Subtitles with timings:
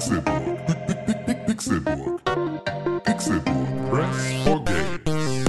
[0.00, 1.46] Pixelburg.
[1.46, 2.24] Pixelburg.
[3.04, 3.90] Pixelburg.
[3.90, 5.44] Press for games.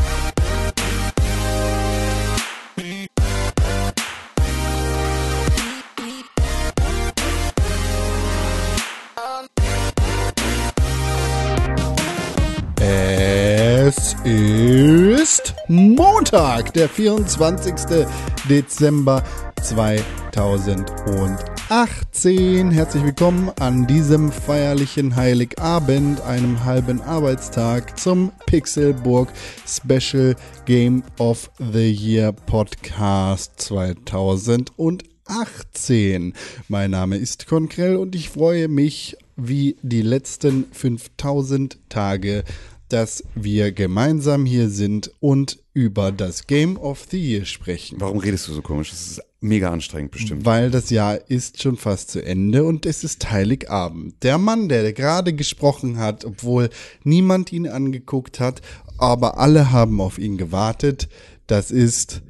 [12.81, 18.05] Es ist Montag, der 24.
[18.49, 19.23] Dezember
[19.61, 21.50] 2018.
[21.71, 29.29] Herzlich willkommen an diesem feierlichen Heiligabend, einem halben Arbeitstag zum Pixelburg
[29.65, 36.33] Special Game of the Year Podcast 2018.
[36.67, 42.43] Mein Name ist Konkrell und ich freue mich wie die letzten 5000 Tage
[42.91, 47.99] dass wir gemeinsam hier sind und über das Game of the Year sprechen.
[48.01, 48.89] Warum redest du so komisch?
[48.89, 50.45] Das ist mega anstrengend bestimmt.
[50.45, 54.21] Weil das Jahr ist schon fast zu Ende und es ist Heiligabend.
[54.23, 56.69] Der Mann, der gerade gesprochen hat, obwohl
[57.03, 58.61] niemand ihn angeguckt hat,
[58.97, 61.07] aber alle haben auf ihn gewartet,
[61.47, 62.21] das ist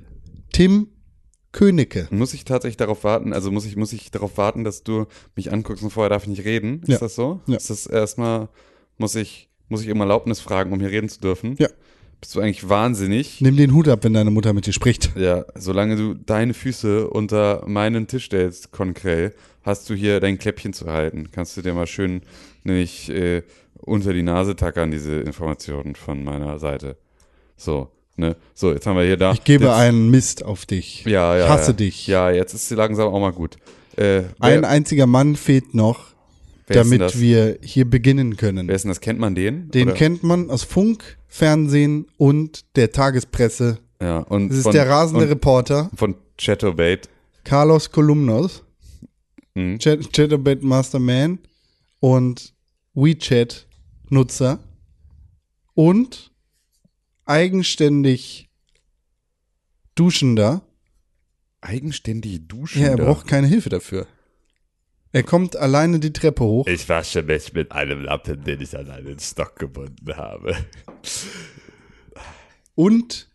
[0.53, 0.87] Tim
[1.51, 2.07] Königke.
[2.11, 5.51] Muss ich tatsächlich darauf warten, also muss ich, muss ich darauf warten, dass du mich
[5.51, 6.81] anguckst und vorher darf ich nicht reden?
[6.83, 6.97] Ist Ja.
[6.99, 7.41] das so?
[7.47, 7.57] Ja.
[7.57, 8.47] Ist das erstmal,
[8.97, 11.55] muss ich, muss ich um Erlaubnis fragen, um hier reden zu dürfen?
[11.59, 11.67] Ja.
[12.21, 13.41] Bist du eigentlich wahnsinnig?
[13.41, 15.11] Nimm den Hut ab, wenn deine Mutter mit dir spricht.
[15.15, 19.33] Ja, solange du deine Füße unter meinen Tisch stellst, Konkrell,
[19.63, 21.29] hast du hier dein Kläppchen zu halten.
[21.31, 22.21] Kannst du dir mal schön
[22.63, 23.41] nämlich äh,
[23.79, 26.95] unter die Nase tackern, diese Informationen von meiner Seite.
[27.57, 28.35] So, ne?
[28.53, 29.31] So, jetzt haben wir hier da.
[29.31, 31.03] Ich gebe jetzt, einen Mist auf dich.
[31.05, 31.45] Ja, ja.
[31.45, 31.77] Ich hasse ja.
[31.77, 32.05] dich.
[32.05, 33.57] Ja, jetzt ist sie langsam auch mal gut.
[33.97, 36.10] Äh, Ein einziger Mann fehlt noch,
[36.73, 38.67] wer damit wir hier beginnen können.
[38.67, 39.01] Wer ist denn das?
[39.01, 39.69] Kennt man den?
[39.71, 39.97] Den Oder?
[39.97, 43.79] kennt man aus Funk, Fernsehen und der Tagespresse.
[44.01, 47.09] Ja, und Das ist von, der rasende Reporter von Chatterbait.
[47.43, 48.63] Carlos Kolumnos,
[49.53, 49.79] Mhm.
[49.79, 51.37] Chat Chatterbait Masterman
[51.99, 52.53] und
[52.93, 54.59] WeChat-Nutzer
[55.73, 56.31] und
[57.25, 58.49] eigenständig
[59.95, 60.61] Duschender.
[61.59, 62.81] Eigenständig duschen.
[62.81, 64.07] Ja, er braucht keine Hilfe dafür.
[65.13, 66.67] Er kommt alleine die Treppe hoch.
[66.67, 70.55] Ich wasche mich mit einem Lappen, den ich an einen Stock gebunden habe.
[72.75, 73.29] Und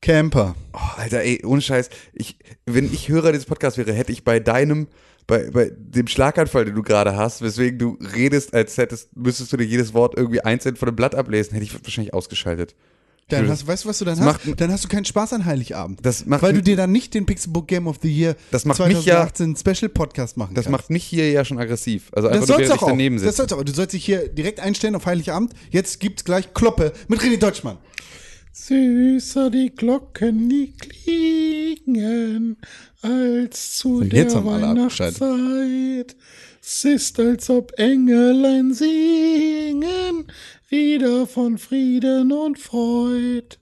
[0.00, 0.54] Camper.
[0.72, 1.90] Oh, Alter, ey, ohne Scheiß.
[2.12, 4.86] Ich, wenn ich Hörer dieses Podcasts wäre, hätte ich bei deinem,
[5.26, 9.56] bei, bei dem Schlaganfall, den du gerade hast, weswegen du redest, als hättest, müsstest du
[9.56, 12.76] dir jedes Wort irgendwie einzeln von dem Blatt ablesen, hätte ich wahrscheinlich ausgeschaltet.
[13.28, 14.46] Dann hast, weißt du, was du dann Das hast?
[14.46, 15.98] macht- dann hast du keinen Spaß an Heiligabend.
[16.06, 18.78] Das macht weil du dir dann nicht den Pixelbook Game of the Year Das macht
[18.78, 20.78] mich ja- 2018 Special Podcast machen Das kannst.
[20.82, 22.04] macht mich hier ja schon aggressiv.
[22.12, 22.86] Also das einfach soll's während auch.
[22.86, 23.36] daneben Das sitze.
[23.38, 23.64] soll's auch.
[23.64, 25.54] Du sollst dich hier direkt einstellen auf Heiligabend.
[25.72, 27.78] Jetzt gibt's gleich Kloppe mit René Deutschmann.
[28.52, 30.72] Süßer die Glocken, die
[31.84, 32.56] klingen,
[33.02, 34.32] als zu Und der.
[34.32, 36.14] Weihnachtszeit.
[36.62, 40.26] Es ist, als ob Engelein singen,
[40.68, 43.56] wieder von Frieden und Freud.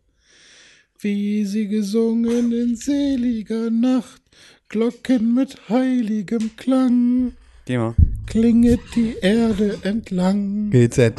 [0.98, 4.22] Wie sie gesungen in seliger Nacht,
[4.68, 7.32] Glocken mit heiligem Klang,
[7.66, 7.94] Geh mal.
[8.26, 10.70] klinget die Erde entlang.
[10.70, 11.12] GZ.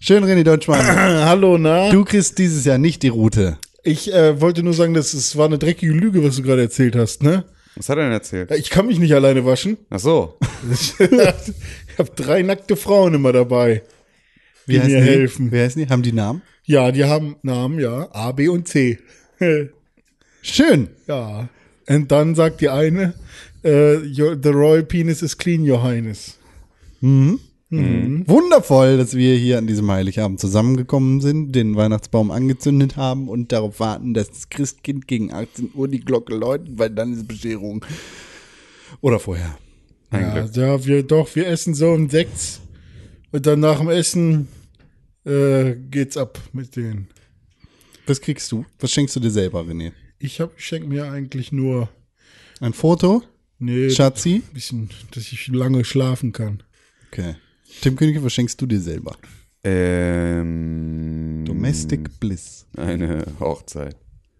[0.00, 0.84] Schön, René Deutschmann.
[0.86, 1.90] Hallo, na?
[1.90, 3.56] Du kriegst dieses Jahr nicht die Route.
[3.84, 6.94] Ich äh, wollte nur sagen, dass es war eine dreckige Lüge, was du gerade erzählt
[6.94, 7.44] hast, ne?
[7.76, 8.50] Was hat er denn erzählt?
[8.50, 9.78] Ich kann mich nicht alleine waschen.
[9.88, 10.38] Ach so.
[10.72, 10.94] ich
[11.98, 13.82] habe drei nackte Frauen immer dabei,
[14.66, 15.06] die heißen mir die?
[15.06, 15.52] helfen.
[15.52, 15.88] Wie heißen die?
[15.88, 16.42] Haben die Namen?
[16.64, 18.98] Ja, die haben Namen, ja, A, B und C.
[20.42, 20.88] Schön.
[21.06, 21.48] ja.
[21.88, 23.14] Und dann sagt die eine,
[23.64, 26.38] äh, your, the royal penis is clean, your highness.
[27.72, 33.80] Wundervoll, dass wir hier an diesem Heiligabend zusammengekommen sind, den Weihnachtsbaum angezündet haben und darauf
[33.80, 37.84] warten, dass das Christkind gegen 18 Uhr die Glocke läutet, weil dann ist Bescherung.
[39.00, 39.56] Oder vorher.
[40.12, 42.60] Ja, ja, wir doch, wir essen so um sechs
[43.32, 44.48] und dann nach dem Essen
[45.24, 47.08] äh, geht's ab mit denen.
[48.06, 48.64] Was kriegst du?
[48.80, 49.92] Was schenkst du dir selber, René?
[50.18, 51.88] Ich hab, ich schenk mir eigentlich nur,
[52.60, 53.22] Ein Foto?
[53.58, 54.42] nee, Schatzi?
[54.52, 56.62] bisschen, dass ich lange schlafen kann.
[57.10, 57.36] Okay.
[57.80, 59.16] Tim Königke, was schenkst du dir selber?
[59.64, 62.66] Ähm, Domestic Bliss.
[62.76, 63.96] Eine Hochzeit.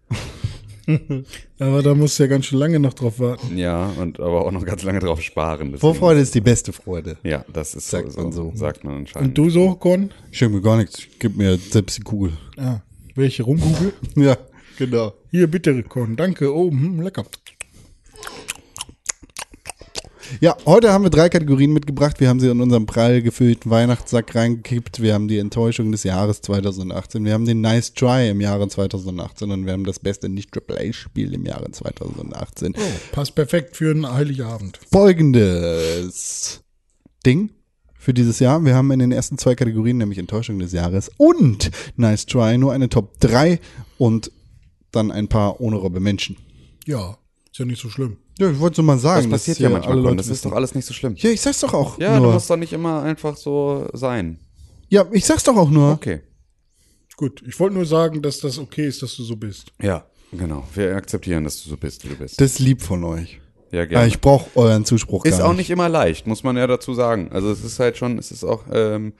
[1.59, 3.57] Aber da musst du ja ganz schön lange noch drauf warten.
[3.57, 5.67] Ja, und aber auch noch ganz lange drauf sparen.
[5.71, 7.17] deswegen- Vorfreude ist die beste Freude.
[7.23, 8.51] Ja, das ist Sagt so, man so.
[8.55, 9.29] Sagt man anscheinend.
[9.29, 10.11] Und du so, Con?
[10.31, 11.03] Ich schenke mir gar nichts.
[11.19, 12.33] Gib mir selbst die Kugel.
[12.57, 12.81] Ah,
[13.15, 13.93] welche Rumkugel?
[14.15, 14.37] Ja,
[14.77, 15.13] genau.
[15.31, 16.15] Hier, bitte, Con.
[16.15, 16.53] Danke.
[16.53, 17.23] Oh, hm, lecker.
[20.39, 22.19] Ja, heute haben wir drei Kategorien mitgebracht.
[22.19, 25.01] Wir haben sie in unserem prall gefüllten Weihnachtssack reingekippt.
[25.01, 27.25] Wir haben die Enttäuschung des Jahres 2018.
[27.25, 31.45] Wir haben den Nice Try im Jahre 2018 und wir haben das beste Nicht-AAA-Spiel im
[31.45, 32.73] Jahre 2018.
[32.77, 32.81] Oh,
[33.11, 34.79] passt perfekt für einen Heiligabend.
[34.91, 36.61] Folgendes.
[37.25, 37.51] Ding
[37.97, 38.63] für dieses Jahr.
[38.65, 42.73] Wir haben in den ersten zwei Kategorien, nämlich Enttäuschung des Jahres und Nice Try, nur
[42.73, 43.59] eine Top 3
[43.97, 44.31] und
[44.91, 46.37] dann ein paar honorable Menschen.
[46.85, 47.17] Ja,
[47.49, 48.17] ist ja nicht so schlimm.
[48.39, 49.29] Ja, ich wollte so mal Das sagen.
[49.31, 49.97] dass passiert ja manchmal.
[49.99, 51.15] Leute Das ist doch alles nicht so schlimm.
[51.17, 52.33] Ja, ich sag's doch auch Ja, du nur.
[52.33, 54.39] musst doch nicht immer einfach so sein.
[54.89, 55.91] ja, ich sag's doch auch nur.
[55.93, 56.21] Okay.
[57.15, 59.71] Gut, ich wollte nur sagen, dass das okay ist, dass du so bist.
[59.81, 60.67] Ja, genau.
[60.73, 62.41] Wir akzeptieren, dass du so bist, wie du bist.
[62.41, 63.39] Das ist lieb von euch.
[63.71, 64.07] ja, Ja, gerne.
[64.07, 67.29] ich brauche euren Zuspruch ist gar auch nicht immer leicht, muss man ja dazu sagen.
[67.31, 69.13] Also es ist halt schon, es ist auch, ähm,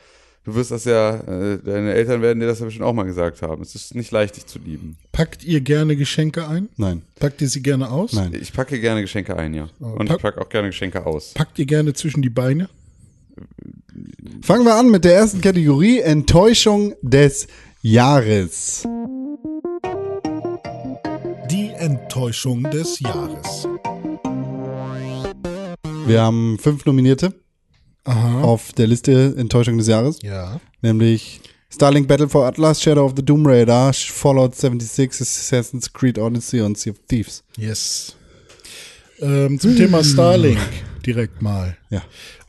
[0.45, 3.41] du wirst das ja, äh, deine Eltern werden dir das ja bestimmt auch mal gesagt
[3.41, 3.61] haben.
[3.61, 4.97] Es ist nicht leicht, dich zu lieben.
[5.11, 6.69] Packt ihr gerne Geschenke ein?
[6.77, 8.13] Nein, Packt ihr sie gerne aus?
[8.13, 8.33] nein.
[8.39, 9.69] Ich packe gerne Geschenke ein, ja.
[9.79, 11.33] Und pack- ich packe auch gerne Geschenke aus.
[11.33, 12.69] Packt ihr gerne zwischen die Beine?
[14.41, 17.47] Fangen wir an mit der ersten Kategorie, Enttäuschung des
[17.81, 18.83] Jahres.
[21.49, 23.67] Die Enttäuschung des Jahres.
[26.05, 27.33] Wir haben fünf Nominierte
[28.05, 28.41] Aha.
[28.41, 30.59] auf der Liste Enttäuschung des Jahres, Ja.
[30.81, 31.39] nämlich
[31.73, 36.77] Starlink Battle for Atlas, Shadow of the Doom Raider, Fallout 76, Assassin's Creed Odyssey und
[36.77, 37.43] Sea of Thieves.
[37.57, 38.15] Yes.
[39.19, 40.59] Ähm, zum Thema Starlink
[41.05, 41.77] direkt mal.
[41.89, 42.03] Ja.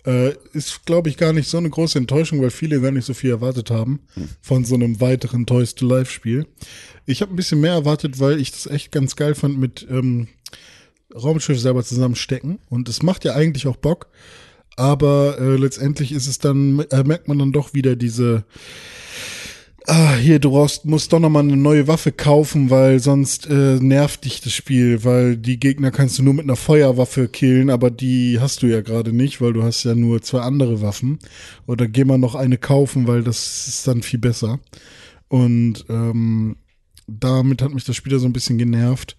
[0.07, 3.15] Äh, ist, glaube ich, gar nicht so eine große Enttäuschung, weil viele gar nicht so
[3.15, 4.01] viel erwartet haben
[4.43, 6.47] von so einem weiteren Toys to Life Spiel.
[7.07, 10.29] Ich habe ein bisschen mehr erwartet, weil ich das echt ganz geil fand mit ähm,
[11.15, 12.59] Raumschiff selber zusammenstecken.
[12.69, 14.09] Und es macht ja eigentlich auch Bock.
[14.77, 18.45] Aber äh, letztendlich ist es dann, äh, merkt man dann doch wieder diese,
[19.87, 24.25] ah, hier, du brauchst, musst doch nochmal eine neue Waffe kaufen, weil sonst äh, nervt
[24.25, 28.41] dich das Spiel, weil die Gegner kannst du nur mit einer Feuerwaffe killen, aber die
[28.41, 31.19] hast du ja gerade nicht, weil du hast ja nur zwei andere Waffen.
[31.67, 34.59] Oder geh mal noch eine kaufen, weil das ist dann viel besser.
[35.29, 36.57] Und ähm,
[37.07, 39.17] damit hat mich das Spiel so ein bisschen genervt.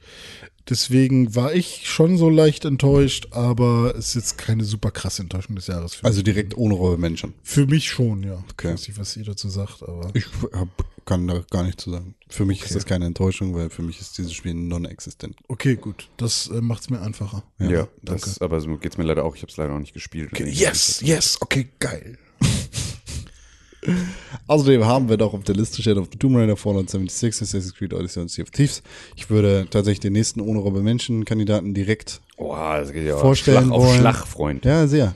[0.70, 5.56] Deswegen war ich schon so leicht enttäuscht, aber es ist jetzt keine super krasse Enttäuschung
[5.56, 6.24] des Jahres für Also mich.
[6.26, 7.34] direkt ohne Rolle Menschen.
[7.44, 8.44] Für mich schon, ja.
[8.52, 8.68] Okay.
[8.68, 10.10] Ich weiß nicht, was ihr dazu sagt, aber.
[10.16, 10.68] Ich hab,
[11.06, 12.16] kann da gar nichts zu sagen.
[12.30, 15.36] Für mich ist das keine Enttäuschung, weil für mich ist dieses Spiel non-existent.
[15.48, 16.10] Okay, gut.
[16.18, 17.44] Das äh, macht es mir einfacher.
[17.60, 18.22] Ja, danke.
[18.24, 19.36] das, aber so geht's mir leider auch.
[19.36, 20.32] Ich habe es leider auch nicht gespielt.
[20.34, 22.18] Okay, yes, yes, okay, geil.
[24.48, 27.74] Außerdem haben wir doch auf der Liste Shadow of the Tomb Raider, Fallout 76, Assassin's
[27.74, 28.84] Creed Odyssey und Sea of Thieves.
[29.16, 33.66] Ich würde tatsächlich den nächsten ohne Robbe Menschen Kandidaten direkt, Boah, das geht ja Vorstellen
[33.66, 34.00] Schlag auf wollen.
[34.00, 34.66] Schlag, Freund.
[34.66, 35.16] ja, sehr.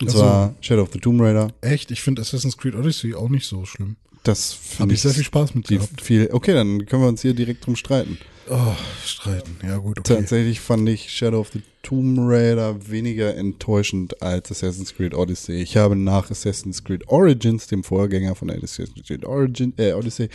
[0.00, 0.18] Und Ach so.
[0.20, 1.52] zwar Shadow of the Tomb Raider.
[1.60, 3.96] Echt, ich finde Assassin's Creed Odyssey auch nicht so schlimm.
[4.22, 6.00] Das Habe finde ich sehr viel Spaß mit gehabt.
[6.02, 6.28] viel.
[6.32, 8.18] Okay, dann können wir uns hier direkt drum streiten.
[8.48, 9.56] Oh, streiten.
[9.62, 10.14] Ja, gut, okay.
[10.16, 15.54] Tatsächlich fand ich Shadow of the Tomb Raider weniger enttäuschend als Assassin's Creed Odyssey.
[15.62, 20.28] Ich habe nach Assassin's Creed Origins, dem Vorgänger von Assassin's Creed Origin, äh, Odyssey,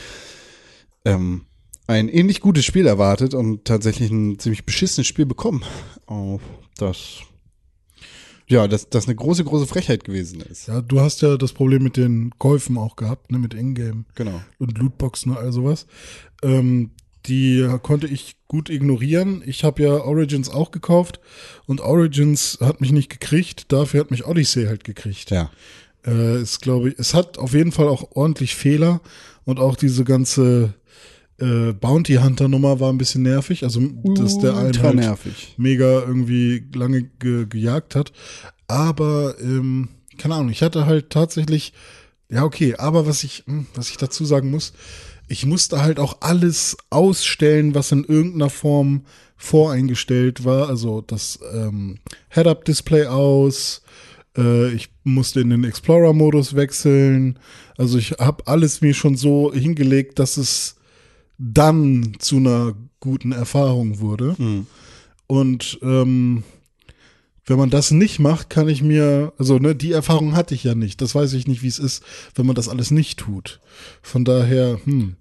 [1.03, 1.45] ähm,
[1.87, 5.63] ein ähnlich gutes Spiel erwartet und tatsächlich ein ziemlich beschissenes Spiel bekommen.
[6.07, 6.39] Oh,
[6.77, 7.19] das,
[8.47, 10.67] ja, das, das eine große, große Frechheit gewesen ist.
[10.67, 14.41] Ja, du hast ja das Problem mit den Käufen auch gehabt, ne, mit Ingame Genau.
[14.57, 15.85] und Lootboxen und all sowas.
[16.43, 16.91] Ähm,
[17.27, 19.43] die konnte ich gut ignorieren.
[19.45, 21.19] Ich habe ja Origins auch gekauft
[21.65, 23.71] und Origins hat mich nicht gekriegt.
[23.71, 25.31] Dafür hat mich Odyssey halt gekriegt.
[25.31, 25.51] Ja.
[26.05, 29.01] Äh, ist, glaube ich, es hat auf jeden Fall auch ordentlich Fehler
[29.43, 30.73] und auch diese ganze
[31.39, 33.63] äh, Bounty Hunter Nummer war ein bisschen nervig.
[33.63, 33.81] Also,
[34.15, 35.55] dass der einen Ultra halt nervig.
[35.57, 38.11] mega irgendwie lange ge gejagt hat.
[38.67, 41.73] Aber, ähm, keine Ahnung, ich hatte halt tatsächlich,
[42.29, 44.73] ja, okay, aber was ich, hm, was ich dazu sagen muss,
[45.27, 49.05] ich musste halt auch alles ausstellen, was in irgendeiner Form
[49.37, 50.69] voreingestellt war.
[50.69, 53.81] Also das ähm, Head-Up-Display aus,
[54.37, 57.39] äh, ich musste in den Explorer-Modus wechseln.
[57.77, 60.75] Also ich habe alles mir schon so hingelegt, dass es
[61.37, 64.35] dann zu einer guten Erfahrung wurde.
[65.27, 66.43] Und ähm,
[67.45, 70.75] wenn man das nicht macht, kann ich mir, also ne, die Erfahrung hatte ich ja
[70.75, 71.01] nicht.
[71.01, 73.59] Das weiß ich nicht, wie es ist, wenn man das alles nicht tut.
[74.01, 75.15] Von daher, hm,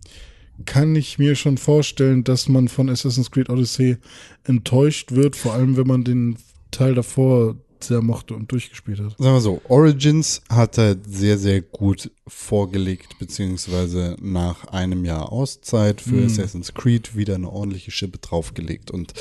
[0.64, 3.96] kann ich mir schon vorstellen, dass man von Assassin's Creed Odyssey
[4.44, 6.36] enttäuscht wird, vor allem wenn man den
[6.70, 9.16] Teil davor sehr mochte und durchgespielt hat.
[9.18, 16.00] Sagen wir so, Origins hat er sehr, sehr gut vorgelegt, beziehungsweise nach einem Jahr Auszeit
[16.00, 19.12] für Assassin's Creed wieder eine ordentliche Schippe draufgelegt und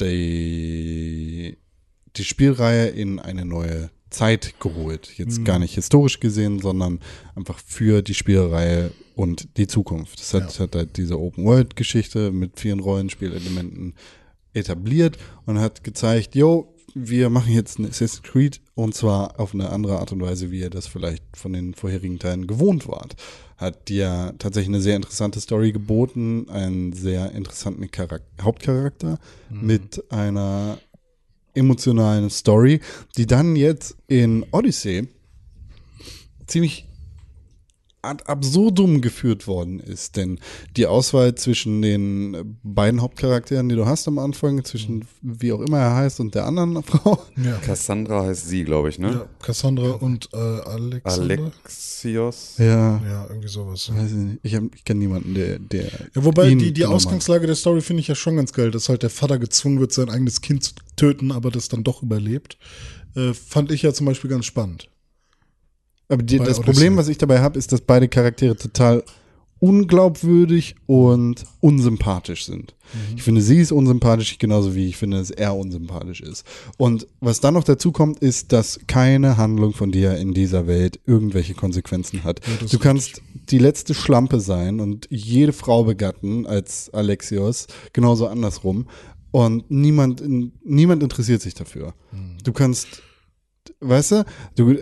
[0.00, 1.56] die,
[2.16, 5.12] die Spielreihe in eine neue Zeit geholt.
[5.16, 7.00] Jetzt gar nicht historisch gesehen, sondern
[7.34, 10.20] einfach für die Spielreihe und die Zukunft.
[10.20, 13.94] Das hat, hat halt diese Open-World-Geschichte mit vielen Rollenspielelementen
[14.52, 19.70] etabliert und hat gezeigt, yo, wir machen jetzt ein Assassin's Creed und zwar auf eine
[19.70, 23.16] andere Art und Weise, wie ihr das vielleicht von den vorherigen Teilen gewohnt wart.
[23.56, 29.18] Hat dir tatsächlich eine sehr interessante Story geboten, einen sehr interessanten Charak Hauptcharakter
[29.50, 30.78] mit einer
[31.54, 32.80] emotionalen Story,
[33.16, 35.08] die dann jetzt in Odyssey
[36.46, 36.86] ziemlich
[38.04, 40.16] ad absurdum geführt worden ist.
[40.16, 40.38] Denn
[40.76, 45.78] die Auswahl zwischen den beiden Hauptcharakteren, die du hast am Anfang, zwischen wie auch immer
[45.78, 47.56] er heißt und der anderen Frau, Ja.
[47.58, 49.10] Cassandra heißt sie, glaube ich, ne?
[49.12, 51.34] ja, Cassandra und äh, Alexander.
[51.34, 52.54] Alexios.
[52.58, 53.90] ja, ja, irgendwie sowas.
[53.94, 54.38] weiß ich nicht.
[54.42, 55.84] Ich, hab- ich kenne niemanden, der, der
[56.14, 56.84] Ja, wobei ihn die, die.
[56.84, 59.92] Ausgangslage der Story finde ich ja schon ganz geil, dass halt der Vater gezwungen wird,
[59.92, 62.58] sein eigenes Kind zu töten, aber das dann doch überlebt.
[63.16, 64.88] Äh, fand ich ja zum Beispiel ganz spannend.
[66.08, 66.62] Aber die, das Odyssey.
[66.64, 69.04] Problem, was ich dabei habe, ist, dass beide Charaktere total
[69.64, 72.74] unglaubwürdig und unsympathisch sind.
[73.16, 76.44] Ich finde, sie ist unsympathisch, genauso wie ich finde, dass er unsympathisch ist.
[76.76, 81.00] Und was dann noch dazu kommt, ist, dass keine Handlung von dir in dieser Welt
[81.06, 82.42] irgendwelche Konsequenzen hat.
[82.60, 88.86] das du kannst die letzte Schlampe sein und jede Frau begatten als Alexios, genauso andersrum.
[89.30, 90.22] Und niemand,
[90.62, 91.94] niemand interessiert sich dafür.
[92.44, 93.02] Du kannst,
[93.80, 94.24] weißt du,
[94.56, 94.78] du, äh,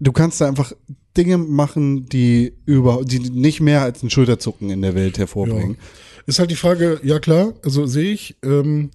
[0.00, 0.72] du kannst da einfach
[1.16, 5.76] Dinge machen, die über, die nicht mehr als ein Schulterzucken in der Welt hervorbringen.
[6.26, 8.90] Ist halt die Frage, ja klar, also sehe ich, ähm,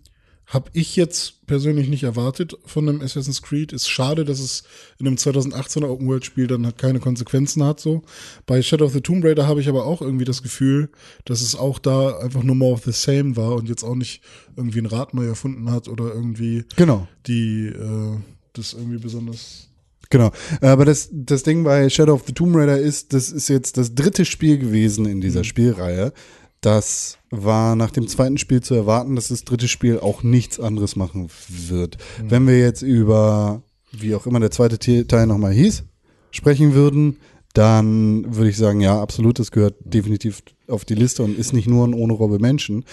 [0.46, 3.74] habe ich jetzt persönlich nicht erwartet von einem Assassin's Creed.
[3.74, 4.64] Ist schade, dass es
[5.00, 8.04] in einem 2018er Open World Spiel dann halt keine Konsequenzen hat so.
[8.46, 10.90] Bei Shadow of the Tomb Raider habe ich aber auch irgendwie das Gefühl,
[11.26, 14.22] dass es auch da einfach nur more of the same war und jetzt auch nicht
[14.56, 17.08] irgendwie ein Rad neu erfunden hat oder irgendwie Genau.
[17.26, 18.18] die äh,
[18.54, 19.70] das irgendwie besonders
[20.10, 20.32] Genau.
[20.62, 23.96] Aber das, das Ding bei Shadow of the Tomb Raider ist, das ist jetzt das
[23.96, 26.14] dritte Spiel gewesen in dieser Spielreihe.
[26.62, 30.96] Das war nach dem zweiten Spiel zu erwarten, dass das dritte Spiel auch nichts anderes
[30.96, 31.98] machen wird.
[32.24, 35.84] Wenn wir jetzt über, wie auch immer der zweite Te- Teil nochmal hieß,
[36.32, 37.18] sprechen würden,
[37.54, 41.68] dann würde ich sagen, ja, absolut, das gehört definitiv auf die Liste und ist nicht
[41.68, 42.86] nur ein ohne Robbe Menschen.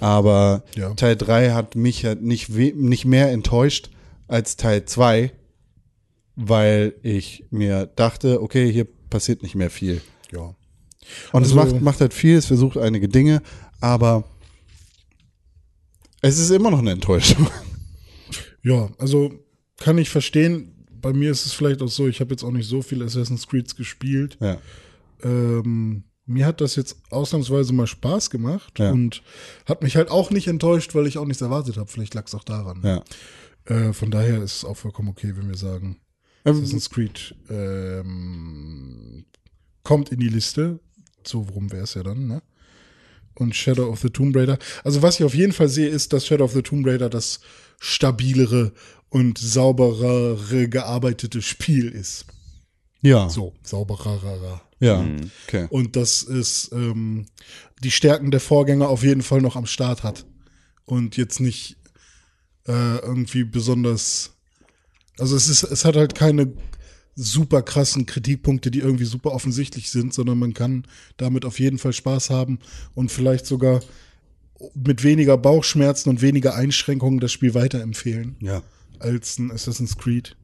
[0.00, 0.90] Aber Ja.
[0.94, 3.90] Teil 3 hat mich halt nicht, nicht mehr enttäuscht
[4.26, 5.32] als Teil 2,
[6.40, 10.00] weil ich mir dachte, okay, hier passiert nicht mehr viel.
[10.32, 10.54] ja.
[11.32, 13.42] Und es Also- macht, macht halt viel, es versucht einige Dinge,
[13.80, 14.24] aber
[16.20, 17.46] es ist immer noch eine Enttäuschung.
[18.62, 19.32] Ja, also
[19.78, 20.84] kann ich verstehen.
[21.00, 23.46] Bei mir ist es vielleicht auch so, ich habe jetzt auch nicht so viel Assassin's
[23.46, 24.36] Creed gespielt.
[24.40, 24.58] Ja.
[25.22, 28.90] Ähm, mir hat das jetzt ausnahmsweise mal Spaß gemacht Ja.
[28.90, 29.22] und
[29.64, 31.88] hat mich halt auch nicht enttäuscht, weil ich auch nichts erwartet habe.
[31.88, 32.82] Vielleicht lag es auch daran.
[32.84, 33.02] ja.
[33.64, 35.98] Äh, von daher ist es auch vollkommen okay, wenn wir sagen,
[36.50, 39.24] Assassin's Creed ähm,
[39.82, 40.80] kommt in die Liste.
[41.26, 42.42] So, worum wäre es ja dann, ne?
[43.34, 44.58] Und Shadow of the Tomb Raider.
[44.82, 47.40] Also, was ich auf jeden Fall sehe, ist, dass Shadow of the Tomb Raider das
[47.78, 48.72] stabilere
[49.10, 52.26] und sauberere gearbeitete Spiel ist.
[53.00, 53.28] Ja.
[53.28, 54.60] So, sauberer.
[54.80, 55.02] Ja.
[55.02, 55.30] Mhm.
[55.46, 55.66] Okay.
[55.70, 57.26] Und dass es ähm,
[57.82, 60.26] die Stärken der Vorgänger auf jeden Fall noch am Start hat.
[60.84, 61.76] Und jetzt nicht
[62.66, 64.34] äh, irgendwie besonders.
[65.18, 66.52] Also es ist, es hat halt keine
[67.14, 71.92] super krassen Kritikpunkte, die irgendwie super offensichtlich sind, sondern man kann damit auf jeden Fall
[71.92, 72.60] Spaß haben
[72.94, 73.80] und vielleicht sogar
[74.74, 78.62] mit weniger Bauchschmerzen und weniger Einschränkungen das Spiel weiterempfehlen Ja.
[79.00, 80.36] als ein Assassin's Creed.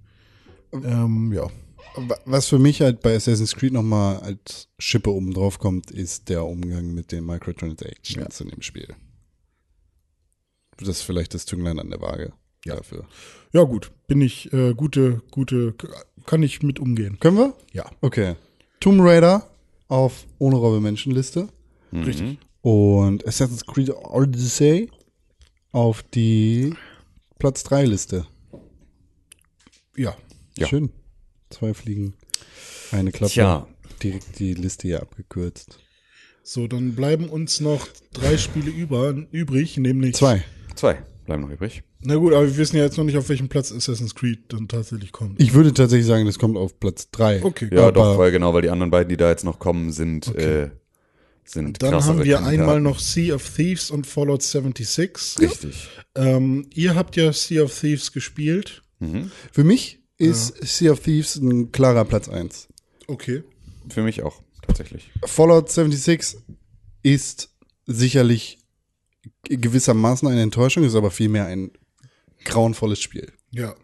[0.73, 1.49] Ähm, ja.
[1.97, 6.29] Wa- Was für mich halt bei Assassin's Creed nochmal als Schippe oben drauf kommt, ist
[6.29, 8.89] der Umgang mit den Microtransactions in dem Spiel.
[10.79, 12.33] Das ist vielleicht das Zünglein an der Waage
[12.73, 13.07] dafür.
[13.53, 13.93] Ja, gut.
[14.07, 15.75] Bin ich äh, gute, gute,
[16.27, 17.19] kann ich mit umgehen.
[17.21, 17.55] Können wir?
[17.73, 17.91] Ja.
[18.01, 18.37] Okay.
[18.81, 19.49] Tomb Raider
[19.89, 21.49] auf ohne Robbe Menschenliste
[21.93, 22.39] Richtig.
[22.63, 24.91] und Assassin's Creed Odyssey
[25.73, 26.75] auf die
[27.39, 28.27] Platz 3 Liste.
[29.97, 30.17] Ja.
[30.59, 30.67] Ja.
[30.67, 30.91] Schön.
[31.51, 32.15] Zwei Fliegen,
[32.91, 33.33] eine Klappe.
[33.33, 33.67] Tja.
[34.03, 35.79] Direkt die Liste hier abgekürzt.
[36.43, 40.15] So, dann bleiben uns noch drei Spiele über, übrig, nämlich.
[40.17, 40.45] Zwei.
[40.75, 41.83] Zwei bleiben noch übrig.
[42.03, 44.69] Na gut, aber wir wissen ja jetzt noch nicht, auf welchem Platz Assassin's Creed dann
[44.69, 45.41] tatsächlich kommt.
[45.41, 47.43] Ich würde tatsächlich sagen, das kommt auf Platz 3.
[47.45, 49.91] Okay, Ja, Aber- doch, weil genau, weil die anderen beiden, die da jetzt noch kommen,
[49.93, 50.63] sind, Okay.
[50.65, 50.71] äh,
[51.45, 52.61] sind Dann krassere haben wir Kandidaten.
[52.61, 55.39] einmal noch Sea of Thieves und Fallout 76.
[55.41, 55.89] Richtig.
[56.15, 58.83] Ähm, ihr habt ja Sea of Thieves gespielt.
[59.01, 59.31] Mhm.
[59.53, 62.69] Für mich ist Sea of Thieves ein klarer Platz 1.
[63.09, 63.43] Okay.
[63.91, 65.11] Für mich auch, tatsächlich.
[65.27, 66.41] Fallout 76
[67.03, 67.51] ist
[67.87, 68.59] sicherlich
[69.45, 71.71] gewissermaßen eine Enttäuschung, ist aber vielmehr ein
[72.45, 73.33] grauenvolles Spiel.
[73.51, 73.75] Ja.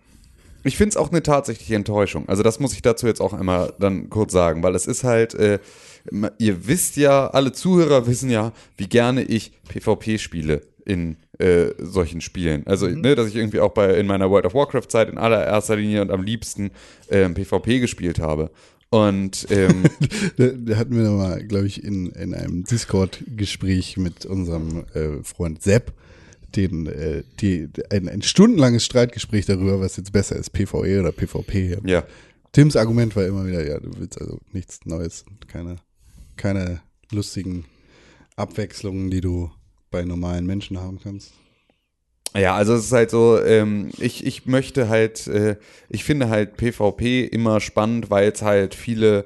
[0.63, 2.29] Ich finde es auch eine tatsächliche Enttäuschung.
[2.29, 5.35] Also das muss ich dazu jetzt auch einmal dann kurz sagen, weil es ist halt,
[5.35, 5.59] äh,
[6.39, 12.21] ihr wisst ja, alle Zuhörer wissen ja, wie gerne ich PvP spiele in äh, solchen
[12.21, 12.67] Spielen.
[12.67, 15.77] Also, ne, dass ich irgendwie auch bei in meiner World of Warcraft Zeit in allererster
[15.77, 16.71] Linie und am liebsten
[17.11, 18.51] ähm, PvP gespielt habe.
[18.91, 19.85] Und ähm,
[20.37, 25.93] Da, hatten wir mal, glaube ich, in, in einem Discord-Gespräch mit unserem äh, Freund Sepp,
[26.57, 31.79] den, äh, die, ein, ein stundenlanges Streitgespräch darüber, was jetzt besser ist, PvE oder PvP.
[31.85, 32.05] Ja.
[32.53, 35.77] Tims Argument war immer wieder, ja, du willst also nichts Neues, keine,
[36.37, 36.81] keine
[37.13, 37.65] lustigen
[38.35, 39.51] Abwechslungen, die du
[39.91, 41.33] bei normalen Menschen haben kannst.
[42.35, 45.57] Ja, also es ist halt so, ähm, ich, ich möchte halt, äh,
[45.89, 49.25] ich finde halt PvP immer spannend, weil es halt viele,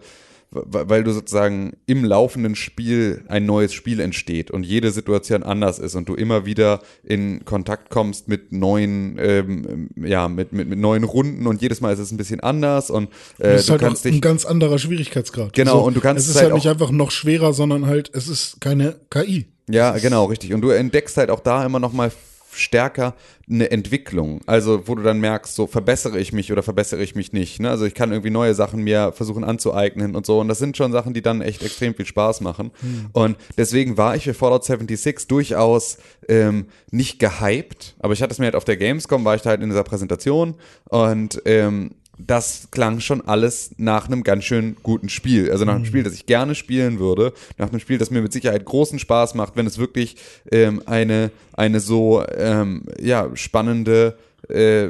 [0.50, 5.96] weil du sozusagen im laufenden Spiel ein neues Spiel entsteht und jede Situation anders ist
[5.96, 11.04] und du immer wieder in Kontakt kommst mit neuen, ähm, ja, mit, mit, mit neuen
[11.04, 13.08] Runden und jedes Mal ist es ein bisschen anders und
[13.38, 15.52] äh, Das ist du halt kannst auch ein dich, ganz anderer Schwierigkeitsgrad.
[15.52, 18.10] Genau, und du kannst Es es ist halt halt nicht einfach noch schwerer, sondern halt,
[18.14, 19.46] es ist keine KI.
[19.68, 20.54] Ja, genau, richtig.
[20.54, 22.12] Und du entdeckst halt auch da immer noch mal
[22.54, 23.14] stärker
[23.48, 24.40] eine Entwicklung.
[24.46, 27.60] Also, wo du dann merkst, so verbessere ich mich oder verbessere ich mich nicht.
[27.60, 27.70] Ne?
[27.70, 30.40] Also ich kann irgendwie neue Sachen mir versuchen anzueignen und so.
[30.40, 32.70] Und das sind schon Sachen, die dann echt extrem viel Spaß machen.
[33.12, 37.94] Und deswegen war ich für Fallout 76 durchaus ähm, nicht gehypt.
[37.98, 39.84] Aber ich hatte es mir halt auf der Gamescom, war ich da halt in dieser
[39.84, 40.54] Präsentation
[40.88, 41.90] und ähm,
[42.26, 45.50] das klang schon alles nach einem ganz schön guten Spiel.
[45.50, 48.32] Also nach einem Spiel, das ich gerne spielen würde, nach einem Spiel, das mir mit
[48.32, 50.16] Sicherheit großen Spaß macht, wenn es wirklich
[50.50, 54.16] ähm, eine, eine so ähm, ja, spannende
[54.48, 54.88] äh,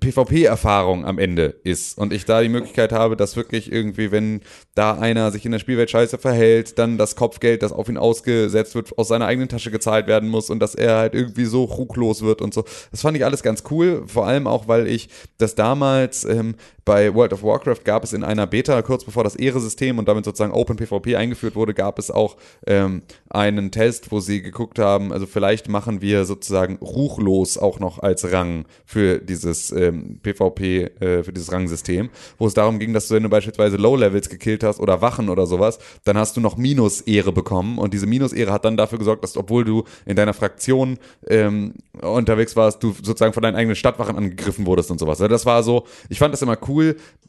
[0.00, 4.40] PvP-Erfahrung am Ende ist und ich da die Möglichkeit habe, dass wirklich irgendwie, wenn
[4.74, 8.74] da einer sich in der Spielwelt scheiße verhält, dann das Kopfgeld, das auf ihn ausgesetzt
[8.74, 12.22] wird, aus seiner eigenen Tasche gezahlt werden muss und dass er halt irgendwie so ruchlos
[12.22, 12.64] wird und so.
[12.90, 15.08] Das fand ich alles ganz cool, vor allem auch, weil ich
[15.38, 16.54] das damals ähm,
[16.90, 20.24] bei World of Warcraft gab es in einer Beta, kurz bevor das Ehre-System und damit
[20.24, 25.12] sozusagen Open PvP eingeführt wurde, gab es auch ähm, einen Test, wo sie geguckt haben,
[25.12, 31.22] also vielleicht machen wir sozusagen ruchlos auch noch als Rang für dieses ähm, PvP, äh,
[31.22, 34.80] für dieses Rangsystem, wo es darum ging, dass du, wenn du beispielsweise Low-Levels gekillt hast
[34.80, 38.76] oder Wachen oder sowas, dann hast du noch Minus-Ehre bekommen und diese Minus-Ehre hat dann
[38.76, 43.54] dafür gesorgt, dass obwohl du in deiner Fraktion ähm, unterwegs warst, du sozusagen von deinen
[43.54, 45.20] eigenen Stadtwachen angegriffen wurdest und sowas.
[45.20, 46.79] Also das war so, ich fand das immer cool,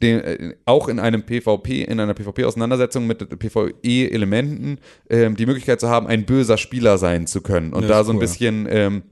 [0.02, 4.78] den, äh, auch in einem PvP, in einer PvP-Auseinandersetzung mit PvE-Elementen,
[5.10, 8.12] ähm, die Möglichkeit zu haben, ein böser Spieler sein zu können und Ja, da so
[8.12, 8.20] ein cool.
[8.20, 9.02] bisschen ähm,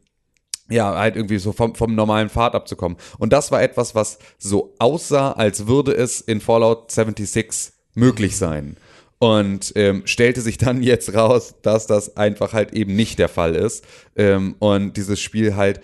[0.71, 2.97] ja, halt irgendwie so vom, vom normalen Pfad abzukommen.
[3.19, 8.77] Und das war etwas, was so aussah, als würde es in Fallout 76 möglich sein.
[9.19, 13.55] Und ähm, stellte sich dann jetzt raus, dass das einfach halt eben nicht der Fall
[13.55, 13.85] ist.
[14.17, 15.81] Ähm, und dieses Spiel halt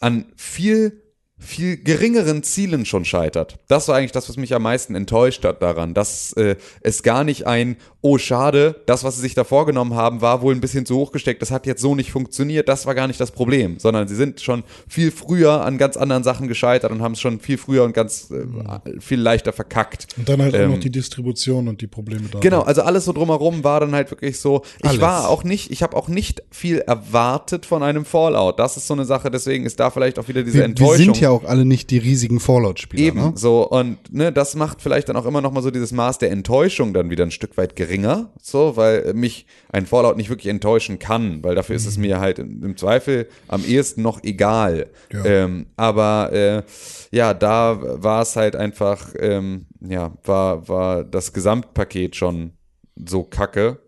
[0.00, 1.01] an viel
[1.42, 3.58] viel geringeren Zielen schon scheitert.
[3.68, 7.24] Das war eigentlich das, was mich am meisten enttäuscht hat daran, dass äh, es gar
[7.24, 10.86] nicht ein, oh schade, das, was sie sich da vorgenommen haben, war wohl ein bisschen
[10.86, 13.78] zu hoch gesteckt, das hat jetzt so nicht funktioniert, das war gar nicht das Problem,
[13.78, 17.40] sondern sie sind schon viel früher an ganz anderen Sachen gescheitert und haben es schon
[17.40, 20.06] viel früher und ganz äh, viel leichter verkackt.
[20.16, 22.38] Und dann halt auch Ähm, noch die Distribution und die Probleme da.
[22.38, 24.62] Genau, also alles so drumherum war dann halt wirklich so.
[24.78, 25.00] Ich Alles.
[25.00, 28.58] war auch nicht, ich habe auch nicht viel erwartet von einem Fallout.
[28.58, 30.96] Das ist so eine Sache, deswegen ist da vielleicht auch wieder diese Wir, wir Enttäuschung.
[30.96, 33.02] sind ja auch alle nicht die riesigen Fallout-Spieler.
[33.02, 33.32] Eben, Ne?
[33.36, 36.30] so, und ne, das macht vielleicht dann auch immer noch mal so dieses Maß der
[36.30, 40.98] Enttäuschung dann wieder ein Stück weit geringer, so, weil mich ein Fallout nicht wirklich enttäuschen
[40.98, 44.90] kann, weil dafür ist es mir halt im Zweifel am ehesten noch egal.
[45.12, 45.24] Ja.
[45.24, 46.62] Ähm, aber äh,
[47.10, 52.52] ja, da war es halt einfach, ähm, ja, war, war das Gesamtpaket schon
[52.96, 53.78] so kacke,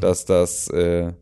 [0.00, 1.12] dass das äh,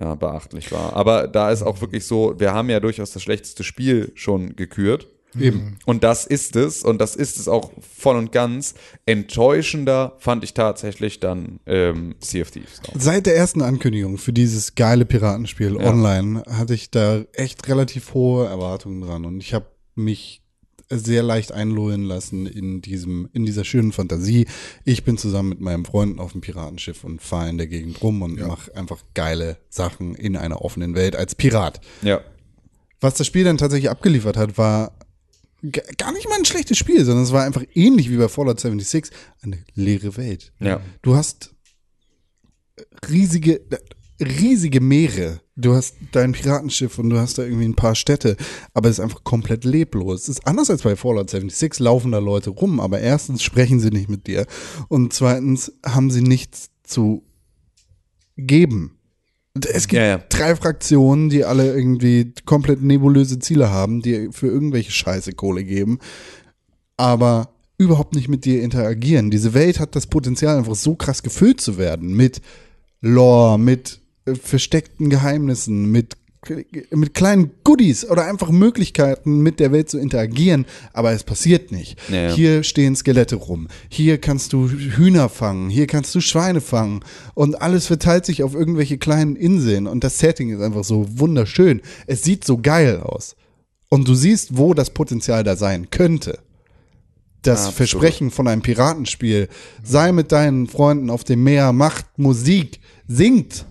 [0.00, 0.94] ja, beachtlich war.
[0.96, 5.08] Aber da ist auch wirklich so, wir haben ja durchaus das schlechteste Spiel schon gekürt.
[5.38, 5.78] Eben.
[5.86, 8.74] Und das ist es, und das ist es auch voll und ganz.
[9.06, 12.80] Enttäuschender fand ich tatsächlich dann ähm, Sea of Thieves.
[12.86, 12.94] Auch.
[12.98, 15.88] Seit der ersten Ankündigung für dieses geile Piratenspiel Ja.
[15.90, 20.41] online hatte ich da echt relativ hohe Erwartungen dran und ich habe mich
[20.98, 24.46] sehr leicht einlullen lassen in diesem in dieser schönen Fantasie.
[24.84, 28.22] Ich bin zusammen mit meinen Freunden auf dem Piratenschiff und fahre in der Gegend rum
[28.22, 31.80] und mache einfach geile Sachen in einer offenen Welt als Pirat.
[32.02, 32.20] Ja.
[33.00, 34.92] Was das Spiel dann tatsächlich abgeliefert hat, war
[35.96, 39.14] gar nicht mal ein schlechtes Spiel, sondern es war einfach ähnlich wie bei Fallout 76
[39.42, 40.52] eine leere Welt.
[40.58, 40.80] Ja.
[41.02, 41.54] Du hast
[43.08, 43.60] riesige,
[44.20, 45.40] riesige Meere.
[45.54, 48.36] Du hast dein Piratenschiff und du hast da irgendwie ein paar Städte,
[48.72, 50.22] aber es ist einfach komplett leblos.
[50.22, 53.90] Es ist anders als bei Fallout 76, laufen da Leute rum, aber erstens sprechen sie
[53.90, 54.46] nicht mit dir
[54.88, 57.22] und zweitens haben sie nichts zu
[58.36, 58.98] geben.
[59.54, 60.18] Es gibt Ja, ja.
[60.30, 65.98] drei Fraktionen, die alle irgendwie komplett nebulöse Ziele haben, die für irgendwelche Scheiße Kohle geben,
[66.96, 69.30] aber überhaupt nicht mit dir interagieren.
[69.30, 72.40] Diese Welt hat das Potenzial, einfach so krass gefüllt zu werden mit
[73.02, 76.16] Lore, mit versteckten Geheimnissen, mit
[76.90, 81.96] mit kleinen Goodies oder einfach Möglichkeiten mit der Welt zu interagieren, aber es passiert nicht.
[82.10, 82.32] Ja.
[82.34, 87.04] Hier stehen Skelette rum, hier kannst du Hühner fangen, hier kannst du Schweine fangen
[87.34, 91.80] und alles verteilt sich auf irgendwelche kleinen Inseln und das Setting ist einfach so wunderschön.
[92.08, 93.36] Es sieht so geil aus
[93.88, 96.40] und du siehst, wo das Potenzial da sein könnte.
[97.42, 97.76] Das Absolut.
[97.76, 99.48] Versprechen von einem Piratenspiel,
[99.82, 103.64] sei mit deinen Freunden auf dem Meer, macht Musik, singt,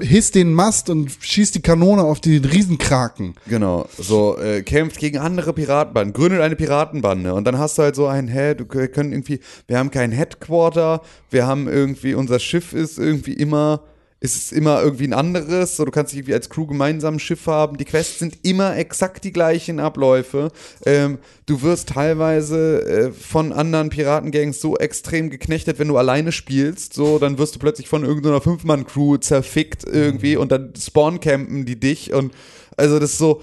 [0.00, 3.34] hisst den Mast und schießt die Kanone auf die Riesenkraken.
[3.48, 7.96] Genau, so äh, kämpft gegen andere Piratenbanden, gründet eine Piratenbande und dann hast du halt
[7.96, 12.72] so ein, hä, du können irgendwie, wir haben kein Headquarter, wir haben irgendwie, unser Schiff
[12.72, 13.82] ist irgendwie immer,
[14.26, 17.46] ist es immer irgendwie ein anderes, so du kannst irgendwie als Crew gemeinsam ein Schiff
[17.46, 20.50] haben, die Quests sind immer exakt die gleichen Abläufe,
[20.84, 26.92] ähm, du wirst teilweise äh, von anderen Piratengangs so extrem geknechtet, wenn du alleine spielst,
[26.92, 32.12] so, dann wirst du plötzlich von irgendeiner Fünf-Mann-Crew zerfickt irgendwie und dann spawn-campen die dich
[32.12, 32.32] und
[32.76, 33.42] also das ist so,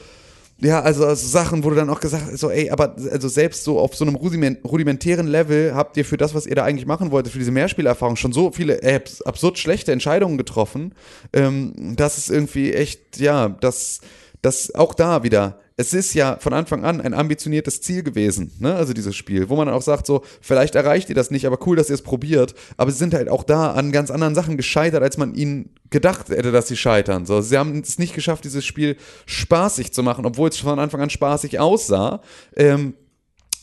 [0.64, 3.66] ja, also, also Sachen, wo du dann auch gesagt hast, so, ey, aber also selbst
[3.66, 6.86] so auf so einem rudiment rudimentären Level habt ihr für das, was ihr da eigentlich
[6.86, 10.96] machen wolltet, für diese Mehrspielerfahrung schon so viele äh, abs absurd schlechte Entscheidungen getroffen,
[11.34, 14.00] ähm, dass es irgendwie echt, ja, das,
[14.42, 15.60] das auch da wieder.
[15.76, 18.76] Es ist ja von Anfang an ein ambitioniertes Ziel gewesen, ne?
[18.76, 21.76] Also dieses Spiel, wo man auch sagt, so, vielleicht erreicht ihr das nicht, aber cool,
[21.76, 22.54] dass ihr es probiert.
[22.78, 26.30] Aber sie sind halt auch da an ganz anderen Sachen gescheitert, als man ihnen gedacht
[26.30, 27.26] hätte, dass sie scheitern.
[27.26, 31.02] So, sie haben es nicht geschafft, dieses Spiel spaßig zu machen, obwohl es von Anfang
[31.02, 32.22] an spaßig aussah.
[32.56, 32.94] Ähm,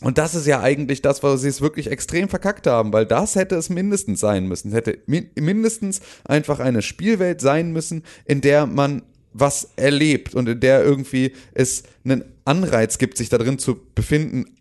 [0.00, 3.36] und das ist ja eigentlich das, wo sie es wirklich extrem verkackt haben, weil das
[3.36, 4.68] hätte es mindestens sein müssen.
[4.68, 10.48] Es hätte mi mindestens einfach eine Spielwelt sein müssen, in der man was erlebt und
[10.48, 14.56] in der irgendwie es einen Anreiz gibt, sich da drin zu befinden,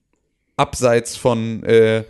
[0.57, 2.03] abseits von, äh,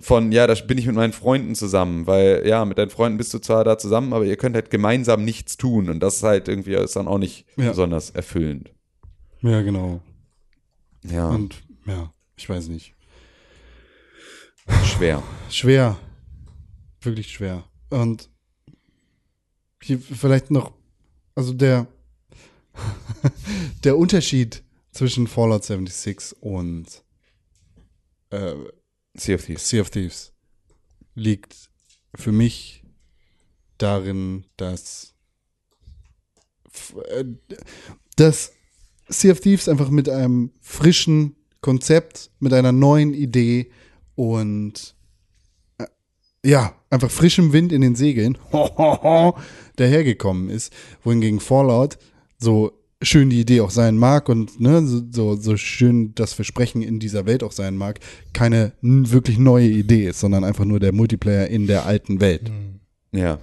[0.00, 3.32] von, ja, da bin ich mit meinen Freunden zusammen, weil, ja, mit deinen Freunden bist
[3.34, 6.48] du zwar da zusammen, aber ihr könnt halt gemeinsam nichts tun und das ist halt
[6.48, 7.68] irgendwie, ist dann auch nicht Ja.
[7.68, 8.72] besonders erfüllend.
[9.42, 10.00] Ja, genau.
[11.04, 12.94] Ja, Und ja, ich weiß nicht.
[14.84, 15.22] schwer.
[15.50, 15.96] Schwer.
[17.02, 17.62] Wirklich schwer.
[17.90, 18.28] Und
[19.82, 20.72] hier vielleicht noch,
[21.36, 21.86] also der,
[23.84, 27.04] der Unterschied zwischen Fallout 76 und
[28.30, 28.54] äh,
[29.14, 29.68] Sea of Thieves.
[29.68, 30.32] Sea of Thieves
[31.14, 31.70] liegt
[32.14, 32.82] für mich
[33.78, 35.14] darin, dass,
[37.08, 37.24] äh,
[38.16, 38.52] dass
[39.08, 43.70] Sea of Thieves einfach mit einem frischen Konzept, mit einer neuen Idee
[44.14, 44.95] und
[46.46, 48.38] ja, einfach frischem Wind in den Segeln
[49.76, 51.98] dahergekommen ist, wohingegen Fallout
[52.38, 56.98] so schön die Idee auch sein mag und ne, so, so, schön das Versprechen in
[56.98, 58.00] dieser Welt auch sein mag,
[58.32, 62.50] keine wirklich neue Idee ist, sondern einfach nur der Multiplayer in der alten Welt.
[63.12, 63.38] Ja.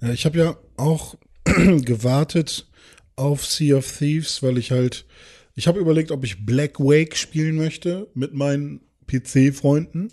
[0.00, 2.66] Ja, ich habe ja auch gewartet
[3.16, 5.06] auf Sea of Thieves, weil ich halt,
[5.54, 10.10] ich habe überlegt, ob ich Black Wake spielen möchte mit meinen PC-Freunden,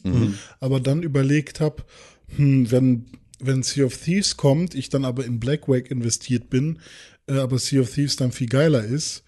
[0.60, 1.84] aber dann überlegt habe,
[2.36, 3.06] hm, wenn,
[3.39, 6.80] wenn Sea of Thieves kommt, ich dann aber in Black Wake investiert bin,
[7.28, 9.24] äh, aber Sea of Thieves dann viel geiler ist,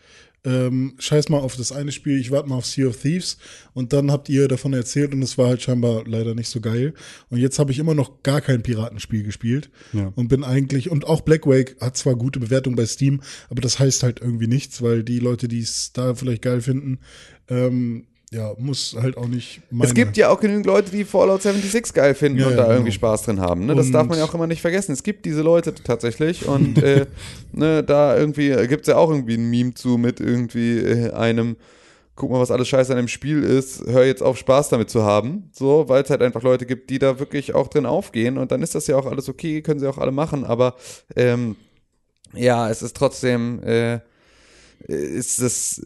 [0.46, 3.38] ähm, scheiß mal auf das eine Spiel, ich warte mal auf Sea of Thieves
[3.74, 6.94] und dann habt ihr davon erzählt und es war halt scheinbar leider nicht so geil.
[7.30, 10.12] Und jetzt habe ich immer noch gar kein Piratenspiel gespielt Ja.
[10.16, 13.80] und bin eigentlich, und auch Black Wake hat zwar gute Bewertung bei Steam, aber das
[13.80, 17.00] heißt halt irgendwie nichts, weil die Leute, die es da vielleicht geil finden,
[17.48, 19.62] ähm, ja, muss halt auch nicht.
[19.82, 22.64] Es gibt ja auch genügend Leute, die Fallout 76 geil finden Ja, und ja, da
[22.64, 22.76] genau.
[22.76, 23.66] irgendwie Spaß drin haben.
[23.66, 23.76] Ne?
[23.76, 24.92] Das Und- darf man ja auch immer nicht vergessen.
[24.92, 27.06] Es gibt diese Leute tatsächlich und äh,
[27.54, 31.56] ne, da irgendwie gibt es ja auch irgendwie ein Meme zu mit irgendwie äh, einem,
[32.16, 35.04] guck mal, was alles scheiße an dem Spiel ist, hör jetzt auf, Spaß damit zu
[35.04, 35.50] haben.
[35.52, 38.62] So, weil es halt einfach Leute gibt, die da wirklich auch drin aufgehen und dann
[38.62, 40.76] ist das ja auch alles okay, können sie auch alle machen, aber
[41.16, 41.56] ähm,
[42.34, 44.00] ja, es ist trotzdem, äh,
[44.88, 45.78] ist es,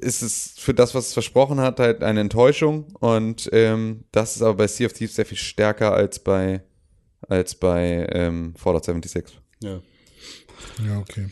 [0.00, 2.86] ist es für das, was es versprochen hat, halt eine Enttäuschung.
[3.00, 6.62] Und ähm, das ist aber bei Sea of Thieves sehr viel stärker als bei,
[7.28, 9.40] als bei ähm, Fallout 76.
[9.62, 9.80] Ja.
[10.86, 11.28] Ja, okay.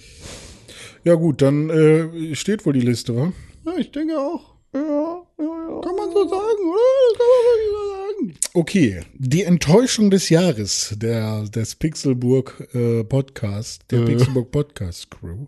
[1.04, 3.32] Ja, gut, dann äh, steht wohl die Liste, wa?
[3.64, 4.54] ja, ich denke auch.
[4.72, 5.80] Ja, ja, ja.
[5.80, 6.80] Kann man so sagen, oder?
[7.08, 8.39] Das kann man wirklich so sagen.
[8.52, 15.46] Okay, die Enttäuschung des Jahres der, des Pixelburg äh, Podcast, der Pixelburg Podcast Crew.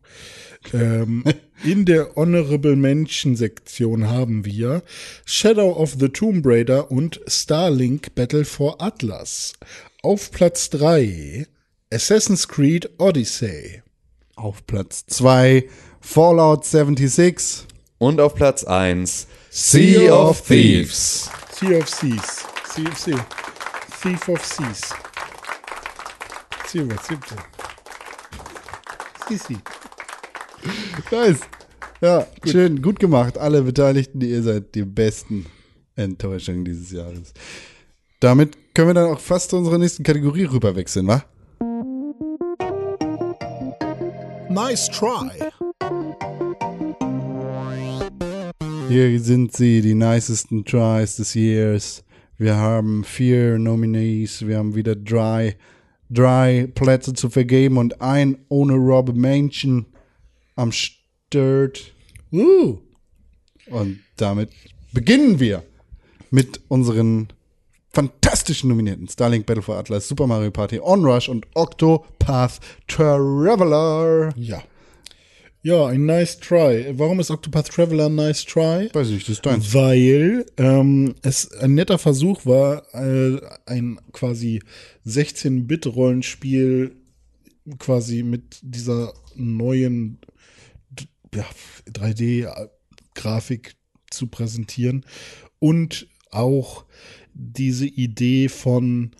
[0.73, 1.25] Ähm,
[1.65, 4.85] in der Honorable Mention Sektion haben wir
[5.25, 9.55] Shadow of the Tomb Raider und Starlink Battle for Atlas.
[10.05, 11.49] Auf Platz 3
[11.93, 13.83] Assassin's Creed Odyssey.
[14.37, 15.69] Auf Platz 2
[16.01, 17.67] Fallout 76.
[17.99, 21.29] Und auf Platz 1 Sea of Thieves.
[21.59, 22.52] Sea of Seas.
[22.75, 23.27] Sea of Sea.
[24.01, 24.81] Thief of Seas.
[26.67, 27.19] Sea of Seas.
[29.29, 29.59] Sea, sea.
[31.11, 31.41] Nice.
[32.01, 33.37] Ja, schön, gut gemacht.
[33.37, 35.45] Alle Beteiligten, ihr seid die besten
[35.97, 37.35] Enttäuschungen dieses Jahres.
[38.21, 41.23] Damit können wir dann auch fast zu unserer nächsten Kategorie rüberwechseln, wa?
[44.49, 45.29] Nice try.
[48.89, 52.03] Hier sind sie, die nicesten Tries des Years.
[52.43, 55.57] Wir haben vier Nominees, wir haben wieder drei,
[56.11, 59.87] drei Plätze zu vergeben und ein ohne Rob Mansion
[60.57, 61.93] am Start.
[62.33, 62.79] Uh.
[63.67, 64.51] Und damit
[64.93, 65.63] beginnen wir
[66.33, 67.29] mit unseren
[67.91, 69.07] fantastischen Nominierten.
[69.07, 74.33] Starlink Battle for Atlas, Super Mario Party, Onrush und Octopath Traveler.
[74.35, 74.65] Ja.
[75.65, 76.93] Ja, ein nice try.
[76.99, 78.91] Warum ist Octopath Traveler ein nice try?
[78.93, 79.73] Weiß nicht, das ist deins.
[79.73, 84.61] Weil ähm, es ein netter Versuch war, äh, ein quasi
[85.07, 86.97] 16-Bit-Rollenspiel
[87.79, 90.19] quasi mit dieser neuen
[91.33, 91.47] ja,
[91.89, 93.77] 3D-Grafik
[94.11, 95.07] zu präsentieren
[95.61, 96.87] und auch
[97.35, 99.13] diese Idee von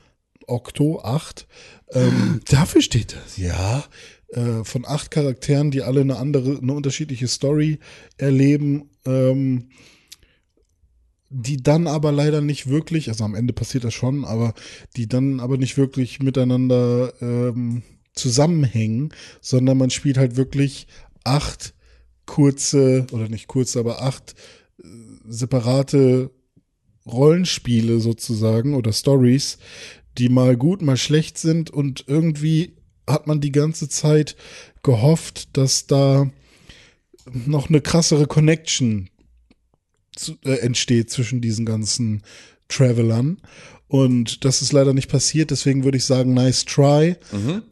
[0.49, 1.47] Octo 8
[1.95, 3.37] ähm, Dafür steht das.
[3.37, 3.85] ja,
[4.33, 7.79] äh, von acht Charakteren, die alle eine andere, eine unterschiedliche Story
[8.17, 9.69] erleben, ähm,
[11.29, 14.55] die dann aber leider nicht wirklich, also am Ende passiert das schon, aber
[14.97, 17.83] die dann aber nicht wirklich miteinander ähm,
[18.15, 20.87] zusammenhängen, sondern man spielt halt wirklich
[21.25, 21.75] acht
[22.27, 24.35] kurze, oder nicht kurze, aber acht
[24.83, 24.87] äh,
[25.27, 26.31] separate
[27.07, 29.59] Rollenspiele sozusagen oder Stories,
[30.19, 32.77] die mal gut, mal schlecht sind und irgendwie
[33.09, 34.37] hat man die ganze Zeit
[34.83, 36.31] gehofft, dass da
[37.33, 39.09] noch eine krassere Connection
[40.15, 42.23] zu, äh, entsteht zwischen diesen ganzen
[42.69, 43.41] Travelern.
[43.89, 47.17] Und das ist leider nicht passiert, deswegen würde ich sagen, nice try.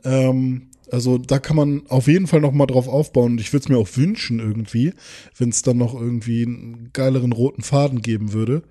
[0.04, 3.64] Ähm, also da kann man auf jeden Fall noch mal drauf aufbauen und ich würde
[3.64, 4.92] es mir auch wünschen irgendwie,
[5.38, 8.62] wenn es dann noch irgendwie einen geileren roten Faden geben würde.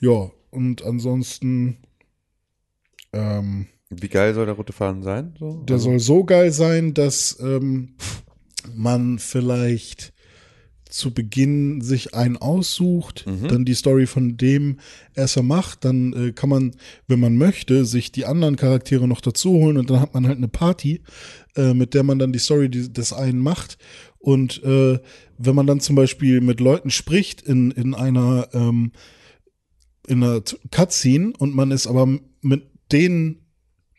[0.00, 1.78] Ja, und ansonsten
[3.12, 3.68] ähm,
[4.00, 5.34] Wie geil soll der rote Faden sein?
[5.38, 5.62] So?
[5.68, 7.94] der soll so geil sein, dass ähm,
[8.74, 10.14] man vielleicht
[10.94, 14.78] zu Beginn sich einen aussucht, dann die Story von dem
[15.14, 16.76] erst macht, dann äh, kann man,
[17.08, 20.36] wenn man möchte, sich die anderen Charaktere noch dazu holen und dann hat man halt
[20.36, 21.02] eine Party,
[21.56, 23.76] äh, mit der man dann die Story des einen macht.
[24.20, 25.00] Und äh,
[25.36, 28.92] wenn man dann zum Beispiel mit Leuten spricht in, in einer ähm,
[30.06, 32.06] in einer Cutscene und man ist aber
[32.40, 33.43] mit den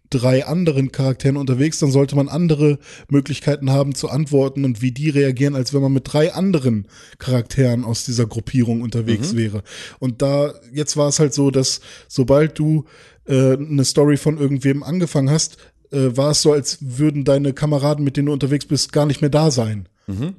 [0.10, 5.10] drei anderen Charakteren unterwegs, dann sollte man andere Möglichkeiten haben zu antworten und wie die
[5.10, 6.88] reagieren, als wenn man mit drei anderen
[7.18, 9.64] Charakteren aus dieser Gruppierung unterwegs wäre.
[10.00, 12.86] Und da, jetzt war es halt so, dass sobald du
[13.26, 15.58] äh, eine Story von irgendwem angefangen hast,
[15.92, 19.22] äh, war es so, als würden deine Kameraden, mit denen du unterwegs bist, gar nicht
[19.22, 19.88] mehr da sein.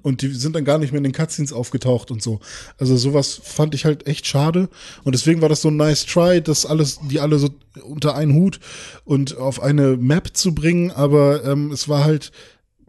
[0.02, 2.40] Und die sind dann gar nicht mehr in den Cutscenes aufgetaucht und so.
[2.78, 4.68] Also sowas fand ich halt echt schade.
[5.02, 7.50] Und deswegen war das so ein nice try, das alles, die alle so
[7.82, 8.60] unter einen Hut
[9.04, 10.90] und auf eine Map zu bringen.
[10.92, 12.30] Aber ähm, es war halt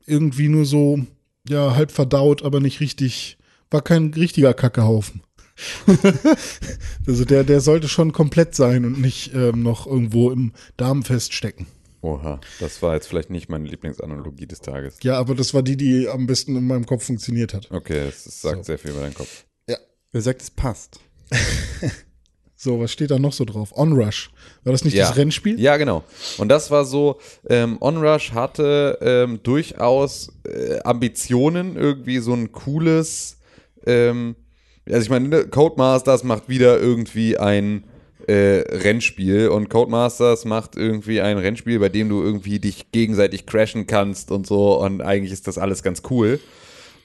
[0.06, 1.00] irgendwie nur so,
[1.48, 3.38] ja, halb verdaut, aber nicht richtig,
[3.72, 5.22] war kein richtiger Kackehaufen.
[7.08, 11.66] also der, der sollte schon komplett sein und nicht ähm, noch irgendwo im Darm feststecken.
[12.08, 14.98] Oha, das war jetzt vielleicht nicht meine Lieblingsanalogie des Tages.
[15.04, 17.70] Ja, aber das war die, die am besten in meinem Kopf funktioniert hat.
[17.72, 19.46] Okay, das, das sagt sehr viel über deinen Kopf.
[20.12, 21.00] Wer sagt, es passt?
[22.60, 23.72] So, was steht da noch so drauf?
[23.78, 24.32] Onrush.
[24.64, 25.60] War das nicht das Rennspiel?
[25.60, 26.04] Ja, genau.
[26.40, 33.38] Und das war so, ähm, Onrush hatte ähm, durchaus äh, Ambitionen, irgendwie so ein cooles,
[33.86, 34.36] ähm,
[34.88, 37.84] also ich meine, ne, Codemasters macht wieder irgendwie ein
[38.28, 43.88] äh, Rennspiel und Codemasters macht irgendwie ein Rennspiel, bei dem du irgendwie dich gegenseitig crashen
[43.88, 46.40] kannst und so und eigentlich ist das alles ganz cool.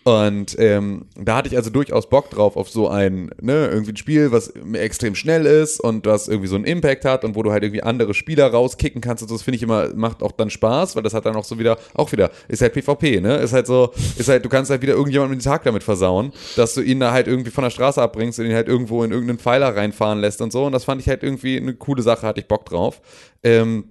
[0.05, 3.97] Und ähm, da hatte ich also durchaus Bock drauf auf so ein, ne, irgendwie ein
[3.97, 7.53] Spiel, was extrem schnell ist und was irgendwie so einen Impact hat und wo du
[7.53, 9.37] halt irgendwie andere Spieler rauskicken kannst und so.
[9.37, 11.79] Das finde ich immer, macht auch dann Spaß, weil das hat dann auch so wieder,
[11.95, 13.37] auch wieder, ist halt PvP, ne?
[13.37, 16.75] Ist halt so, ist halt, du kannst halt wieder irgendjemandem den Tag damit versauen, dass
[16.75, 19.39] du ihn da halt irgendwie von der Straße abbringst und ihn halt irgendwo in irgendeinen
[19.39, 20.65] Pfeiler reinfahren lässt und so.
[20.65, 23.01] Und das fand ich halt irgendwie eine coole Sache, hatte ich Bock drauf.
[23.45, 23.85] Ähm,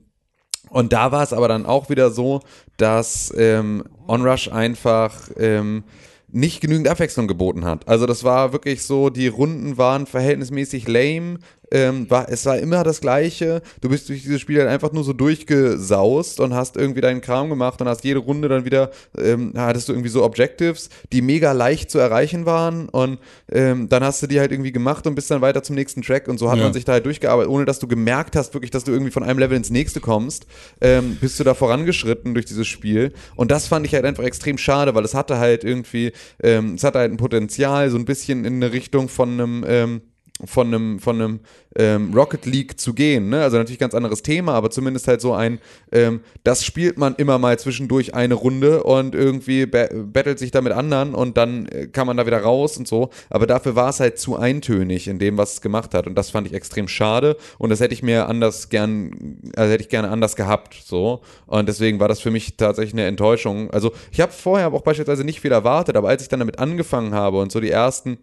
[0.72, 2.40] und da war es aber dann auch wieder so,
[2.78, 5.84] dass ähm, Onrush einfach ähm,
[6.28, 7.88] nicht genügend Abwechslung geboten hat.
[7.88, 11.40] Also das war wirklich so, die Runden waren verhältnismäßig lame.
[11.72, 13.62] Ähm, war, es war immer das Gleiche.
[13.82, 17.50] Du bist durch dieses Spiel halt einfach nur so durchgesaust und hast irgendwie deinen Kram
[17.50, 21.52] gemacht und hast jede Runde dann wieder, ähm, hattest du irgendwie so Objectives, die mega
[21.52, 23.20] leicht zu erreichen waren und
[23.52, 26.28] ähm, dann hast du die halt irgendwie gemacht und bist dann weiter zum nächsten Track
[26.28, 26.64] und so hat Ja.
[26.66, 29.24] man sich da halt durchgearbeitet, ohne dass du gemerkt hast, wirklich, dass du irgendwie von
[29.24, 30.46] einem Level ins nächste kommst,
[30.82, 33.14] ähm, bist du da vorangeschritten durch dieses Spiel.
[33.36, 36.12] Und das fand ich halt einfach extrem schade, weil es hatte halt irgendwie,
[36.44, 40.02] ähm, es hatte halt ein Potenzial, so ein bisschen in eine Richtung von einem, ähm,
[40.46, 41.40] von einem, von einem
[41.76, 43.30] ähm, Rocket League zu gehen.
[43.30, 43.42] Ne?
[43.42, 45.60] Also natürlich ganz anderes Thema, aber zumindest halt so ein,
[45.92, 50.62] ähm, das spielt man immer mal zwischendurch eine Runde und irgendwie ba battelt sich da
[50.62, 53.10] mit anderen und dann äh, kann man da wieder raus und so.
[53.30, 56.08] Aber dafür war es halt zu eintönig in dem, was es gemacht hat.
[56.08, 57.38] Und das fand ich extrem schade.
[57.58, 60.76] Und das hätte ich mir anders gern, also hätte ich gerne anders gehabt.
[60.86, 61.22] So.
[61.46, 63.70] Und deswegen war das für mich tatsächlich eine Enttäuschung.
[63.72, 67.14] Also ich habe vorher auch beispielsweise nicht viel erwartet, aber als ich dann damit angefangen
[67.14, 68.18] habe und so die ersten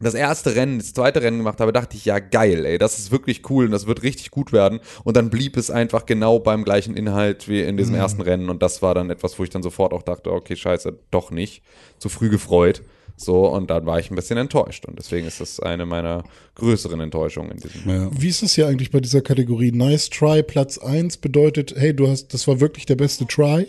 [0.00, 3.10] das erste Rennen, das zweite Rennen gemacht habe, dachte ich, ja geil, ey, das ist
[3.10, 4.80] wirklich cool und das wird richtig gut werden.
[5.04, 8.48] Und dann blieb es einfach genau beim gleichen Inhalt wie in diesem ersten Rennen.
[8.48, 11.62] Und das war dann etwas, wo ich dann sofort auch dachte, okay, scheiße, doch nicht.
[11.98, 12.82] Zu früh gefreut.
[13.16, 14.86] So, und dann war ich ein bisschen enttäuscht.
[14.86, 16.22] Und deswegen ist das eine meiner
[16.54, 17.90] größeren Enttäuschungen in diesem.
[17.90, 18.10] Ja.
[18.12, 19.72] Wie ist es hier eigentlich bei dieser Kategorie?
[19.72, 23.66] Nice Try, Platz 1 bedeutet, hey, du hast, das war wirklich der beste Try?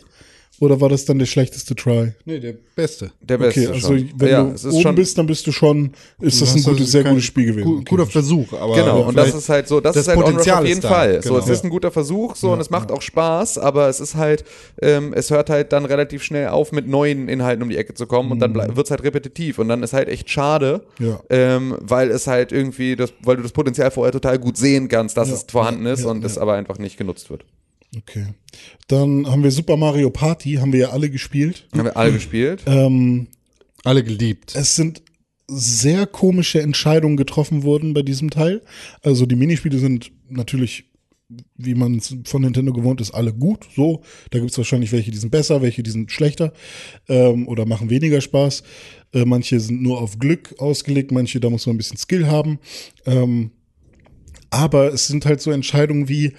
[0.59, 2.13] Oder war das dann der schlechteste Try?
[2.25, 3.11] Nee, der Beste.
[3.21, 4.09] Der beste Okay, also schon.
[4.17, 6.55] wenn ja, du es ist oben schon, bist, dann bist du schon, ist das ein
[6.57, 7.65] hast also gutes, sehr gutes Spiel gewesen.
[7.65, 8.05] gu- Okay, guter.
[8.07, 10.67] Versuch, aber Genau, ja, und das ist halt so, das, das ist halt Potenzial auf
[10.67, 11.21] jeden da, Fall.
[11.23, 11.43] So, genau.
[11.43, 14.43] es ist ein guter Versuch, so, und es macht auch Spaß, aber es ist halt,
[14.81, 18.05] ähm, es hört halt dann relativ schnell auf, mit neuen Inhalten um die Ecke zu
[18.07, 21.19] kommen und dann wird es halt repetitiv und dann ist halt echt schade, Ja.
[21.29, 25.15] ähm, weil es halt irgendwie, das, weil du das Potenzial vorher total gut sehen kannst,
[25.17, 26.41] dass Ja, es vorhanden ja, ist ja, und es ja.
[26.41, 27.45] aber einfach nicht genutzt wird.
[27.97, 28.27] Okay.
[28.87, 31.67] Dann haben wir Super Mario Party, haben wir ja alle gespielt.
[31.73, 32.63] Haben wir alle gespielt?
[32.67, 33.27] Ähm,
[33.83, 34.55] alle geliebt.
[34.55, 35.01] es sind
[35.47, 38.61] sehr komische Entscheidungen getroffen worden bei diesem Teil.
[39.01, 40.85] Also die Minispiele sind natürlich,
[41.55, 43.67] wie man es von Nintendo gewohnt ist, alle gut.
[43.75, 46.53] So, da gibt es wahrscheinlich welche, die sind besser, welche, die sind schlechter
[47.07, 48.61] ähm, oder machen weniger Spaß.
[49.13, 52.59] Äh, manche sind nur auf Glück ausgelegt, manche, da muss man ein bisschen Skill haben.
[53.07, 53.51] Ähm,
[54.51, 56.33] aber es sind halt so Entscheidungen wie,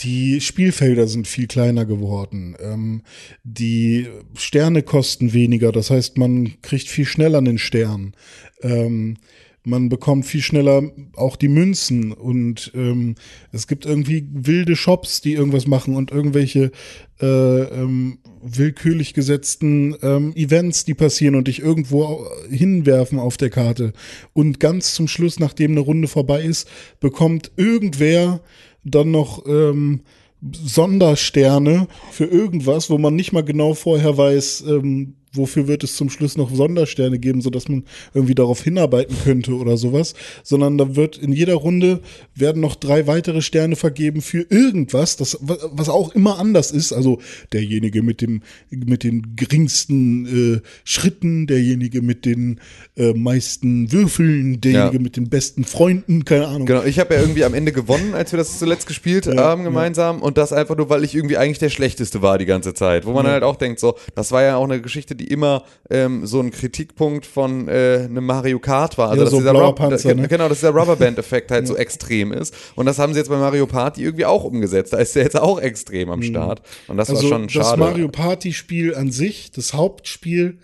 [0.00, 2.56] die Spielfelder sind viel kleiner geworden.
[2.60, 3.02] Ähm,
[3.44, 8.14] die Sterne kosten weniger, das heißt, man kriegt viel schneller einen Stern.
[8.62, 9.16] Ähm,
[9.62, 13.16] man bekommt viel schneller auch die Münzen und ähm,
[13.52, 16.72] es gibt irgendwie wilde Shops, die irgendwas machen und irgendwelche
[17.20, 23.92] äh, ähm, willkürlich gesetzten ähm, Events, die passieren und dich irgendwo hinwerfen auf der Karte.
[24.32, 26.66] Und ganz zum Schluss, nachdem eine Runde vorbei ist,
[26.98, 28.40] bekommt irgendwer
[28.84, 30.00] dann noch ähm,
[30.42, 36.10] Sondersterne für irgendwas, wo man nicht mal genau vorher weiß, ähm, wofür wird es zum
[36.10, 41.16] Schluss noch Sondersterne geben, sodass man irgendwie darauf hinarbeiten könnte oder sowas, sondern da wird
[41.18, 42.00] in jeder Runde
[42.34, 46.92] werden noch drei weitere Sterne vergeben für irgendwas, das, was auch immer anders ist.
[46.92, 47.20] Also
[47.52, 52.60] derjenige mit dem, mit den geringsten äh, Schritten, derjenige mit den
[52.96, 55.02] äh, meisten Würfeln, derjenige Ja.
[55.02, 56.66] mit den besten Freunden, keine Ahnung.
[56.66, 59.64] Genau, ich habe ja irgendwie am Ende gewonnen, als wir das zuletzt gespielt Ja, haben
[59.64, 63.06] gemeinsam und das einfach nur, weil ich irgendwie eigentlich der Schlechteste war die ganze Zeit.
[63.06, 66.26] Wo man halt auch denkt, so, das war ja auch eine Geschichte, die immer ähm,
[66.26, 69.10] so ein Kritikpunkt von äh, einem Mario Kart war.
[69.10, 70.26] Also Ja, dass so dieser Rub- Panzer, ne?
[70.28, 72.54] Genau, dass dieser Rubberband-Effekt halt so extrem ist.
[72.74, 74.92] Und das haben sie jetzt bei Mario Party irgendwie auch umgesetzt.
[74.92, 76.62] Da ist der jetzt auch extrem am Start.
[76.88, 77.78] Und das also war schon das schade.
[77.78, 80.58] Mario Party Spiel an sich, das Hauptspiel,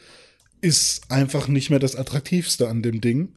[0.61, 3.29] ist einfach nicht mehr das attraktivste an dem Ding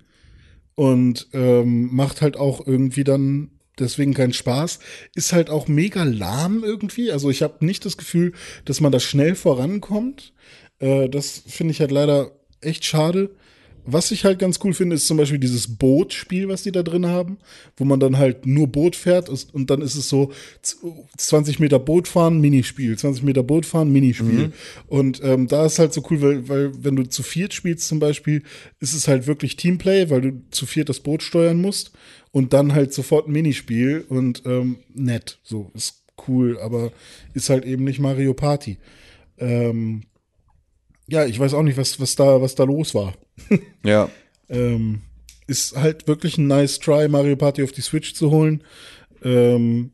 [0.75, 4.79] und ähm, macht halt auch irgendwie dann deswegen keinen Spaß.
[5.15, 7.11] Ist halt auch mega lahm irgendwie.
[7.11, 8.33] Also ich habe nicht das Gefühl,
[8.65, 10.33] dass man da schnell vorankommt.
[10.79, 13.29] Äh, das finde ich halt leider echt schade.
[13.85, 17.07] Was ich halt ganz cool finde, ist zum Beispiel dieses Bootspiel, was die da drin
[17.07, 17.37] haben,
[17.77, 20.77] wo man dann halt nur Boot fährt und dann ist es so z-
[21.17, 24.51] 20 Meter Boot fahren, Minispiel, 20 Meter Boot fahren, Minispiel.
[24.87, 27.99] Und ähm, da ist halt so cool, weil, weil wenn du zu viert spielst zum
[27.99, 28.43] Beispiel,
[28.79, 31.91] ist es halt wirklich Teamplay, weil du zu viert das Boot steuern musst
[32.31, 36.91] und dann halt sofort ein Minispiel und ähm, nett, so ist cool, aber
[37.33, 38.77] ist halt eben nicht Mario Party.
[39.39, 40.03] Ähm,
[41.09, 43.13] ja, ich weiß auch nicht, was, was, da, was da los war.
[43.83, 44.09] Ja.
[44.49, 45.01] Ähm,
[45.47, 48.63] ist halt wirklich ein nice try, Mario Party auf die Switch zu holen.
[49.23, 49.91] Ähm,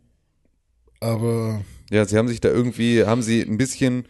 [0.99, 4.05] aber Ja, sie haben sich da irgendwie, haben sie ein bisschen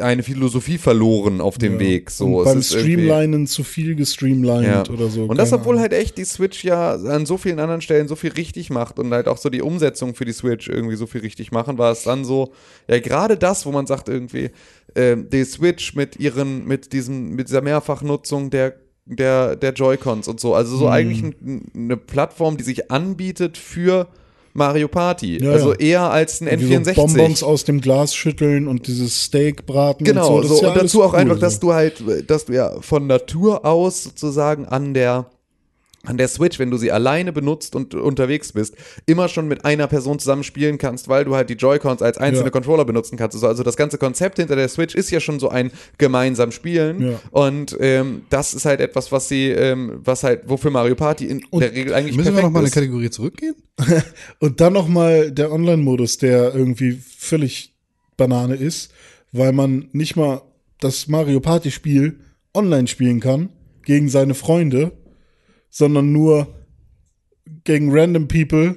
[0.00, 1.80] eine Philosophie verloren auf dem ja.
[1.80, 2.10] Weg.
[2.10, 5.24] So, Und beim Streamlinen zu viel gestreamlined oder so.
[5.24, 5.82] Und das, obwohl Ahnung.
[5.82, 9.12] halt echt die Switch ja an so vielen anderen Stellen so viel richtig macht und
[9.12, 12.02] halt auch so die Umsetzung für die Switch irgendwie so viel richtig machen, war es
[12.02, 12.52] dann so,
[12.88, 14.50] ja, gerade das, wo man sagt irgendwie,
[14.96, 20.38] ähm, die Switch mit ihren, mit diesem, mit dieser Mehrfachnutzung der der, der Joy-Cons und
[20.38, 20.54] so.
[20.54, 20.92] Also so Mhm.
[20.92, 24.06] eigentlich ein, eine Plattform, die sich anbietet für
[24.54, 25.42] Mario Party.
[25.42, 25.78] Ja, also ja.
[25.78, 26.94] eher als ein Wie so N64.
[26.94, 30.48] Bonbons aus dem Glas schütteln und dieses Steak braten Genau, und so.
[30.48, 31.40] Das so, ist ja und dazu auch cool, einfach, so.
[31.40, 35.26] dass du halt, dass du ja von Natur aus sozusagen an der
[36.04, 38.74] an der Switch, wenn du sie alleine benutzt und unterwegs bist,
[39.06, 42.46] immer schon mit einer Person zusammen spielen kannst, weil du halt die Joy-Cons als einzelne
[42.46, 42.50] Ja.
[42.50, 43.42] Controller benutzen kannst.
[43.44, 47.12] Also- das ganze Konzept hinter der Switch ist ja schon so ein gemeinsam Spielen.
[47.12, 47.20] Ja.
[47.30, 51.42] Und ähm, das ist halt etwas, was sie, ähm, was halt, wofür Mario Party in
[51.52, 52.70] der Regel eigentlich Müssen wir perfekt noch mal eine.
[52.70, 53.54] Kategorie zurückgehen?
[54.40, 57.74] Und dann noch mal der Online-Modus, der irgendwie völlig
[58.16, 58.92] Banane ist,
[59.32, 60.42] weil man nicht mal
[60.80, 62.18] das Mario Party-Spiel
[62.54, 63.50] online spielen kann
[63.84, 64.92] gegen seine Freunde,
[65.72, 66.46] sondern nur
[67.64, 68.76] gegen random People,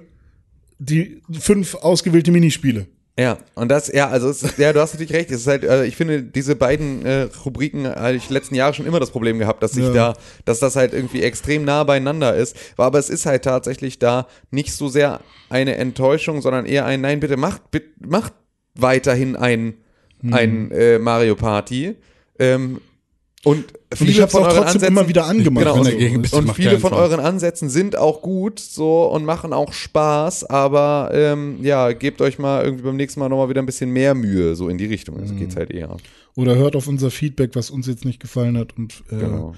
[0.79, 2.87] die fünf ausgewählte Minispiele.
[3.17, 5.31] Ja, und das, ja, also es, ja, du hast natürlich recht.
[5.31, 8.85] Es ist halt, äh, ich finde, diese beiden äh, Rubriken habe ich letzten Jahre schon
[8.85, 9.93] immer das Problem gehabt, dass sich Ja.
[9.93, 12.57] da, dass das halt irgendwie extrem nah beieinander ist.
[12.75, 17.21] Aber es ist halt tatsächlich da nicht so sehr eine Enttäuschung, sondern eher ein Nein,
[17.21, 18.33] bitte macht, bitte, macht
[18.73, 19.75] weiterhin ein,
[20.21, 20.33] Hm.
[20.33, 21.95] ein äh, Mario Party.
[22.39, 22.81] Ähm,
[23.45, 25.63] und viele ich hab's von auch euren trotzdem Ansätzen, immer wieder angemacht.
[25.65, 26.99] Genau, und, dagegen, bitte und viele von Fall.
[26.99, 32.39] euren Ansätzen sind auch gut so und machen auch Spaß, aber ähm, ja, gebt euch
[32.39, 35.17] mal irgendwie beim nächsten Mal nochmal wieder ein bisschen mehr Mühe, so in die Richtung.
[35.19, 35.95] Also geht's halt eher.
[36.35, 39.55] Oder hört auf unser Feedback, was uns jetzt nicht gefallen hat und äh, Genau.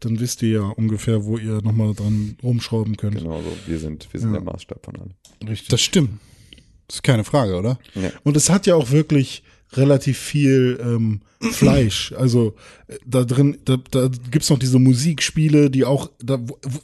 [0.00, 3.18] dann wisst ihr ja ungefähr, wo ihr noch mal dran rumschrauben könnt.
[3.18, 3.52] Genau, so.
[3.66, 5.10] Wir sind, wir sind der Maßstab von allem.
[5.48, 5.68] Richtig.
[5.68, 6.10] Das stimmt.
[6.86, 7.78] Das ist keine Frage, oder?
[8.24, 9.42] Und es hat ja auch wirklich
[9.72, 12.12] relativ viel ähm, Fleisch.
[12.12, 12.54] Also
[12.86, 16.38] äh, da drin, da, da gibt's noch diese Musikspiele, die auch, da,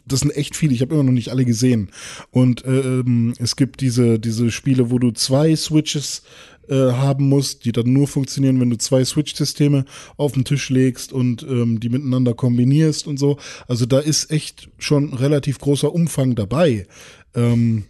[0.07, 1.91] das sind echt viele, ich habe immer noch nicht alle gesehen.
[2.30, 6.22] Und äh, ähm, es gibt diese, diese Spiele, wo du zwei Switches
[6.68, 9.84] äh, haben musst, die dann nur funktionieren, wenn du zwei Switch-Systeme
[10.16, 13.39] auf den Tisch legst und ähm, die miteinander kombinierst und so.
[13.68, 16.87] Also da ist echt schon relativ großer Umfang dabei.
[17.34, 17.84] Ähm,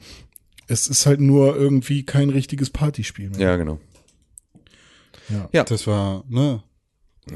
[0.69, 3.41] es ist halt nur irgendwie kein richtiges Partyspiel mehr.
[3.41, 3.79] Ja, genau.
[5.53, 5.65] Ja.
[5.65, 6.63] Das war, ne?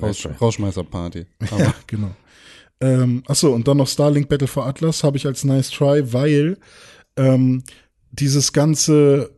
[0.01, 1.26] Raus, Rauschmeißer-Party.
[1.51, 2.11] Aber Genau.
[2.80, 6.57] Ähm, achso, und dann noch Starlink Battle for Atlas habe ich als nice try, weil
[7.16, 7.62] ähm,
[8.11, 9.30] dieses ganze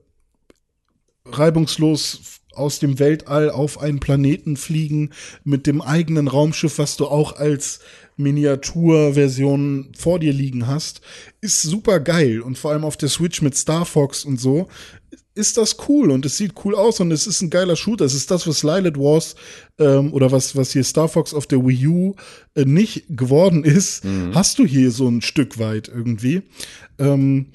[1.25, 5.11] reibungslos aus dem Weltall auf einen Planeten fliegen
[5.43, 7.81] mit dem eigenen Raumschiff, was du auch als
[8.17, 11.01] Miniaturversion vor dir liegen hast,
[11.41, 14.69] ist super geil und vor allem auf der Switch mit Star Fox und so
[15.35, 18.05] ist das cool und es sieht cool aus und es ist ein geiler Shooter.
[18.05, 19.35] Es ist das, was Lilith Wars
[19.79, 22.15] ähm, oder was, was hier Star Fox auf der Wii U
[22.55, 24.05] äh, nicht geworden ist,
[24.35, 26.43] hast du hier so ein Stück weit irgendwie.
[26.99, 27.47] Ähm,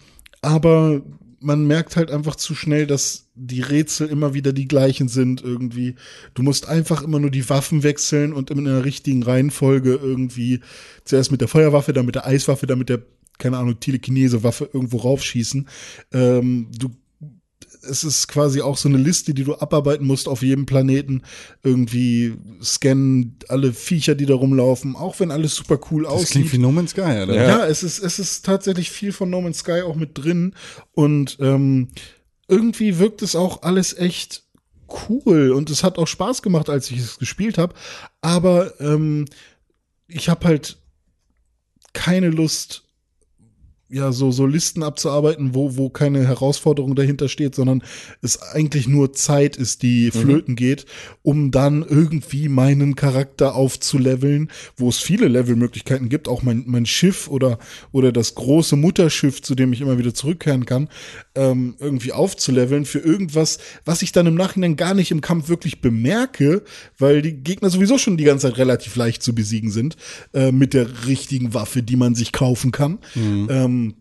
[0.41, 1.01] aber
[1.39, 5.95] man merkt halt einfach zu schnell, dass die Rätsel immer wieder die gleichen sind irgendwie.
[6.33, 10.61] Du musst einfach immer nur die Waffen wechseln und in einer richtigen Reihenfolge irgendwie
[11.05, 13.03] zuerst mit der Feuerwaffe, dann mit der Eiswaffe, dann mit der,
[13.37, 15.67] keine Ahnung, Telekinese-Waffe irgendwo raufschießen.
[16.11, 16.89] Ähm, du
[17.89, 21.23] es ist quasi auch so eine Liste, die du abarbeiten musst auf jedem Planeten.
[21.63, 26.31] Irgendwie scannen alle Viecher, die da rumlaufen, auch wenn alles super cool das aussieht.
[26.31, 27.35] klingt wie No Man's Sky, oder?
[27.35, 30.53] Ja, es ist, es ist tatsächlich viel von No Man's Sky auch mit drin.
[30.93, 31.89] Und ähm,
[32.47, 34.43] irgendwie wirkt es auch alles echt
[35.09, 35.51] cool.
[35.51, 37.73] Und es hat auch Spaß gemacht, als ich es gespielt habe.
[38.21, 39.25] Aber ähm,
[40.07, 40.77] ich habe halt
[41.93, 42.83] keine Lust,
[43.89, 47.83] ja, so, so Listen abzuarbeiten, wo, wo keine Herausforderung dahinter steht, sondern
[48.21, 50.85] es eigentlich nur Zeit ist, die flöten geht,
[51.21, 57.29] um dann irgendwie meinen Charakter aufzuleveln, wo es viele Levelmöglichkeiten gibt, auch mein, mein Schiff
[57.29, 57.59] oder,
[57.93, 60.89] oder das große Mutterschiff, zu dem ich immer wieder zurückkehren kann,
[61.37, 65.79] ähm, irgendwie aufzuleveln für irgendwas, was ich dann im Nachhinein gar nicht im Kampf wirklich
[65.79, 66.63] bemerke,
[66.97, 69.95] weil die Gegner sowieso schon die ganze Zeit relativ leicht zu besiegen sind,
[70.33, 72.99] äh, mit der richtigen Waffe, die man sich kaufen kann.
[73.49, 73.93] Ähm,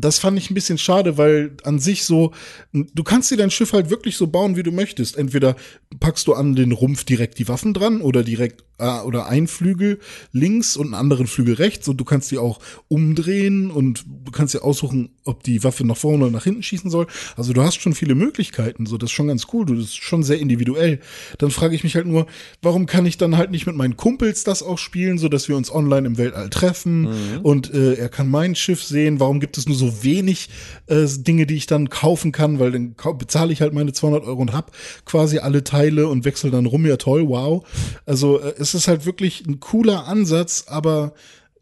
[0.00, 2.32] das fand ich ein bisschen schade, weil an sich so,
[2.72, 5.16] du kannst dir dein Schiff halt wirklich so bauen, wie du möchtest.
[5.16, 5.56] Entweder
[6.00, 9.98] packst du an den Rumpf direkt die Waffen dran oder direkt äh, oder ein Flügel
[10.32, 14.54] links und einen anderen Flügel rechts und du kannst die auch umdrehen und du kannst
[14.54, 17.06] dir aussuchen, ob die Waffe nach vorne oder nach hinten schießen soll.
[17.36, 19.96] Also du hast schon viele Möglichkeiten, so das ist schon ganz cool, du das ist
[19.96, 21.00] schon sehr individuell.
[21.38, 22.26] Dann frage ich mich halt nur,
[22.62, 25.56] warum kann ich dann halt nicht mit meinen Kumpels das auch spielen, so dass wir
[25.56, 27.06] uns online im Weltall treffen
[27.42, 29.20] und äh, er kann mein Schiff sehen.
[29.20, 30.48] Warum gibt es nur so wenig
[30.86, 34.40] äh, Dinge, die ich dann kaufen kann, weil dann bezahle ich halt meine 200 Euro
[34.40, 34.72] und hab
[35.04, 36.86] quasi alle Teile und wechsle dann rum.
[36.86, 37.66] Ja toll, wow.
[38.04, 41.14] Also äh, es ist halt wirklich ein cooler Ansatz, aber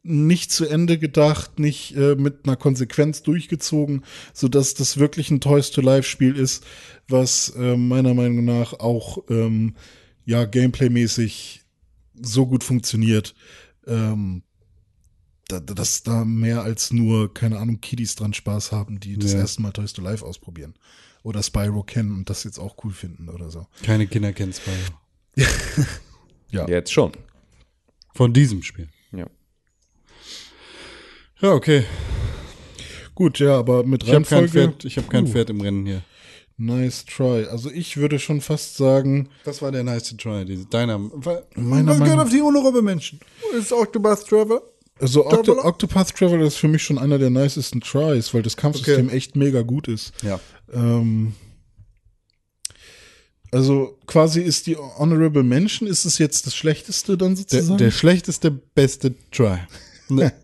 [0.03, 5.41] nicht zu Ende gedacht, nicht äh, mit einer Konsequenz durchgezogen, so dass das wirklich ein
[5.41, 6.65] Toys to Life Spiel ist,
[7.09, 9.75] was äh, meiner Meinung nach auch ähm,
[10.27, 11.63] ja gameplaymäßig
[12.21, 13.35] so gut funktioniert,
[13.87, 14.43] ähm,
[15.49, 19.41] da, dass da mehr als nur, keine Ahnung, Kiddies dran Spaß haben, die das Ja.
[19.41, 20.75] erste Mal Toys to Life ausprobieren.
[21.23, 23.67] Oder Spyro kennen und das jetzt auch cool finden oder so.
[23.83, 24.77] Keine Kinder kennen Spyro.
[26.51, 26.69] Ja.
[26.69, 27.13] Jetzt schon.
[28.15, 28.89] Von diesem Spiel.
[29.13, 29.27] Ja.
[31.41, 31.85] Ja, okay.
[33.15, 34.69] Gut, ja, aber mit Ich habe kein, Reihenfolge.
[34.73, 36.03] Pferd, ich hab kein Uh, Pferd im Rennen hier.
[36.57, 37.47] Nice try.
[37.51, 40.45] Also ich würde schon fast sagen, Das war der nice try.
[40.45, 40.99] Diese, deiner.
[40.99, 43.19] Meiner Meinung- auf die honorable Menschen.
[43.59, 44.63] Ist Octobus Trevor?
[45.01, 45.65] also Octo Traveler?
[45.65, 49.63] Octopath Traveler ist für mich schon einer der nicesten Tries, weil das Kampfsystem echt mega
[49.63, 50.13] gut ist.
[50.23, 50.39] Ja.
[50.73, 51.35] Ähm,
[53.55, 57.79] also quasi ist die Honorable Mention, ist es jetzt das Schlechteste dann Der, sozusagen?
[57.79, 59.59] der schlechteste, beste Try.
[60.11, 60.35] Ne,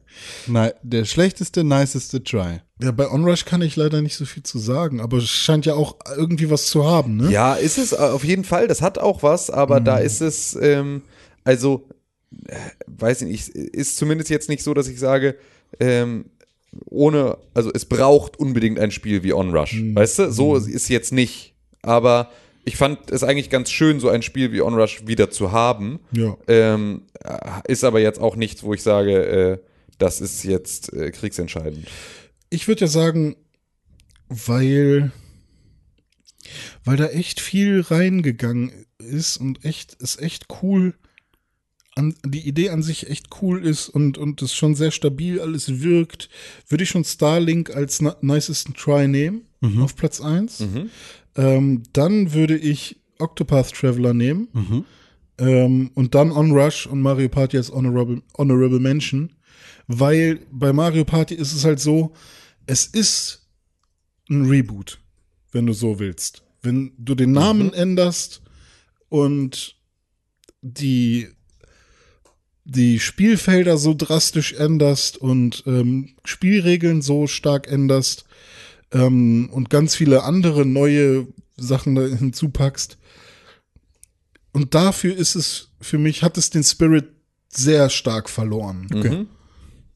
[0.46, 2.60] nein, der schlechteste, niceste Try.
[2.82, 5.74] ja, bei Onrush kann ich leider nicht so viel zu sagen, aber es scheint ja
[5.74, 7.30] auch irgendwie was zu haben, ne?
[7.30, 8.68] Ja, ist es äh, auf jeden Fall.
[8.68, 11.02] Das hat auch was, aber da ist es, ähm,
[11.44, 11.86] also,
[12.46, 12.56] äh,
[12.86, 15.36] weiß ich nicht, ist zumindest jetzt nicht so, dass ich sage,
[15.78, 16.24] ähm,
[16.86, 19.78] ohne, also es braucht unbedingt ein Spiel wie Onrush.
[19.92, 20.32] Weißt du?
[20.32, 21.52] So ist jetzt nicht.
[21.82, 22.30] Aber
[22.64, 26.00] ich fand es eigentlich ganz schön, so ein Spiel wie Onrush wieder zu haben.
[26.12, 26.36] Ja.
[26.46, 29.58] Ähm, äh, ist aber jetzt auch nichts, wo ich sage, äh,
[29.98, 31.86] das ist jetzt äh, kriegsentscheidend.
[32.50, 33.36] Ich würde ja sagen,
[34.28, 35.12] weil,
[36.84, 40.94] weil da echt viel reingegangen ist und echt, ist echt cool,
[41.96, 45.80] an, die Idee an sich echt cool ist und, und es schon sehr stabil alles
[45.80, 46.28] wirkt,
[46.68, 49.42] würde ich schon Starlink als nicesten Try nehmen,
[49.82, 50.60] auf Platz 1.
[51.36, 54.48] Ähm, dann würde ich Octopath Traveler nehmen.
[55.38, 59.32] Ähm, und dann Onrush und Mario Party als Honorable, Honorable Mention.
[59.86, 62.12] Weil bei Mario Party ist es halt so,
[62.66, 63.48] es ist
[64.28, 65.00] ein Reboot,
[65.52, 66.44] wenn du so willst.
[66.62, 68.42] Wenn du den Namen änderst
[69.08, 69.76] und
[70.62, 71.28] die,
[72.64, 78.26] die Spielfelder so drastisch änderst und ähm, Spielregeln so stark änderst
[78.92, 81.26] ähm, und ganz viele andere neue
[81.56, 82.98] Sachen da hinzupackst.
[84.52, 87.08] Und dafür ist es, für mich, hat es den Spirit
[87.48, 88.86] sehr stark verloren.
[88.92, 89.28] Mhm.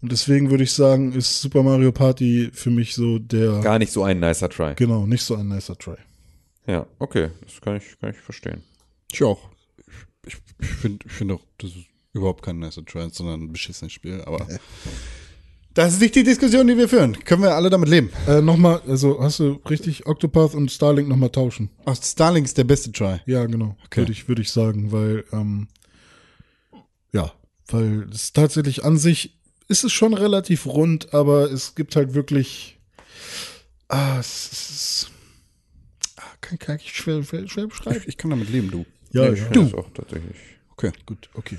[0.00, 3.92] Und deswegen würde ich sagen, ist Super Mario Party für mich so der, Gar nicht
[3.92, 4.74] so ein nicer Try.
[4.76, 5.96] genau, nicht so ein nicer Try.
[6.66, 8.62] Ja, okay, das kann ich, kann ich verstehen.
[9.10, 9.50] Ich auch.
[10.26, 13.92] Ich, ich finde ich find auch, das ist überhaupt kein nice Try, sondern ein beschissenes
[13.92, 14.22] Spiel.
[14.22, 14.46] Aber
[15.74, 17.18] das ist nicht die Diskussion, die wir führen.
[17.24, 18.10] Können wir alle damit leben.
[18.28, 21.68] Äh, nochmal, also hast du richtig Octopath und Starlink nochmal tauschen?
[21.84, 23.20] Ach, Starlink ist der beste Try.
[23.26, 23.76] Ja, genau.
[23.86, 24.02] Okay.
[24.02, 25.66] Würde ich, würde ich sagen, weil, ähm,
[27.12, 27.32] ja,
[27.66, 32.78] weil es tatsächlich an sich ist es schon relativ rund, aber es gibt halt wirklich,
[33.88, 35.10] ah, es ist,
[36.16, 38.02] ah, kann, kann ich schwer, schwer, schwer beschreiben.
[38.06, 38.86] Ich kann damit leben, du.
[39.12, 39.48] Ja, ich ja.
[39.48, 40.36] das auch tatsächlich.
[40.76, 40.92] Okay.
[41.06, 41.58] Gut, okay.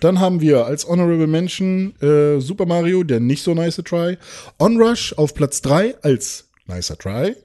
[0.00, 4.16] Dann haben wir als Honorable Mention äh, Super Mario, der nicht so nice Try.
[4.58, 7.36] Onrush auf Platz 3 als nicer Try.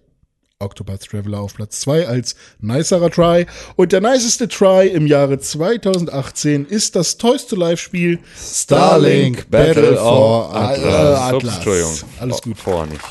[0.62, 3.46] Octopath Traveler auf Platz 2 als nicerer Try.
[3.78, 9.96] Und der niceste Try im Jahre 2018 ist das Toys to Life Spiel Starlink Battle
[9.96, 10.86] for Atlas.
[10.86, 11.22] Atlas.
[11.22, 11.56] Atlas.
[11.56, 11.98] Entschuldigung.
[12.20, 12.58] Alles gut.
[12.58, 13.06] Vorher nicht.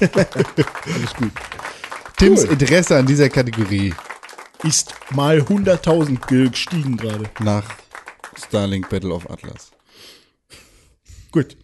[0.14, 1.32] Alles gut.
[2.18, 2.52] Tims Cool.
[2.52, 3.92] Interesse an dieser Kategorie
[4.64, 7.24] Ist mal 100.000 gestiegen gerade.
[7.42, 7.64] nach
[8.46, 9.72] Starlink Battle of Atlas.
[11.32, 11.56] Gut.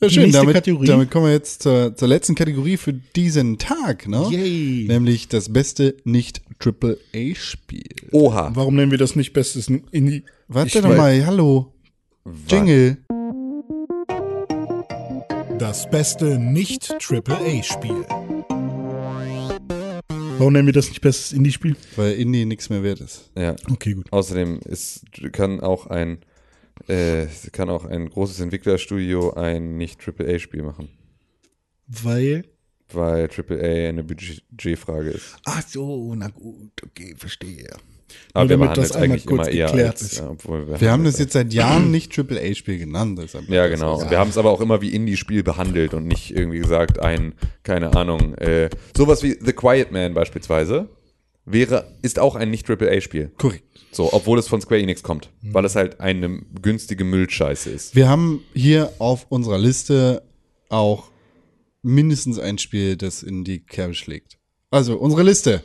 [0.00, 0.30] Ja, schön.
[0.32, 0.86] Damit, Kategorie.
[0.86, 4.26] damit kommen wir jetzt zur, zur letzten Kategorie für diesen Tag, ne?
[4.30, 4.86] Yay.
[4.88, 8.10] Nämlich das beste Nicht-AAA-Spiel.
[8.12, 8.50] Oha.
[8.54, 10.24] Warum nennen wir das nicht bestes Indie?
[10.46, 11.72] Warte doch mal, hallo.
[12.48, 12.98] Jingle.
[15.58, 18.04] Das beste Nicht-AAA-Spiel.
[20.38, 21.76] Warum nennen wir das nicht bestes Indie-Spiel?
[21.96, 23.30] Weil Indie nichts mehr wert ist.
[23.36, 23.56] Ja.
[23.70, 24.12] Okay, gut.
[24.12, 26.18] Außerdem ist, kann auch ein
[26.86, 30.88] äh, kann auch ein großes Entwicklerstudio ein nicht AAA-Spiel machen,
[31.88, 32.44] Weil.
[32.92, 35.36] weil AAA eine Budgetfrage ist.
[35.44, 37.68] Ach so, na gut, okay, verstehe.
[38.32, 40.18] Aber Nur wir damit behandeln das es einmal eigentlich kurz immer eher geklärt als, ist.
[40.18, 43.18] ja, obwohl wir, Wir haben das jetzt seit Jahren nicht AAA-Spiel genannt.
[43.22, 44.00] Deshalb Ja, genau.
[44.00, 47.34] Und wir haben es aber auch immer wie Indie-Spiel behandelt und nicht irgendwie gesagt, ein,
[47.62, 50.88] keine Ahnung, äh, sowas wie The Quiet Man beispielsweise
[51.44, 53.32] wäre, ist auch ein Nicht-AAA-Spiel.
[53.38, 53.64] Korrekt.
[53.90, 57.96] So, obwohl es von Square Enix kommt, weil es halt eine günstige Müllscheiße ist.
[57.96, 60.22] Wir haben hier auf unserer Liste
[60.68, 61.10] auch
[61.82, 64.38] mindestens ein Spiel, das in die Kerbe schlägt.
[64.70, 65.64] Also unsere Liste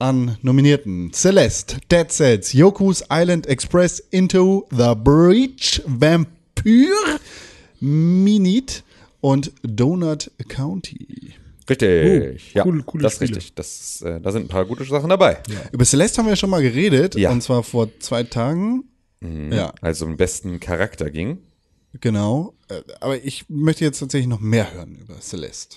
[0.00, 1.12] an Nominierten.
[1.12, 7.20] Celeste, Dead Cells, Yoku's Island Express, Into the Breach, Vampire,
[7.80, 8.82] Minit
[9.20, 11.34] und Donut County.
[11.68, 12.52] Richtig.
[12.54, 13.54] Oh, ja, coole- coole das ist richtig.
[13.54, 15.38] Das, äh, da sind ein paar gute Sachen dabei.
[15.72, 17.30] Über Celeste haben wir schon mal geredet, Ja.
[17.30, 18.84] und zwar vor zwei Tagen.
[19.22, 19.72] Ja.
[19.82, 21.38] Also im besten Charakter ging.
[22.00, 22.54] Genau.
[22.68, 25.76] Äh, Aber ich möchte jetzt tatsächlich noch mehr hören über Celeste.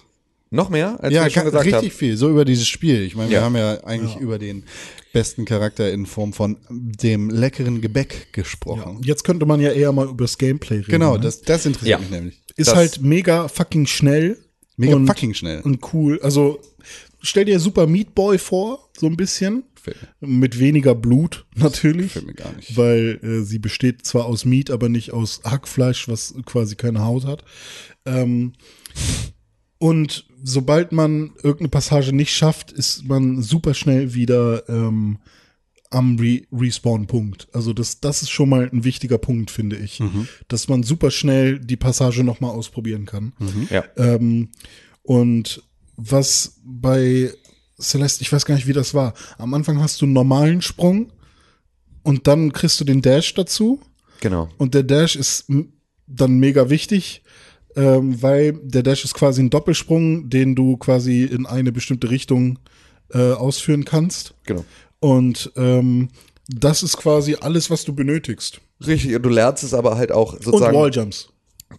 [0.53, 1.97] Noch mehr, als ja, wir schon gesagt richtig haben.
[1.97, 2.15] viel.
[2.15, 3.01] So über dieses Spiel.
[3.01, 3.43] Ich meine, wir Ja.
[3.43, 4.65] haben ja eigentlich über den
[5.11, 9.01] besten Charakter in Form von dem leckeren Gebäck gesprochen.
[9.03, 10.91] Jetzt könnte man ja eher mal über das Gameplay reden.
[10.91, 11.21] Genau, ne?
[11.21, 11.97] das, das interessiert Ja.
[11.99, 12.43] mich nämlich.
[12.55, 14.37] ist das- halt mega fucking schnell.
[14.77, 15.61] Mega und, fucking schnell.
[15.61, 16.19] Und cool.
[16.21, 16.59] Also
[17.21, 19.63] stell dir Super Meat Boy vor, so ein bisschen.
[20.21, 22.13] Mit weniger Blut natürlich.
[22.13, 22.77] Gefällt mir gar nicht.
[22.77, 27.25] Weil äh, sie besteht zwar aus Meat, aber nicht aus Hackfleisch, was quasi keine Haut
[27.25, 27.43] hat.
[28.05, 28.53] Ähm,
[29.83, 35.17] und sobald man irgendeine Passage nicht schafft, ist man super schnell wieder ähm,
[35.89, 37.49] am Re Respawn-Punkt.
[37.51, 40.01] Also das, das ist schon mal ein wichtiger Punkt, finde ich.
[40.47, 43.33] Dass man super schnell die Passage nochmal ausprobieren kann.
[43.69, 43.83] Ja.
[43.97, 44.51] Ähm,
[45.01, 45.61] und
[45.97, 47.33] was bei
[47.77, 49.13] Celeste, ich weiß gar nicht, wie das war.
[49.37, 51.11] Am Anfang hast du einen normalen Sprung
[52.03, 53.81] und dann kriegst du den Dash dazu.
[54.21, 54.47] Genau.
[54.57, 55.51] Und der Dash ist
[56.07, 57.22] dann mega wichtig,
[57.75, 62.59] ähm, weil der Dash ist quasi ein Doppelsprung, den du quasi in eine bestimmte Richtung
[63.11, 64.35] äh, ausführen kannst.
[64.45, 64.65] Genau.
[64.99, 66.09] Und ähm,
[66.47, 68.61] das ist quasi alles, was du benötigst.
[68.85, 70.75] Richtig, und du lernst es aber halt auch Und sozusagen.
[70.75, 71.29] Walljumps.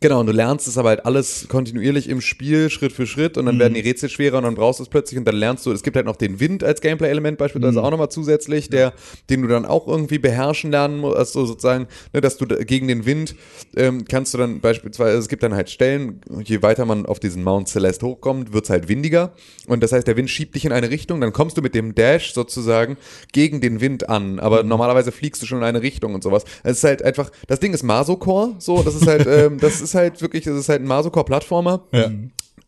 [0.00, 3.46] Genau, und du lernst es aber halt alles kontinuierlich im Spiel, Schritt für Schritt, und
[3.46, 5.72] dann werden die Rätsel schwerer und dann brauchst du es plötzlich und dann lernst du,
[5.72, 8.92] es gibt halt noch den Wind als Gameplay-Element beispielsweise auch nochmal zusätzlich, der,
[9.30, 13.06] den du dann auch irgendwie beherrschen lernen musst, also sozusagen, ne, dass du gegen den
[13.06, 13.34] Wind
[13.76, 17.42] ähm, kannst du dann beispielsweise, es gibt dann halt Stellen, je weiter man auf diesen
[17.42, 19.32] Mount Celeste hochkommt, wird's halt windiger
[19.66, 21.94] und das heißt, der Wind schiebt dich in eine Richtung, dann kommst du mit dem
[21.94, 22.96] Dash sozusagen
[23.32, 26.44] gegen den Wind an, aber normalerweise fliegst du schon in eine Richtung und sowas.
[26.62, 29.94] Es ist halt einfach, das Ding ist Masocore, so, das ist halt, ähm, das ist
[29.94, 31.86] halt wirklich, das ist halt ein Masocore-Plattformer.
[31.92, 32.10] Ja.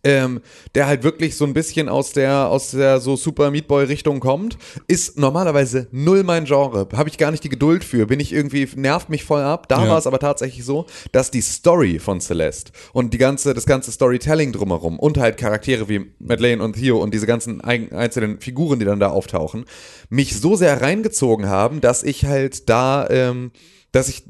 [0.05, 0.41] Ähm,
[0.77, 4.21] der halt wirklich so ein bisschen aus der, aus der so Super Meat Boy Richtung
[4.21, 4.57] kommt,
[4.87, 6.87] ist normalerweise null mein Genre.
[6.95, 8.07] Habe ich gar nicht die Geduld für.
[8.07, 9.69] Bin ich irgendwie, nervt mich voll ab.
[9.69, 9.91] Da Ja.
[9.91, 13.91] war es aber tatsächlich so, dass die Story von Celeste und die ganze, das ganze
[13.91, 18.79] Storytelling drumherum und halt Charaktere wie Madeleine und Theo und diese ganzen ein, einzelnen Figuren,
[18.79, 19.64] die dann da auftauchen,
[20.09, 23.51] mich so sehr reingezogen haben, dass ich halt da, ähm,
[23.97, 24.24] dass ich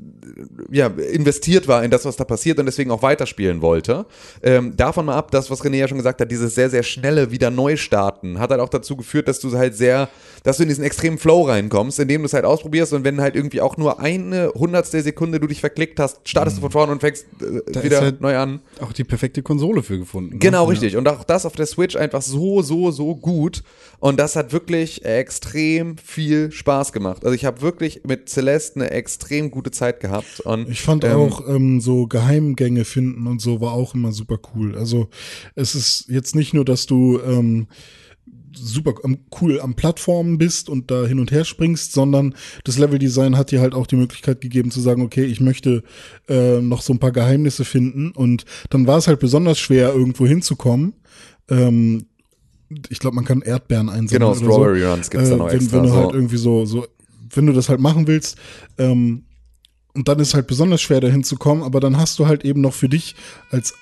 [0.71, 4.07] ja, investiert war in das, was da passiert und deswegen auch weiterspielen wollte.
[4.43, 7.31] Ähm, davon mal ab, das, was René ja schon gesagt hat, dieses sehr, sehr schnelle
[7.31, 10.09] wieder Neustarten hat halt auch dazu geführt, dass du halt sehr,
[10.43, 13.35] dass du in diesen extremen Flow reinkommst, indem du es halt ausprobierst und wenn halt
[13.35, 17.01] irgendwie auch nur eine hundertstel Sekunde du dich verklickt hast, startest du von vorne und
[17.01, 18.61] fängst äh, wieder halt neu an.
[18.81, 20.35] Auch die perfekte Konsole für gefunden.
[20.35, 20.39] ne?
[20.39, 20.97] Genau, richtig.
[20.97, 23.63] Und auch das auf der Switch einfach so, so, so gut.
[23.99, 27.25] Und das hat wirklich extrem viel Spaß gemacht.
[27.25, 30.41] Also ich habe wirklich mit Celeste eine extrem gute Zeit gehabt.
[30.41, 34.39] Und, Ich fand ähm, auch ähm, so Geheimgänge finden und so war auch immer super
[34.55, 34.77] cool.
[34.77, 35.09] Also
[35.55, 37.67] es ist jetzt nicht nur, dass du ähm,
[38.59, 38.95] super
[39.41, 42.35] cool am Plattformen bist und da hin und her springst, sondern
[42.65, 45.83] das Leveldesign hat dir halt auch die Möglichkeit gegeben zu sagen, okay, ich möchte
[46.29, 50.27] äh, noch so ein paar Geheimnisse finden und dann war es halt besonders schwer, irgendwo
[50.27, 50.95] hinzukommen.
[51.51, 52.07] Ähm,
[52.89, 54.09] ich glaube, man kann Erdbeeren einsammeln.
[54.09, 54.91] Genau, Strawberry so.
[54.91, 55.97] Runs gibt's da Äh, noch wenn, extra, Wenn du so.
[55.97, 56.87] halt irgendwie so, so,
[57.35, 58.37] wenn du das halt machen willst,
[58.79, 59.26] ähm,
[59.97, 62.61] und dann ist halt besonders schwer dahin zu kommen, aber dann hast du halt eben
[62.61, 63.17] noch für dich
[63.51, 63.75] als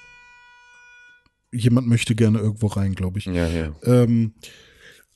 [1.53, 3.27] jemand möchte gerne irgendwo rein, glaube ich.
[3.27, 3.73] Ja, ja.
[3.85, 4.33] Ähm,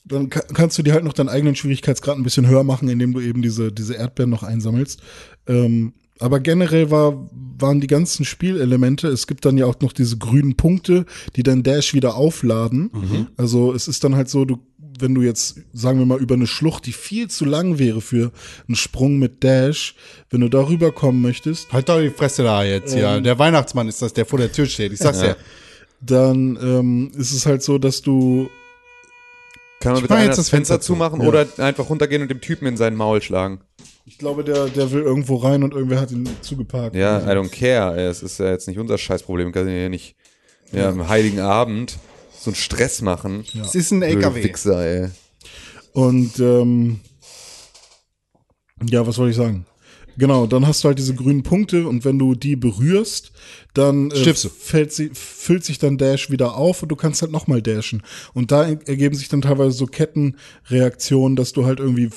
[0.05, 3.13] dann ka kannst du dir halt noch deinen eigenen Schwierigkeitsgrad ein bisschen höher machen, indem
[3.13, 5.01] du eben diese, diese Erdbeeren noch einsammelst.
[5.47, 10.17] Ähm, aber generell war, waren die ganzen Spielelemente, es gibt dann ja auch noch diese
[10.17, 12.89] grünen Punkte, die dann Dash wieder aufladen.
[13.37, 14.59] Also es ist dann halt so, du,
[14.99, 18.31] wenn du jetzt, sagen wir mal, über eine Schlucht, die viel zu lang wäre für
[18.67, 19.95] einen Sprung mit Dash,
[20.29, 23.19] wenn du darüber kommen möchtest, Halt doch die Fresse da jetzt, ja.
[23.19, 24.93] Der Weihnachtsmann ist das, der vor der Tür steht.
[24.93, 25.35] Ich sag's ja.
[26.01, 28.49] dann ähm, ist es halt so, dass du
[29.79, 30.93] Kann man Ich bitte jetzt das Fenster Fenster zu.
[30.93, 31.27] zumachen Ja.
[31.27, 33.61] oder einfach runtergehen und dem Typen in sein Maul schlagen?
[34.05, 36.95] Ich glaube, der, der will irgendwo rein und irgendwer hat ihn zugeparkt.
[36.95, 37.95] Ja, I don't care.
[37.95, 39.47] Es ist ja jetzt nicht unser Scheißproblem.
[39.47, 40.15] Wir können ja nicht
[40.71, 41.97] ja, am Heiligen Abend
[42.39, 43.43] so einen Stress machen.
[43.61, 44.43] Es ist ein LKW.
[44.43, 45.09] Wichser, ey.
[45.93, 46.99] Und ähm,
[48.89, 49.65] ja, was wollte ich sagen?
[50.17, 53.31] Genau, dann hast du halt diese grünen Punkte und wenn du die berührst,
[53.73, 57.61] dann äh, fällt sie, füllt sich dann Dash wieder auf und du kannst halt nochmal
[57.61, 58.03] dashen.
[58.33, 62.09] Und da ergeben sich dann teilweise so Kettenreaktionen, dass du halt irgendwie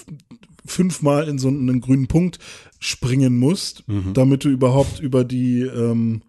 [0.66, 2.39] fünfmal in so einen grünen Punkt
[2.81, 6.23] springen musst, damit du überhaupt über die ähm,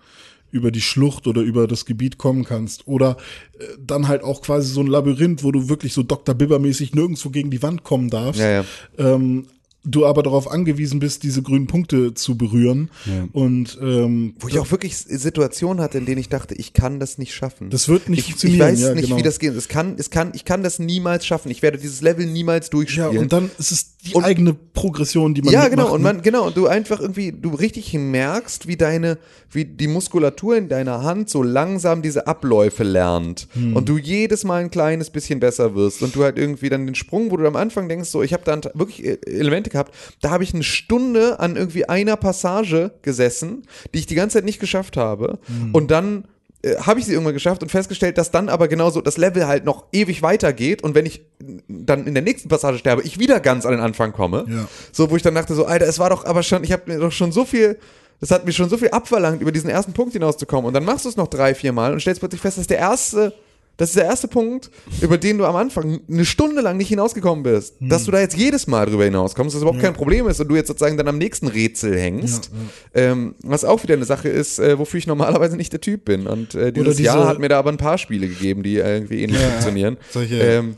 [0.54, 2.88] über die Schlucht oder über das Gebiet kommen kannst.
[2.88, 3.18] Oder
[3.60, 6.36] äh, dann halt auch quasi so ein Labyrinth, wo du wirklich so Dr.
[6.36, 8.40] Bibber-mäßig nirgendwo gegen die Wand kommen darfst.
[8.40, 8.66] Ja, ja.
[8.98, 9.48] Ähm,
[9.86, 12.90] du aber darauf angewiesen bist, diese grünen Punkte zu berühren.
[13.34, 17.18] Und ähm, Wo ich auch wirklich Situationen hatte, in denen ich dachte, ich kann das
[17.18, 17.70] nicht schaffen.
[17.70, 19.18] Das wird nicht ich, ich funktionieren, weiß ja, nicht, genau.
[19.18, 19.54] wie das geht.
[19.54, 21.52] Es kann, es kann, ich kann das niemals schaffen.
[21.52, 23.18] Ich werde dieses Level niemals ja, durchspielen.
[23.18, 25.94] und dann ist es die Und- eigene Progression, die man ja, mitmacht, genau.
[25.94, 26.14] Und ne?
[26.14, 29.18] man, genau, und du einfach irgendwie, du richtig merkst, wie deine,
[29.52, 33.48] wie die Muskulatur in deiner Hand so langsam diese Abläufe lernt.
[33.54, 33.76] Hm.
[33.76, 36.02] Und du jedes Mal ein kleines bisschen besser wirst.
[36.02, 38.44] Und du halt irgendwie dann den Sprung, wo du am Anfang denkst, so, ich habe
[38.46, 43.68] da wirklich äh, Elemente gehabt, da habe ich eine Stunde an irgendwie einer Passage gesessen,
[43.94, 45.40] die ich die ganze Zeit nicht geschafft habe.
[45.48, 45.76] Hm.
[45.76, 46.26] Und dann
[46.64, 49.66] äh, habe ich sie irgendwann geschafft und festgestellt, dass dann aber genauso das Level halt
[49.66, 51.22] noch ewig weitergeht und wenn ich
[51.68, 54.46] dann in der nächsten Passage sterbe, ich wieder ganz an den Anfang komme.
[54.48, 54.68] Ja.
[54.92, 57.00] So, wo ich dann dachte, so, Alter, es war doch aber schon, ich habe mir
[57.00, 57.78] doch schon so viel,
[58.22, 60.66] das hat mir schon so viel abverlangt, über diesen ersten Punkt hinauszukommen.
[60.68, 62.78] Und dann machst du es noch drei, vier Mal und stellst plötzlich fest, dass der
[62.78, 63.34] erste,
[63.78, 64.70] das ist der erste Punkt,
[65.02, 67.76] über den du am Anfang eine Stunde lang nicht hinausgekommen bist.
[67.80, 70.48] Dass du da jetzt jedes Mal drüber hinauskommst, dass das überhaupt kein Problem ist und
[70.48, 72.52] du jetzt sozusagen dann am nächsten Rätsel hängst.
[72.94, 76.28] Ähm, was auch wieder eine Sache ist, äh, wofür ich normalerweise nicht der Typ bin.
[76.28, 79.24] Und äh, dieses diese- Jahr hat mir da aber ein paar Spiele gegeben, die irgendwie
[79.24, 79.98] ähnlich funktionieren.
[80.12, 80.76] solche- ähm,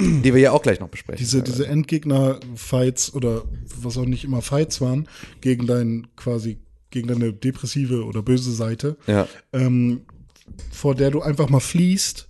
[0.00, 1.18] die wir ja auch gleich noch besprechen.
[1.20, 3.42] diese, diese Endgegner-Fights oder
[3.80, 5.08] was auch nicht immer Fights waren,
[5.40, 6.58] gegen dein quasi,
[6.90, 9.28] gegen deine depressive oder böse Seite, ja.
[9.52, 10.02] ähm,
[10.72, 12.28] vor der du einfach mal fließt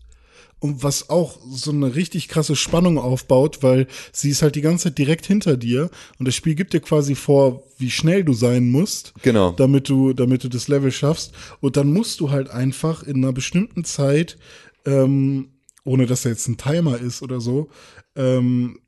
[0.61, 4.85] und was auch so eine richtig krasse Spannung aufbaut, weil sie ist halt die ganze
[4.85, 8.71] Zeit direkt hinter dir und das Spiel gibt dir quasi vor, wie schnell du sein
[8.71, 9.51] musst, Genau.
[9.53, 13.33] damit du, damit du das Level schaffst und dann musst du halt einfach in einer
[13.33, 14.39] bestimmten Zeit,
[14.87, 15.51] ähm,
[15.85, 17.69] ohne dass da jetzt ein Timer ist oder so,
[18.17, 18.79] ähm,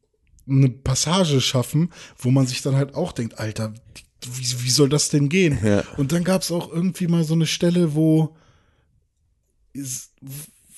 [0.48, 3.74] eine Passage schaffen, wo man sich dann halt auch denkt, Alter,
[4.24, 5.58] wie, wie soll das denn gehen?
[5.62, 5.82] Ja.
[5.98, 8.34] Und dann gab es auch irgendwie mal so eine Stelle, wo
[9.76, 10.12] ist,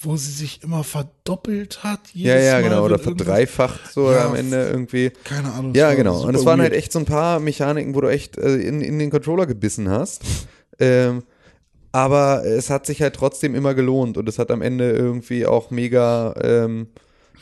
[0.01, 2.01] wo sie sich immer verdoppelt hat.
[2.15, 2.85] Ja, jedes ja, Mal, genau.
[2.85, 5.11] Oder verdreifacht so Ja, am Ende irgendwie.
[5.25, 5.75] Keine Ahnung.
[5.75, 6.23] Ja, genau.
[6.25, 6.83] Und es waren halt weird.
[6.83, 10.23] echt so ein paar Mechaniken, wo du echt äh, in, in den Controller gebissen hast.
[10.81, 11.25] Ähm,
[11.91, 15.73] aber es hat sich halt trotzdem immer gelohnt und es hat am Ende irgendwie auch
[15.73, 16.87] mega, ähm,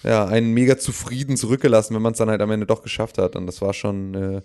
[0.02, 3.36] ja, einen mega zufrieden zurückgelassen, wenn man es dann halt am Ende doch geschafft hat.
[3.36, 4.42] Und das war schon, äh,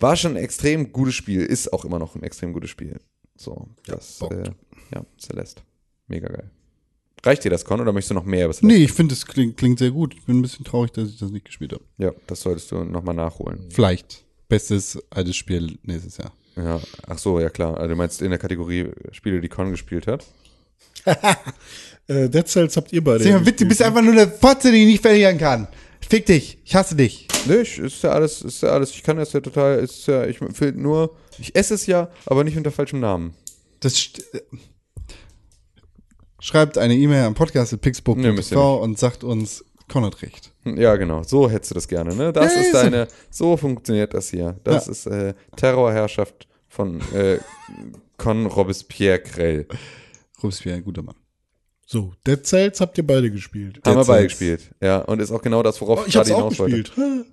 [0.00, 2.98] war schon ein extrem gutes Spiel, ist auch immer noch ein extrem gutes Spiel.
[3.36, 4.34] So, das, bockt.
[4.34, 4.50] äh,
[4.94, 5.62] ja, Celeste.
[6.08, 6.50] Mega geil.
[7.24, 8.66] Reicht dir das, Con, oder möchtest du noch mehr Celeste?
[8.66, 10.14] Nee, ich finde, es klingt, klingt sehr gut.
[10.14, 11.82] Ich bin ein bisschen traurig, dass ich das nicht gespielt habe.
[11.98, 13.66] Ja, das solltest du nochmal nachholen.
[13.70, 14.24] Vielleicht.
[14.48, 16.32] Bestes altes Spiel nächstes Jahr.
[16.54, 17.76] Ja, ach so, ja klar.
[17.78, 20.24] Also du meinst in der Kategorie Spiele, die Con gespielt hat?
[22.08, 23.28] Äh, Dead Cells habt ihr beide.
[23.32, 25.66] Mal, bitte, du bist einfach nur eine Fotze, die ich nicht verlieren kann.
[26.08, 26.58] Fick dich.
[26.64, 27.26] Ich hasse dich.
[27.46, 30.40] Nö, ist ja alles, ist ja alles, ich kann das ja total, ist ja, ich
[30.40, 33.34] will nur, ich esse es ja, aber nicht unter falschem Namen.
[33.80, 34.40] Das st- äh,
[36.38, 40.52] Schreibt eine E-Mail am Podcast Nee, ihr pixbook.tv und sagt uns, Con hat recht.
[40.64, 42.32] Ja, genau, so hättest du das gerne, ne?
[42.32, 44.58] Das Ja, ist deine, so funktioniert das hier.
[44.64, 44.92] Das Ja.
[44.92, 47.38] ist äh, Terrorherrschaft von äh,
[48.16, 49.66] Con Robespierre Krell.
[50.42, 51.14] Robespierre, ein guter Mann.
[51.86, 53.80] So, Dead Cells habt ihr beide gespielt.
[53.86, 54.98] Haben wir beide gespielt, ja.
[54.98, 56.82] Und ist auch genau das, worauf Oh, ich gerade hinaus wollte.
[56.82, 57.26] gespielt.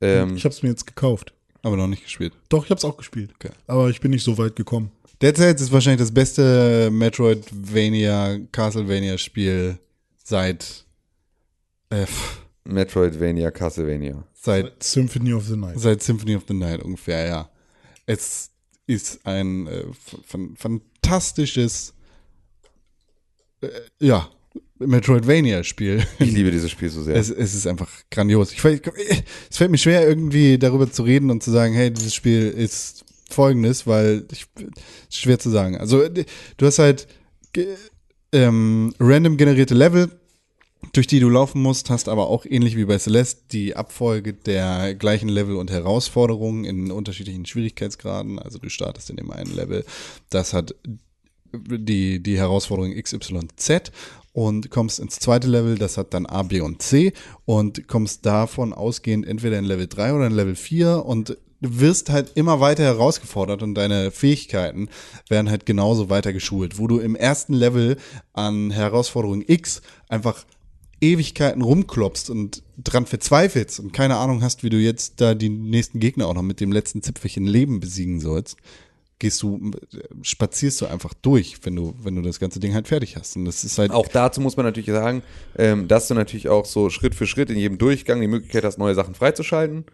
[0.00, 1.34] Ähm, Ich hab's mir jetzt gekauft.
[1.62, 2.32] Aber noch nicht gespielt.
[2.48, 3.32] Doch, ich hab's auch gespielt.
[3.34, 3.50] Okay.
[3.66, 4.90] Aber ich bin nicht so weit gekommen.
[5.20, 9.78] Dead Cells ist wahrscheinlich das beste Metroidvania, Castlevania-Spiel
[10.22, 10.84] seit,
[11.90, 12.06] äh,
[12.64, 14.22] Metroidvania, Castlevania.
[14.34, 15.80] seit, Symphony of the Night.
[15.80, 17.50] seit Symphony of the Night ungefähr, ja.
[18.06, 18.50] Es
[18.86, 19.84] ist ein äh,
[20.56, 21.94] fantastisches,
[23.60, 24.30] äh, ja,
[24.78, 26.06] Metroidvania-Spiel.
[26.20, 27.16] Ich liebe dieses Spiel so sehr.
[27.16, 28.52] Es, es ist einfach grandios.
[28.52, 28.80] Ich, weiß-
[29.50, 33.04] es fällt mir schwer, irgendwie darüber zu reden und zu sagen, hey, dieses Spiel ist
[33.28, 34.46] folgendes, weil ich,
[35.10, 35.76] schwer zu sagen.
[35.76, 37.06] Also du hast halt
[38.32, 40.10] ähm, random generierte Level,
[40.92, 44.94] durch die du laufen musst, hast aber auch ähnlich wie bei Celeste die Abfolge der
[44.94, 48.38] gleichen Level und Herausforderungen in unterschiedlichen Schwierigkeitsgraden.
[48.38, 49.84] Also du startest in dem einen Level,
[50.30, 50.74] das hat
[51.52, 53.90] die, die Herausforderung XYZ
[54.32, 57.12] und kommst ins zweite Level, das hat dann A, B und C
[57.44, 62.10] und kommst davon ausgehend entweder in Level 3 oder in Level 4 und du wirst
[62.10, 64.88] halt immer weiter herausgefordert und deine Fähigkeiten
[65.28, 67.96] werden halt genauso weiter geschult, wo du im ersten Level
[68.32, 70.44] an Herausforderung X einfach
[71.00, 76.00] Ewigkeiten rumklopst und dran verzweifelst und keine Ahnung hast, wie du jetzt da die nächsten
[76.00, 78.56] Gegner auch noch mit dem letzten Zipfelchen Leben besiegen sollst,
[79.20, 79.72] gehst du,
[80.22, 83.36] spazierst du einfach durch, wenn du, wenn du das ganze Ding halt fertig hast.
[83.36, 85.22] Und das ist halt Auch dazu muss man natürlich sagen,
[85.56, 88.78] ähm, dass du natürlich auch so Schritt für Schritt in jedem Durchgang die Möglichkeit hast,
[88.78, 89.84] neue Sachen freizuschalten.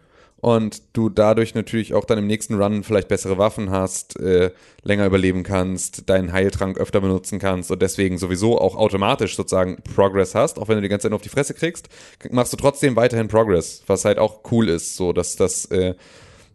[0.41, 4.51] Und du dadurch natürlich auch dann im nächsten Run vielleicht bessere Waffen hast, äh,
[4.83, 10.35] länger überleben kannst, deinen Heiltrank öfter benutzen kannst und deswegen sowieso auch automatisch sozusagen Progress
[10.35, 10.59] hast.
[10.59, 11.87] Auch wenn du die ganze Zeit nur auf die Fresse kriegst,
[12.29, 15.95] machst du trotzdem weiterhin Progress, was halt auch cool ist, so dass das äh,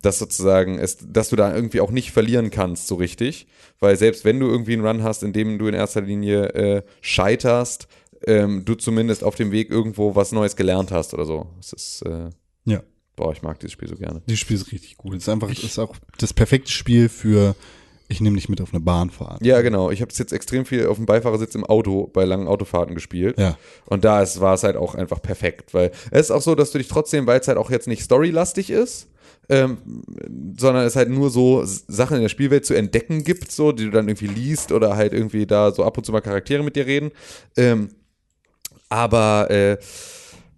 [0.03, 3.47] dass sozusagen es, dass du da irgendwie auch nicht verlieren kannst so richtig,
[3.81, 6.83] weil selbst wenn du irgendwie einen Run hast, in dem du in erster Linie äh,
[7.01, 7.89] scheiterst,
[8.27, 11.47] ähm, du zumindest auf dem Weg irgendwo was Neues gelernt hast oder so.
[11.59, 12.31] Es ist, äh,
[12.65, 12.83] Ja.
[13.21, 14.23] Boah, ich mag dieses Spiel so gerne.
[14.27, 15.15] Dieses Spiel ist richtig gut.
[15.15, 17.55] Es ist einfach, es ist auch das perfekte Spiel für,
[18.09, 19.45] ich nehme dich mit auf eine Bahnfahrt.
[19.45, 19.91] Ja, genau.
[19.91, 23.39] Ich habe es jetzt extrem viel auf dem Beifahrersitz im Auto bei langen Autofahrten gespielt.
[23.39, 23.59] Ja.
[23.85, 26.71] Und da ist, war es halt auch einfach perfekt, weil es ist auch so, dass
[26.71, 29.09] du dich trotzdem, weil es halt auch jetzt nicht storylastig ist,
[29.51, 29.77] ähm,
[30.59, 33.91] sondern es halt nur so Sachen in der Spielwelt zu entdecken gibt, so, die du
[33.91, 36.87] dann irgendwie liest oder halt irgendwie da so ab und zu mal Charaktere mit dir
[36.87, 37.11] reden.
[37.59, 37.91] Ähm,
[38.89, 39.77] aber äh,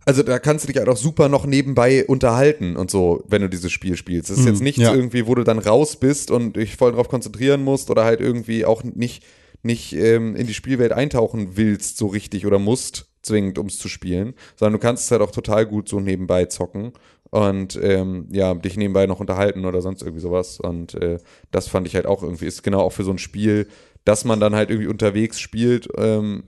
[0.05, 3.49] also da kannst du dich halt auch super noch nebenbei unterhalten und so, wenn du
[3.49, 4.31] dieses Spiel spielst.
[4.31, 4.95] Es ist jetzt nichts ja.
[4.95, 8.65] irgendwie, wo du dann raus bist und dich voll drauf konzentrieren musst oder halt irgendwie
[8.65, 9.25] auch nicht,
[9.63, 13.89] nicht ähm, in die Spielwelt eintauchen willst, so richtig oder musst, zwingend, um es zu
[13.89, 16.93] spielen, sondern du kannst es halt auch total gut so nebenbei zocken
[17.31, 20.61] und ähm, ja, dich nebenbei noch unterhalten oder sonst irgendwie sowas.
[20.61, 21.19] Und äh,
[21.51, 23.69] das fand ich halt auch irgendwie, ist genau auch für so ein Spiel,
[24.05, 26.43] dass man dann halt irgendwie unterwegs spielt, ähm,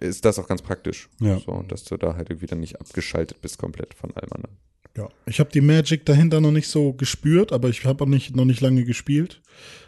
[0.00, 1.08] ist das auch ganz praktisch.
[1.20, 1.38] Ja.
[1.38, 4.56] So, dass du da halt irgendwie dann nicht abgeschaltet bist komplett von allem anderen.
[4.96, 8.34] Ja, ich habe die Magic dahinter noch nicht so gespürt, aber ich habe auch nicht,
[8.34, 9.40] noch nicht lange gespielt.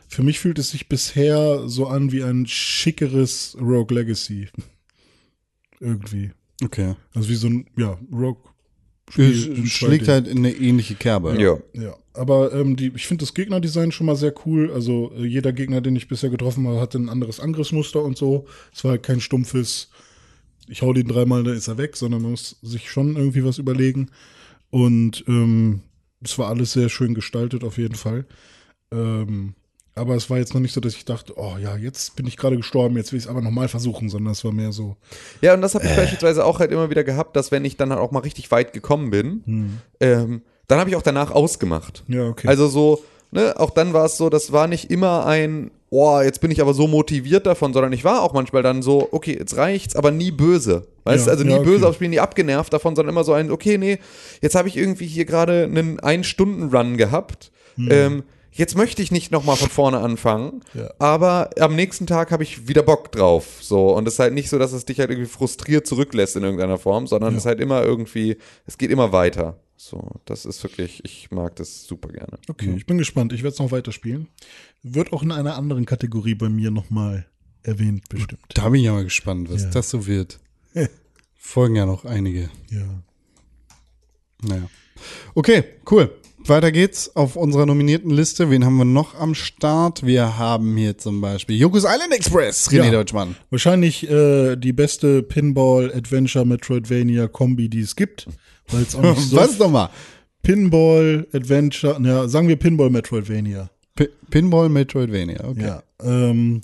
[0.08, 4.48] Für mich fühlt es sich bisher so an wie ein schickeres Rogue Legacy.
[5.80, 6.30] Irgendwie.
[6.62, 6.94] Okay.
[7.14, 8.42] Also wie so ein, ja, Rogue.
[9.10, 10.08] Sch in schlägt 2D.
[10.08, 11.36] halt in eine ähnliche Kerbe.
[11.40, 11.58] Ja.
[11.74, 14.70] Ja, aber ähm, die, ich finde das Gegnerdesign schon mal sehr cool.
[14.72, 18.46] Also äh, jeder Gegner, den ich bisher getroffen habe, hatte ein anderes Angriffsmuster und so.
[18.74, 19.90] Es war halt kein stumpfes,
[20.68, 23.58] ich hau den dreimal, dann ist er weg, sondern man muss sich schon irgendwie was
[23.58, 24.10] überlegen.
[24.70, 25.80] Und ähm,
[26.22, 28.26] es war alles sehr schön gestaltet auf jeden Fall.
[28.90, 29.54] Ähm,
[29.94, 32.38] aber es war jetzt noch nicht so, dass ich dachte, oh ja, jetzt bin ich
[32.38, 34.96] gerade gestorben, jetzt will ich es aber nochmal versuchen, sondern es war mehr so,
[35.42, 37.90] Ja, und das habe ich beispielsweise auch halt immer wieder gehabt, dass wenn ich dann
[37.90, 39.42] halt auch mal richtig weit gekommen bin,
[40.00, 42.04] ähm, dann habe ich auch danach ausgemacht.
[42.08, 42.48] ja, okay.
[42.48, 46.40] Also so, ne, auch dann war es so, das war nicht immer ein, oh, jetzt
[46.40, 49.56] bin ich aber so motiviert davon, sondern ich war auch manchmal dann so, okay, jetzt
[49.56, 50.86] reicht's, aber nie böse.
[51.04, 51.66] Weißt du, Ja, also nie ja, okay.
[51.66, 53.98] böse aufs Spiel, nie abgenervt davon, sondern immer so ein, okay, nee,
[54.40, 57.50] jetzt habe ich irgendwie hier gerade einen Ein-Stunden-Run gehabt.
[57.78, 60.90] Ähm, jetzt möchte ich nicht nochmal von vorne anfangen, Ja.
[60.98, 63.44] aber am nächsten Tag habe ich wieder Bock drauf.
[63.60, 66.42] So, und es ist halt nicht so, dass es dich halt irgendwie frustriert zurücklässt in
[66.42, 68.36] irgendeiner Form, sondern es ist halt immer irgendwie,
[68.66, 69.56] es geht immer weiter.
[69.84, 72.38] So, das ist wirklich, ich mag das super gerne.
[72.48, 73.32] Okay, ich bin gespannt.
[73.32, 74.28] Ich werde es noch weiterspielen.
[74.84, 77.26] Wird auch in einer anderen Kategorie bei mir nochmal
[77.64, 78.42] erwähnt, bestimmt.
[78.54, 79.70] Da bin ich ja mal gespannt, was Ja.
[79.70, 80.38] das so wird.
[81.34, 82.48] Folgen ja noch einige.
[82.70, 83.02] Ja.
[84.42, 84.70] Naja.
[85.34, 86.14] Okay, cool.
[86.48, 88.50] Weiter geht's auf unserer nominierten Liste.
[88.50, 90.04] Wen haben wir noch am Start?
[90.06, 92.90] Wir haben hier zum Beispiel Yoko's Island Express, René Ja.
[92.90, 93.36] Deutschmann.
[93.50, 98.26] Wahrscheinlich äh, die beste Pinball Adventure Metroidvania Kombi, die es gibt.
[98.68, 99.90] Weil es auch nicht so Was nochmal?
[100.42, 103.70] Pinball Adventure, ja, sagen wir Pinball Metroidvania.
[103.94, 105.62] P Pinball Metroidvania, okay.
[105.62, 105.82] Ja.
[106.02, 106.62] Ähm,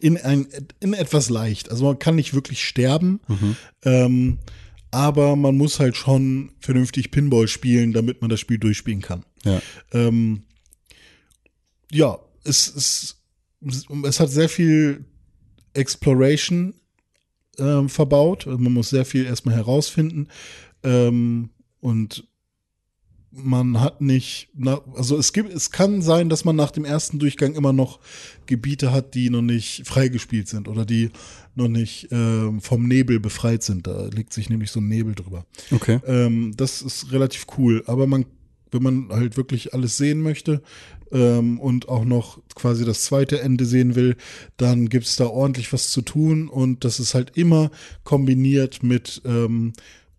[0.00, 0.48] in, ein,
[0.80, 1.70] in etwas leicht.
[1.70, 3.20] Also man kann nicht wirklich sterben,
[3.84, 4.38] ähm,
[4.92, 9.24] aber man muss halt schon vernünftig Pinball spielen, damit man das Spiel durchspielen kann.
[9.42, 9.60] Ja.
[9.90, 10.44] Ähm,
[11.90, 13.22] ja, es, es,
[14.04, 15.06] es hat sehr viel
[15.72, 16.74] Exploration
[17.58, 18.46] ähm, verbaut.
[18.46, 20.28] Also man muss sehr viel erstmal herausfinden.
[20.82, 22.28] Ähm, und
[23.32, 27.18] man hat nicht, na, also es gibt, es kann sein, dass man nach dem ersten
[27.18, 27.98] Durchgang immer noch
[28.46, 31.10] Gebiete hat, die noch nicht freigespielt sind oder die
[31.54, 33.86] noch nicht ähm, vom Nebel befreit sind.
[33.86, 35.46] Da legt sich nämlich so ein Nebel drüber.
[35.70, 36.00] Okay.
[36.06, 37.82] Ähm, das ist relativ cool.
[37.86, 38.26] Aber man,
[38.70, 40.62] wenn man halt wirklich alles sehen möchte
[41.10, 44.16] ähm, und auch noch quasi das zweite Ende sehen will,
[44.58, 47.70] dann gibt's da ordentlich was zu tun und das ist halt immer
[48.04, 49.72] kombiniert mit, ähm,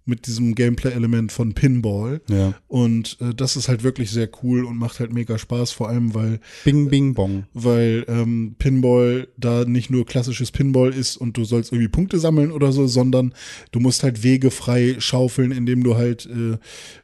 [0.05, 2.21] mit diesem Gameplay-Element von Pinball.
[2.29, 2.53] Ja.
[2.67, 6.13] Und äh, das ist halt wirklich sehr cool und macht halt mega Spaß, vor allem
[6.13, 7.45] weil Bing, bing, bong.
[7.53, 12.51] weil ähm, Pinball da nicht nur klassisches Pinball ist und du sollst irgendwie Punkte sammeln
[12.51, 13.33] oder so, sondern
[13.71, 16.57] du musst halt Wege frei schaufeln, indem du halt äh,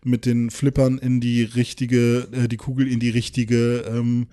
[0.04, 4.28] mit den Flippern in die richtige, äh, die Kugel in die richtige ähm,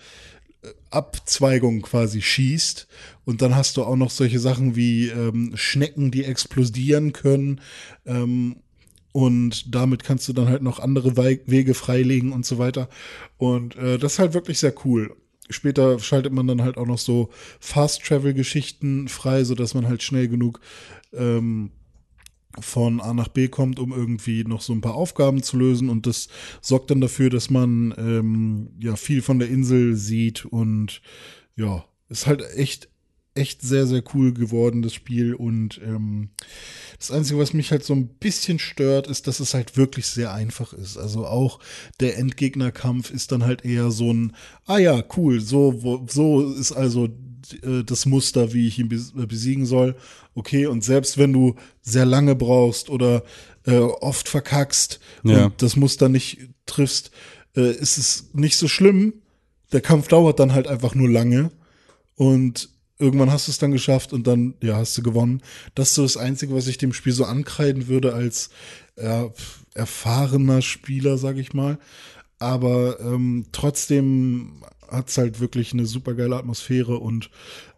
[0.90, 2.86] Abzweigung quasi schießt.
[3.24, 7.60] Und dann hast du auch noch solche Sachen wie ähm, Schnecken, die explodieren können.
[8.04, 8.56] Ähm,
[9.12, 12.88] und damit kannst du dann halt noch andere Wege freilegen und so weiter.
[13.38, 15.16] Und äh, das ist halt wirklich sehr cool.
[15.48, 20.60] Später schaltet man dann halt auch noch so Fast-Travel-Geschichten frei, sodass man halt schnell genug
[21.12, 21.70] ähm,
[22.61, 25.88] von A nach B kommt, um irgendwie noch so ein paar Aufgaben zu lösen.
[25.88, 26.28] Und das
[26.61, 31.00] sorgt dann dafür, dass man ähm, ja viel von der Insel sieht und
[31.57, 32.88] ja, ist halt echt
[33.37, 35.34] echt sehr, sehr cool geworden, das Spiel.
[35.34, 36.30] Und ähm,
[36.99, 40.32] das Einzige, was mich halt so ein bisschen stört, ist, dass es halt wirklich sehr
[40.32, 40.97] einfach ist.
[40.97, 41.61] Also auch
[42.01, 44.34] der Endgegnerkampf ist dann halt eher so ein,
[44.66, 47.07] ah ja, cool, so, wo, so ist also
[47.62, 49.97] äh, das Muster, wie ich ihn äh, besiegen soll.
[50.34, 53.22] Okay, und selbst wenn du sehr lange brauchst oder
[53.66, 55.47] äh, oft verkackst Ja.
[55.47, 57.11] und das Muster nicht triffst,
[57.57, 59.14] äh, ist es nicht so schlimm.
[59.72, 61.51] Der Kampf dauert dann halt einfach nur lange
[62.14, 62.68] und
[62.99, 65.42] irgendwann hast du es dann geschafft und dann, ja, hast du gewonnen.
[65.74, 68.51] Das ist so das Einzige, was ich dem Spiel so ankreiden würde als
[68.97, 71.78] pf, erfahrener Spieler, sag ich mal.
[72.38, 77.30] Aber ähm, trotzdem hat es halt wirklich eine super geile Atmosphäre und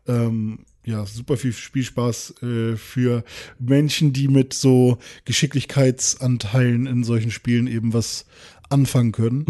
[0.07, 3.25] ähm, ja, super viel Spielspaß äh, für
[3.59, 8.25] Menschen, die mit so Geschicklichkeitsanteilen in solchen Spielen eben was
[8.71, 9.45] anfangen können.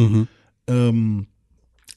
[0.67, 1.27] Ähm,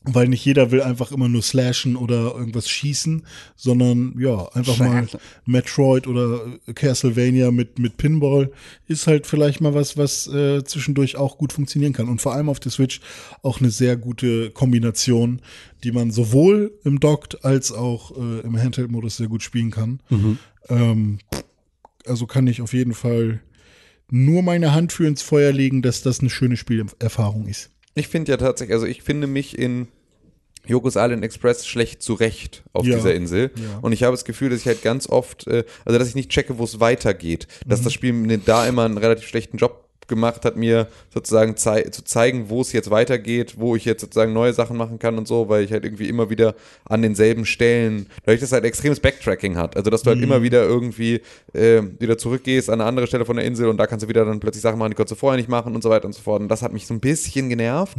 [0.03, 3.23] weil nicht jeder will einfach immer nur slashen oder irgendwas schießen,
[3.55, 5.07] sondern ja, einfach mal
[5.45, 8.51] Metroid oder Castlevania mit, mit Pinball
[8.87, 12.09] ist halt vielleicht mal was, was äh, zwischendurch auch gut funktionieren kann.
[12.09, 12.99] Und vor allem auf der Switch
[13.43, 15.41] auch eine sehr gute Kombination,
[15.83, 19.99] die man sowohl im Docked als auch äh, im Handheld-Modus sehr gut spielen kann.
[20.69, 21.19] Ähm,
[22.07, 23.41] also kann ich auf jeden Fall
[24.09, 27.69] nur meine Hand für ins Feuer legen, dass das eine schöne Spielerfahrung ist.
[27.95, 29.87] Ich finde ja tatsächlich, also ich finde mich in
[30.65, 32.95] Yokos Island Express schlecht zurecht auf Ja.
[32.95, 33.51] dieser Insel.
[33.55, 33.79] Ja.
[33.81, 36.29] Und ich habe das Gefühl, dass ich halt ganz oft, äh, also dass ich nicht
[36.29, 37.47] checke, wo es weitergeht.
[37.65, 37.83] Dass Mhm.
[37.85, 42.03] das Spiel mir da immer einen relativ schlechten Job gemacht hat, mir sozusagen zei zu
[42.03, 45.49] zeigen, wo es jetzt weitergeht, wo ich jetzt sozusagen neue Sachen machen kann und so,
[45.49, 46.53] weil ich halt irgendwie immer wieder
[46.85, 50.25] an denselben Stellen, dadurch, dass es halt extremes Backtracking hat, also dass du halt Mhm.
[50.25, 51.21] immer wieder irgendwie
[51.53, 54.23] äh, wieder zurückgehst an eine andere Stelle von der Insel und da kannst du wieder
[54.25, 56.21] dann plötzlich Sachen machen, die konntest du vorher nicht machen und so weiter und so
[56.21, 56.41] fort.
[56.41, 57.97] Und das hat mich so ein bisschen genervt,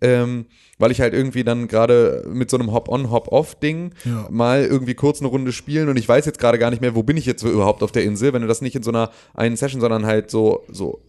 [0.00, 0.46] ähm,
[0.78, 4.26] weil ich halt irgendwie dann gerade mit so einem Hop-on, Hop-off-Ding Ja.
[4.30, 7.02] mal irgendwie kurz eine Runde spielen und ich weiß jetzt gerade gar nicht mehr, wo
[7.04, 9.56] bin ich jetzt überhaupt auf der Insel, wenn du das nicht in so einer einen
[9.56, 11.00] Session, sondern halt so, so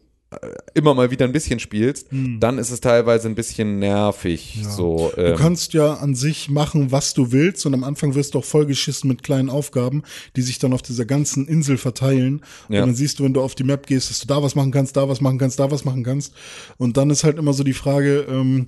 [0.73, 4.63] immer mal wieder ein bisschen spielst, dann ist es teilweise ein bisschen nervig.
[4.69, 8.33] So, Du ähm, kannst ja an sich machen, was du willst und am Anfang wirst
[8.33, 10.03] du auch vollgeschissen mit kleinen Aufgaben,
[10.35, 12.41] die sich dann auf dieser ganzen Insel verteilen.
[12.69, 12.81] Ja.
[12.81, 14.71] Und dann siehst du, wenn du auf die Map gehst, dass du da was machen
[14.71, 16.33] kannst, da was machen kannst, da was machen kannst.
[16.77, 18.67] Und dann ist halt immer so die Frage, ähm,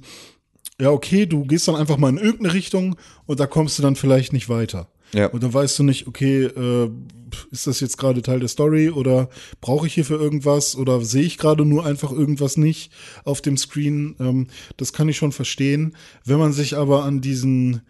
[0.80, 2.96] ja, okay, du gehst dann einfach mal in irgendeine Richtung
[3.26, 4.88] und da kommst du dann vielleicht nicht weiter.
[5.14, 5.28] Ja.
[5.28, 6.90] Und dann weißt du nicht, okay, äh,
[7.52, 9.30] ist das jetzt gerade Teil der Story oder
[9.62, 12.92] brauche ich hierfür irgendwas oder sehe ich gerade nur einfach irgendwas nicht
[13.24, 14.16] auf dem Screen?
[14.20, 14.48] Ähm,
[14.78, 15.96] das kann ich schon verstehen.
[16.26, 17.82] Wenn man sich aber an diesen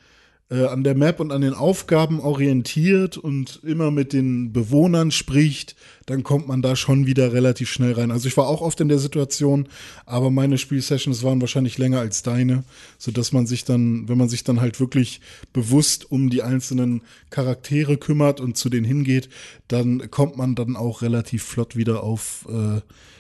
[0.50, 5.76] äh, an der Map und an den Aufgaben orientiert und immer mit den Bewohnern spricht,
[6.06, 8.12] dann kommt man da schon wieder relativ schnell rein.
[8.12, 9.68] Also ich war auch oft in der Situation,
[10.06, 12.64] aber meine Spielsessions waren wahrscheinlich länger als deine,
[12.98, 15.20] so dass man sich dann, wenn man sich dann halt wirklich
[15.52, 19.28] bewusst um die einzelnen Charaktere kümmert und zu denen hingeht,
[19.68, 22.80] dann kommt man dann auch relativ flott wieder auf, äh,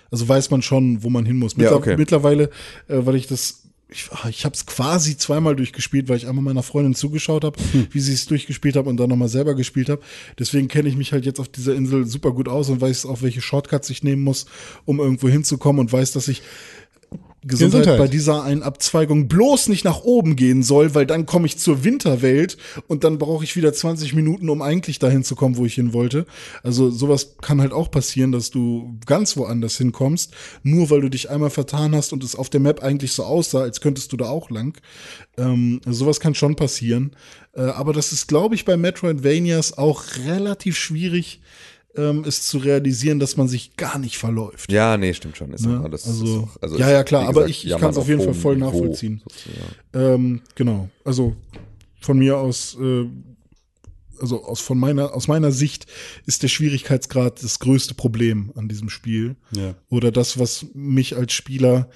[0.09, 1.57] also weiß man schon, wo man hin muss.
[1.57, 1.97] Ja, Mittler- okay.
[1.97, 2.43] Mittlerweile,
[2.87, 6.63] äh, weil ich das ich, ich habe es quasi zweimal durchgespielt, weil ich einmal meiner
[6.63, 7.57] Freundin zugeschaut habe,
[7.91, 10.01] wie sie es durchgespielt hat und dann nochmal selber gespielt habe.
[10.37, 13.21] Deswegen kenne ich mich halt jetzt auf dieser Insel super gut aus und weiß auch,
[13.21, 14.45] welche Shortcuts ich nehmen muss,
[14.85, 16.41] um irgendwo hinzukommen und weiß, dass ich
[17.47, 17.99] Gesundheit, Gesundheit.
[17.99, 21.83] bei dieser einen Abzweigung bloß nicht nach oben gehen soll, weil dann komme ich zur
[21.83, 25.75] Winterwelt und dann brauche ich wieder 20 Minuten, um eigentlich dahin zu kommen, wo ich
[25.75, 26.25] hin wollte.
[26.63, 30.33] Also sowas kann halt auch passieren, dass du ganz woanders hinkommst,
[30.63, 33.61] nur weil du dich einmal vertan hast und es auf der Map eigentlich so aussah,
[33.61, 34.77] als könntest du da auch lang.
[35.37, 37.15] Ähm, also sowas kann schon passieren.
[37.53, 41.41] Äh, aber das ist, glaube ich, bei Metroidvanias auch relativ schwierig,
[41.97, 44.71] ähm, es zu realisieren, dass man sich gar nicht verläuft.
[44.71, 45.51] ja, nee, stimmt schon.
[45.53, 45.79] Ist Ne?
[45.79, 46.07] auch Also- ist
[46.43, 48.21] auch, also ja, ist, ja, klar, wie aber gesagt, ich- ich Jammern kann's auf jeden
[48.23, 49.21] Fall voll Niveau, nachvollziehen.
[49.93, 50.89] Ähm, genau.
[51.03, 51.35] Also
[51.99, 53.05] von mir aus, äh,
[54.19, 55.85] also aus von meiner aus meiner Sicht
[56.25, 59.75] ist der Schwierigkeitsgrad das größte Problem an diesem Spiel Ja.
[59.89, 61.89] oder das, was mich als Spieler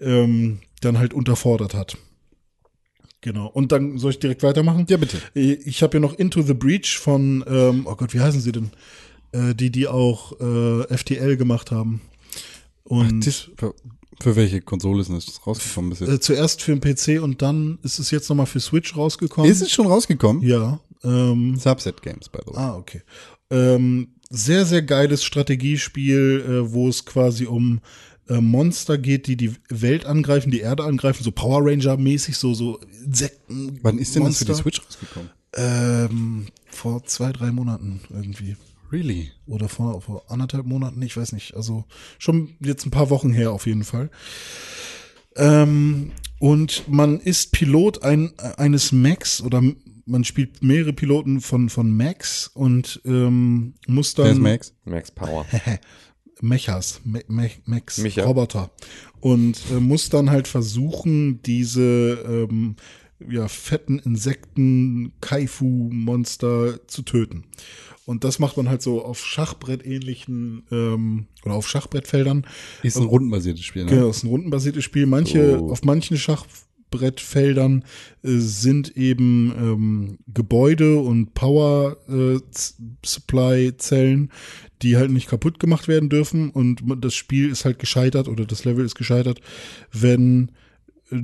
[0.00, 1.96] ähm, dann halt unterfordert hat.
[3.20, 3.48] Genau.
[3.48, 4.86] Und dann soll ich direkt weitermachen?
[4.88, 5.18] Ja, bitte.
[5.34, 8.70] Ich habe ja noch Into the Breach von, ähm, oh Gott, wie heißen sie denn?
[9.32, 12.00] Äh, die, die auch äh, FTL gemacht haben.
[12.84, 13.74] Und Das, für,
[14.20, 16.08] für welche Konsole ist das rausgekommen bis jetzt?
[16.10, 19.50] äh, zuerst für den PC und dann ist es jetzt nochmal für Switch rausgekommen.
[19.50, 20.42] ist es schon rausgekommen?
[20.42, 20.80] Ja.
[21.04, 22.58] Ähm, Subset Games, by the way.
[22.58, 23.02] ah, okay.
[23.50, 27.80] Ähm, sehr, sehr geiles Strategiespiel, äh, wo es quasi um
[28.28, 32.80] äh, Monster geht, die die Welt angreifen, die Erde angreifen, so Power Ranger-mäßig, so, so
[33.04, 33.78] Insekten.
[33.82, 34.62] Wann ist denn das für die Monster.
[34.62, 35.30] Switch rausgekommen?
[35.54, 38.56] Ähm, vor zwei, drei Monaten irgendwie.
[38.90, 39.30] Really?
[39.46, 41.54] Oder vor, vor anderthalb Monaten, ich weiß nicht.
[41.54, 41.84] Also
[42.18, 44.10] schon jetzt ein paar Wochen her auf jeden Fall.
[45.36, 49.62] Ähm, und man ist Pilot ein, eines Mechs oder
[50.06, 54.26] man spielt mehrere Piloten von, von Max und ähm, muss dann.
[54.26, 54.74] Wer ist Max?
[54.84, 55.46] Max Power.
[56.40, 58.24] Mechas, Me Me Max, Micha.
[58.24, 58.70] Roboter.
[59.20, 62.76] Und äh, muss dann halt versuchen, diese ähm,
[63.28, 67.44] ja, fetten Insekten, Kaifu-Monster zu töten.
[68.08, 72.46] Und das macht man halt so auf Schachbrett-ähnlichen ähm, oder auf Schachbrettfeldern.
[72.82, 73.90] Ist ein rundenbasiertes Spiel, ne?
[73.90, 75.04] Genau, ist ein rundenbasiertes Spiel.
[75.04, 75.70] Manche, Oh.
[75.70, 77.84] auf manchen Schachbrettfeldern
[78.22, 84.32] äh, sind eben ähm, Gebäude und Power äh, Z- Supply Zellen,
[84.82, 86.50] die halt nicht kaputt gemacht werden dürfen.
[86.50, 89.40] Und das Spiel ist halt gescheitert oder das Level ist gescheitert,
[89.92, 90.50] wenn
[91.10, 91.20] äh,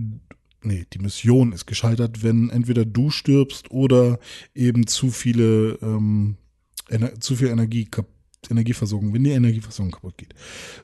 [0.66, 4.18] Nee, die Mission ist gescheitert, wenn entweder du stirbst oder
[4.54, 6.36] eben zu viele, ähm,
[6.88, 7.88] Ener zu viel Energie
[8.50, 10.34] Energieversorgung, wenn die Energieversorgung kaputt geht.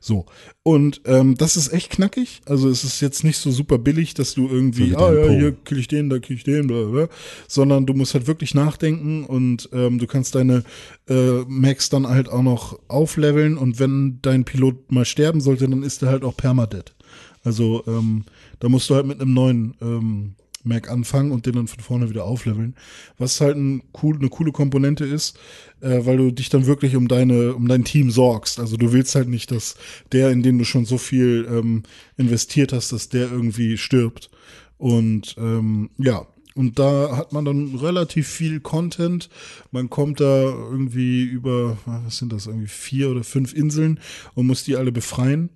[0.01, 0.27] So.
[0.63, 2.41] Und ähm, das ist echt knackig.
[2.47, 5.33] Also es ist jetzt nicht so super billig, dass du irgendwie, So ah ja, Po.
[5.33, 7.09] hier kill ich den, da kill ich den, bla bla, bla.
[7.49, 10.65] sondern du musst halt wirklich nachdenken und ähm, du kannst deine
[11.09, 15.83] äh, Max dann halt auch noch aufleveln und wenn dein Pilot mal sterben sollte, dann
[15.83, 16.95] ist er halt auch permadead.
[17.43, 18.25] Also ähm,
[18.59, 20.35] da musst du halt mit einem neuen ähm,
[20.65, 22.75] Mac anfangen und den dann von vorne wieder aufleveln.
[23.19, 25.39] Was halt ein cool, eine coole Komponente ist,
[25.81, 28.61] äh, weil du dich dann wirklich um deine, um dein Team sorgst.
[28.61, 29.77] Also du willst halt nicht, dass
[30.13, 31.83] der, in den du schon so viel ähm,
[32.17, 34.31] investiert hast, dass der irgendwie stirbt.
[34.77, 39.29] Und ähm, ja, und da hat man dann relativ viel Content.
[39.71, 44.01] Man kommt da irgendwie über, was sind das, irgendwie vier oder fünf Inseln
[44.35, 45.51] und muss die alle befreien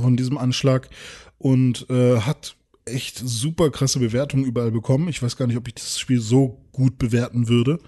[0.00, 0.88] von diesem Anschlag
[1.38, 5.08] und äh, hat echt super krasse Bewertungen überall bekommen.
[5.08, 7.78] Ich weiß gar nicht, ob ich das Spiel so gut bewerten würde,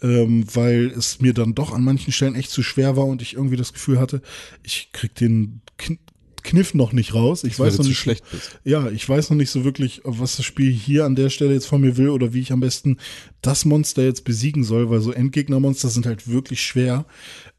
[0.00, 3.34] ähm, weil es mir dann doch an manchen Stellen echt zu schwer war und ich
[3.34, 4.22] irgendwie das Gefühl hatte,
[4.62, 5.98] ich krieg den Kn
[6.44, 7.44] Kniff noch nicht raus.
[7.44, 8.58] Ich Weil weiß noch nicht, schlecht bist.
[8.64, 11.66] ja, ich weiß noch nicht so wirklich, was das Spiel hier an der Stelle jetzt
[11.66, 12.96] von mir will oder wie ich am besten
[13.42, 17.04] das Monster jetzt besiegen soll, weil so Endgegnermonster sind halt wirklich schwer.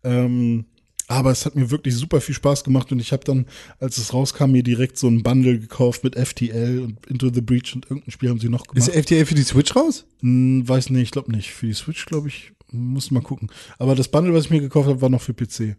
[0.04, 0.66] Ähm,
[1.10, 3.48] aber es hat mir wirklich super viel Spaß gemacht und ich habe dann,
[3.80, 7.74] als es rauskam, mir direkt so ein Bundle gekauft mit FTL und Into the Breach
[7.74, 8.88] und irgendein Spiel haben sie noch gemacht.
[8.88, 10.06] Ist FTA für die Switch raus?
[10.22, 11.50] Hm, weiß nicht, ich glaube nicht.
[11.50, 13.50] Für die Switch, glaube ich, muss mal gucken.
[13.80, 15.76] Aber das Bundle, was ich mir gekauft habe, war noch für PC.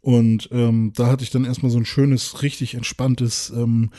[0.00, 3.90] Und ähm, da hatte ich dann erstmal so ein schönes, richtig entspanntes ähm,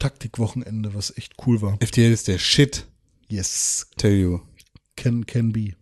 [0.00, 1.78] Taktikwochenende, was echt cool war.
[1.80, 2.86] FTA ist der Shit,
[3.28, 4.40] Yes, tell you.
[4.96, 5.74] can, can be.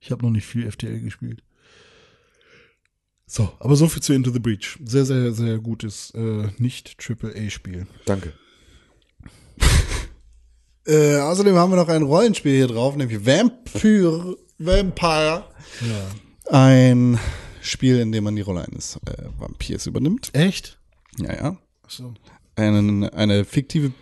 [0.00, 1.42] Ich habe noch nicht viel FTL gespielt.
[3.26, 4.78] So, aber so viel zu Into the Breach.
[4.84, 7.86] Sehr, sehr, sehr gutes, äh, nicht AAA-Spiel.
[8.04, 8.32] Danke.
[10.86, 14.36] Äh, außerdem haben wir noch ein Rollenspiel hier drauf, nämlich Vampire.
[14.58, 15.44] Vampire.
[16.50, 17.18] Ein
[17.62, 20.28] Spiel, in dem man die Rolle eines äh, Vampirs übernimmt.
[20.34, 20.78] Echt?
[21.18, 21.56] Ja, ja.
[21.88, 22.12] So.
[22.54, 23.92] Einen, eine fiktive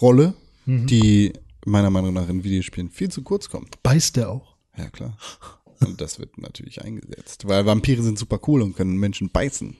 [0.00, 0.34] Rolle,
[0.66, 1.32] die
[1.66, 3.82] meiner Meinung nach in Videospielen viel zu kurz kommt.
[3.82, 4.56] Beißt der auch?
[4.76, 5.16] Ja, klar.
[5.82, 9.76] Und das wird natürlich eingesetzt, weil Vampire sind super cool und können Menschen beißen.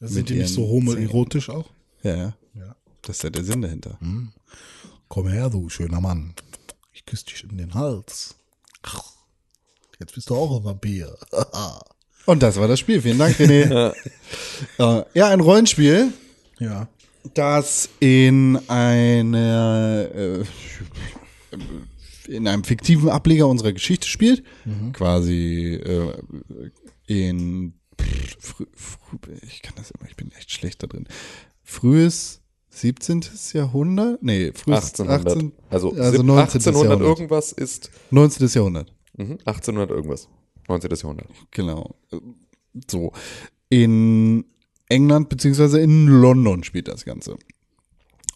[0.00, 1.70] Sind Mit die nicht so homoerotisch auch?
[2.02, 2.36] Ja, ja.
[2.54, 2.76] Ja.
[3.02, 3.98] Das ist ja der Sinn dahinter.
[5.08, 6.34] Komm her, du schöner Mann.
[6.92, 8.34] Ich küsse dich in den Hals.
[9.98, 11.16] Jetzt bist du auch ein Vampir.
[12.26, 13.00] Und das war das Spiel.
[13.00, 13.94] Vielen Dank, René.
[14.78, 16.12] Äh, ja, ein Rollenspiel,
[16.58, 16.88] ja.
[17.34, 20.44] das in einer äh,
[22.28, 24.42] in einem fiktiven Ableger unserer Geschichte spielt,
[24.92, 26.12] quasi äh,
[27.06, 27.74] in
[28.38, 28.66] frü,
[29.42, 31.06] ich kann das immer, ich bin echt schlecht da drin.
[31.62, 33.24] Frühes 17.
[33.54, 34.22] Jahrhundert?
[34.22, 35.26] Nee, frühes 1800.
[35.26, 36.38] 18, also, also 17- 19.
[36.38, 37.08] 1800 Jahrhundert.
[37.08, 37.90] irgendwas ist.
[38.10, 38.48] 19.
[38.48, 38.92] Jahrhundert.
[39.16, 40.28] Mhm, 1800 irgendwas.
[40.68, 40.90] 19.
[40.90, 41.28] Jahrhundert.
[41.52, 41.96] Genau.
[42.90, 43.12] So.
[43.68, 44.44] In
[44.88, 47.36] England beziehungsweise in London spielt das Ganze.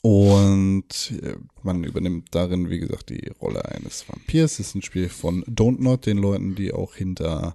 [0.02, 4.58] Und äh, man übernimmt darin, wie gesagt, die Rolle eines Vampirs.
[4.58, 7.54] Es ist ein Spiel von Don't Not, den Leuten, die auch hinter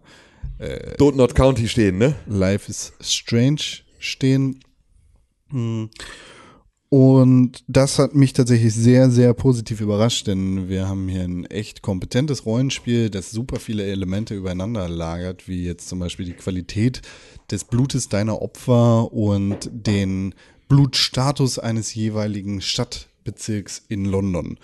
[0.60, 2.16] Don't Not County stehen, ne?
[2.28, 4.60] Life is Strange stehen.
[5.50, 5.90] Hm.
[6.90, 11.82] Und das hat mich tatsächlich sehr, sehr positiv überrascht, denn wir haben hier ein echt
[11.82, 17.02] kompetentes Rollenspiel, das super viele Elemente übereinander lagert, wie jetzt zum Beispiel die Qualität
[17.52, 20.36] des Blutes deiner Opfer und den
[20.68, 24.58] Blutstatus eines jeweiligen Stadtbezirks in London.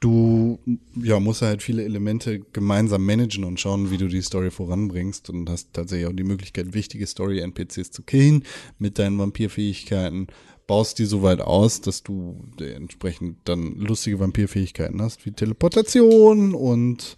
[0.00, 0.58] Du
[0.94, 5.48] ja, musst halt viele Elemente gemeinsam managen und schauen, wie du die Story voranbringst und
[5.48, 8.44] hast tatsächlich auch die Möglichkeit, wichtige Story-NPCs zu killen
[8.78, 10.26] mit deinen Vampirfähigkeiten.
[10.66, 17.16] Baust die so weit aus, dass du entsprechend dann lustige Vampirfähigkeiten hast, wie Teleportation und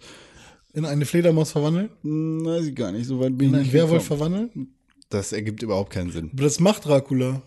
[0.73, 1.89] In eine Fledermaus verwandeln?
[2.03, 4.69] hm, weiß ich gar nicht, so weit bin In ich einen nicht Werwolf verwandeln?
[5.09, 6.29] Das ergibt überhaupt keinen Sinn.
[6.31, 7.41] Aber das macht Dracula.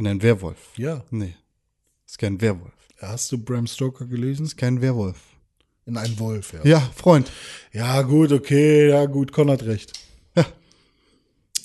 [0.00, 0.56] In einen Werwolf.
[0.78, 1.04] Ja.
[1.10, 1.34] Nee.
[2.06, 2.72] Ist kein Werwolf.
[3.02, 4.46] Hast du Bram Stoker gelesen?
[4.46, 5.18] Ist kein Werwolf.
[5.84, 6.60] In einen Wolf, ja.
[6.64, 7.30] Ja, Freund.
[7.70, 9.92] Ja, gut, okay, ja, gut, Con hat recht.
[10.34, 10.46] Ja.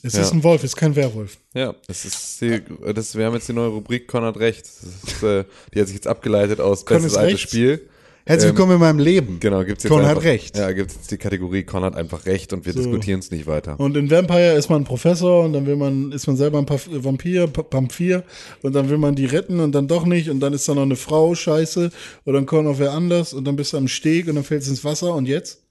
[0.03, 0.21] Es Ja.
[0.23, 1.37] ist ein Wolf, es ist kein Werwolf.
[1.53, 2.61] Ja, das ist die,
[2.93, 4.65] das, wir haben jetzt die neue Rubrik Konrad Recht.
[4.65, 7.39] Das ist, äh, die hat sich jetzt abgeleitet aus Con Bestes altes.
[7.39, 7.89] Spiel.
[8.27, 9.39] Herzlich Ähm, willkommen in meinem Leben.
[9.39, 10.57] Genau, gibt's jetzt Con hat recht.
[10.57, 12.79] Ja, gibt's jetzt die Kategorie Con hat einfach recht und wir So.
[12.79, 13.79] diskutieren es nicht weiter.
[13.79, 16.65] Und in Vampire ist man ein Professor und dann will man, ist man selber ein
[16.65, 18.23] Paf- Vampir, Pampir
[18.63, 20.81] und dann will man die retten und dann doch nicht und dann ist da noch
[20.81, 21.91] eine Frau, scheiße,
[22.23, 24.67] und dann kommt noch wer anders und dann bist du am Steg und dann fällst
[24.67, 25.61] du ins Wasser und jetzt?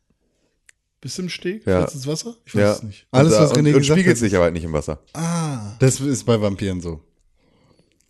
[1.00, 1.66] Bist du im Steg?
[1.66, 1.78] Ja.
[1.80, 2.36] Fällst du ins Wasser?
[2.46, 2.72] Ich weiß ja.
[2.72, 3.06] es nicht.
[3.10, 4.20] Alles, und, was und, René und gesagt spiegelt hat.
[4.20, 5.00] sich aber halt nicht im Wasser.
[5.12, 7.00] Ah, Das ist bei Vampiren so.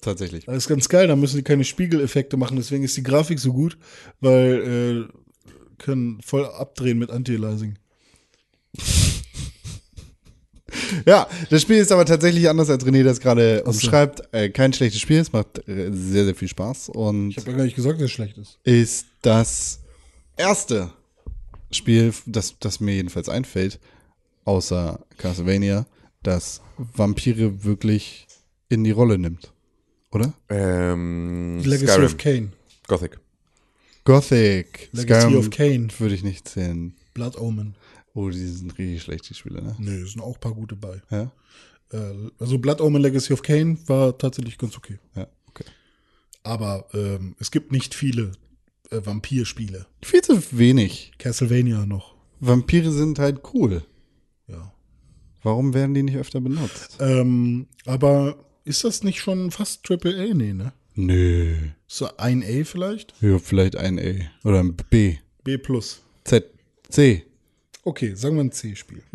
[0.04, 0.44] Tatsächlich.
[0.44, 3.52] das ist ganz geil, da müssen die keine Spiegeleffekte machen, deswegen ist die Grafik so
[3.52, 3.78] gut,
[4.20, 5.14] weil äh,
[5.78, 7.78] können voll abdrehen mit Anti-Aliasing.
[11.06, 14.22] Ja, das Spiel ist aber tatsächlich anders, als René das gerade umschreibt.
[14.32, 17.56] Äh, kein schlechtes Spiel, es macht äh, sehr, sehr viel Spaß und Ich habe ja
[17.58, 18.58] gar nicht gesagt, dass es schlecht ist.
[18.64, 19.80] ist das
[20.36, 20.90] erste
[21.70, 23.78] Spiel, das, das mir jedenfalls einfällt,
[24.44, 25.86] außer Castlevania,
[26.22, 28.26] das Vampire wirklich
[28.68, 29.52] in die Rolle nimmt.
[30.14, 30.32] Oder?
[30.48, 32.04] Ähm, Legacy Skyrim.
[32.04, 32.52] of Kane.
[32.86, 33.18] Gothic.
[34.04, 34.90] Gothic.
[34.92, 35.88] Legacy of Kane.
[35.98, 36.94] würde ich nicht zählen.
[37.14, 37.74] Blood Omen.
[38.14, 39.74] Oh, die sind richtig schlecht, die Spiele, ne?
[39.78, 41.02] Nö, sind auch ein paar gute bei.
[41.10, 41.32] Ja?
[41.90, 44.98] Äh, also Blood Omen Legacy of Kane war tatsächlich ganz okay.
[45.16, 45.64] Ja, okay.
[46.44, 48.32] Aber ähm, es gibt nicht viele
[48.90, 49.86] äh, Vampirspiele.
[50.02, 51.12] Viel zu wenig.
[51.18, 52.14] Castlevania noch.
[52.38, 53.82] Vampire sind halt cool.
[54.46, 54.72] Ja.
[55.42, 56.98] Warum werden die nicht öfter benutzt?
[57.00, 60.34] Ähm, aber ist das nicht schon fast Triple A?
[60.34, 60.72] Nee, ne?
[60.94, 61.54] Nö.
[61.86, 63.14] So ein A vielleicht?
[63.20, 64.48] Ja, vielleicht ein A.
[64.48, 65.16] Oder ein B.
[65.42, 66.00] B plus.
[66.24, 66.46] Z.
[66.88, 67.24] C.
[67.82, 69.02] Okay, sagen wir ein C-Spiel.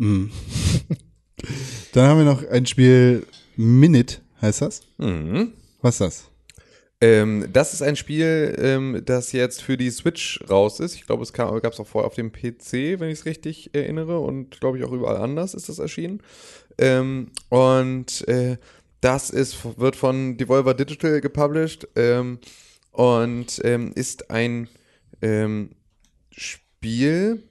[1.92, 4.82] Dann haben wir noch ein Spiel Minute, heißt das?
[4.98, 5.52] Mhm.
[5.80, 6.30] Was ist das?
[7.00, 10.94] Ähm, das ist ein Spiel, ähm, das jetzt für die Switch raus ist.
[10.94, 14.20] Ich glaube, es gab es auch vorher auf dem PC, wenn ich es richtig erinnere.
[14.20, 16.22] Und glaube ich auch überall anders ist das erschienen.
[16.76, 18.58] Ähm, und äh,
[19.00, 22.38] das ist, wird von Devolver Digital gepublished ähm,
[22.92, 24.68] und ähm, ist ein
[25.22, 25.70] ähm,
[26.30, 27.42] Spiel,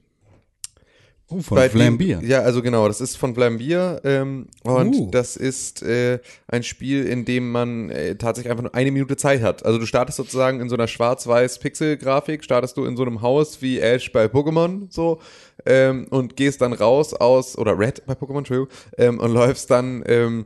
[1.31, 2.21] Oh, von Flambier.
[2.23, 5.09] Ja, also genau, das ist von Flambier ähm, und Uh.
[5.11, 6.17] das ist äh,
[6.47, 9.63] ein Spiel, in dem man äh, tatsächlich einfach nur eine Minute Zeit hat.
[9.63, 13.61] Also du startest sozusagen in so einer schwarz-weiß Pixel-Grafik, startest du in so einem Haus
[13.61, 15.19] wie Ash bei Pokémon so
[15.67, 20.03] ähm, und gehst dann raus aus, oder Red bei Pokémon, Entschuldigung, ähm, und läufst dann
[20.07, 20.45] ähm,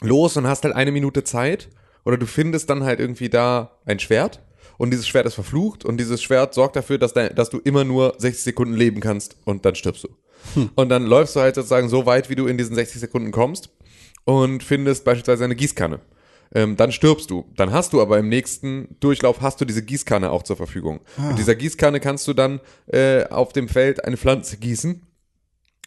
[0.00, 1.68] los und hast halt eine Minute Zeit
[2.04, 4.40] oder du findest dann halt irgendwie da ein Schwert
[4.76, 7.84] und dieses Schwert ist verflucht und dieses Schwert sorgt dafür, dass, dein, dass du immer
[7.84, 10.08] nur 60 Sekunden leben kannst und dann stirbst du.
[10.76, 13.70] Und dann läufst du halt sozusagen so weit, wie du in diesen 60 Sekunden kommst
[14.24, 16.00] und findest beispielsweise eine Gießkanne.
[16.54, 17.44] Ähm, dann stirbst du.
[17.56, 21.00] Dann hast du aber im nächsten Durchlauf hast du diese Gießkanne auch zur Verfügung.
[21.18, 21.30] Ah.
[21.30, 25.02] Und dieser Gießkanne kannst du dann äh, auf dem Feld eine Pflanze gießen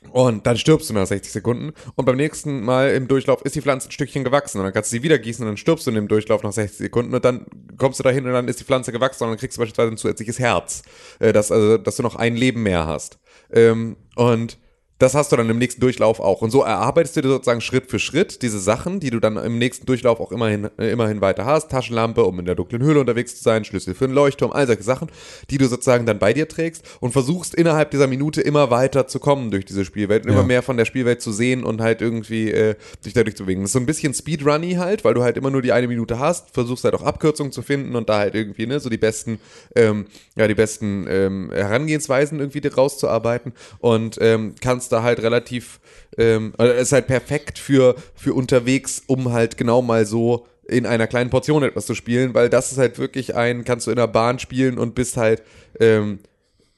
[0.09, 1.73] und dann stirbst du nach 60 Sekunden.
[1.95, 4.57] Und beim nächsten Mal im Durchlauf ist die Pflanze ein Stückchen gewachsen.
[4.57, 6.51] Und dann kannst du sie wieder gießen und dann stirbst du in dem Durchlauf nach
[6.51, 7.13] 60 Sekunden.
[7.13, 7.45] Und dann
[7.77, 9.97] kommst du dahin und dann ist die Pflanze gewachsen und dann kriegst du beispielsweise ein
[9.97, 10.81] zusätzliches Herz.
[11.19, 13.19] Äh, dass, also, dass du noch ein Leben mehr hast.
[13.51, 14.57] Ähm, und
[15.01, 16.43] das hast du dann im nächsten Durchlauf auch.
[16.43, 19.57] Und so erarbeitest du dir sozusagen Schritt für Schritt diese Sachen, die du dann im
[19.57, 21.71] nächsten Durchlauf auch immerhin, äh, immerhin weiter hast.
[21.71, 24.83] Taschenlampe, um in der dunklen Höhle unterwegs zu sein, Schlüssel für einen Leuchtturm, all solche
[24.83, 25.07] Sachen,
[25.49, 29.19] die du sozusagen dann bei dir trägst und versuchst innerhalb dieser Minute immer weiter zu
[29.19, 32.51] kommen durch diese Spielwelt und immer mehr von der Spielwelt zu sehen und halt irgendwie
[32.51, 33.61] äh, dich dadurch zu bewegen.
[33.61, 36.19] Das ist so ein bisschen Speedrunny halt, weil du halt immer nur die eine Minute
[36.19, 39.39] hast, versuchst halt auch Abkürzungen zu finden und da halt irgendwie, ne, so die besten,
[39.75, 40.05] ähm,
[40.35, 45.80] ja, die besten ähm, Herangehensweisen irgendwie rauszuarbeiten und ähm, kannst da halt relativ,
[46.18, 51.07] ähm, also ist halt perfekt für, für unterwegs, um halt genau mal so in einer
[51.07, 54.07] kleinen Portion etwas zu spielen, weil das ist halt wirklich ein, kannst du in der
[54.07, 55.43] Bahn spielen und bist halt,
[55.80, 56.19] ähm,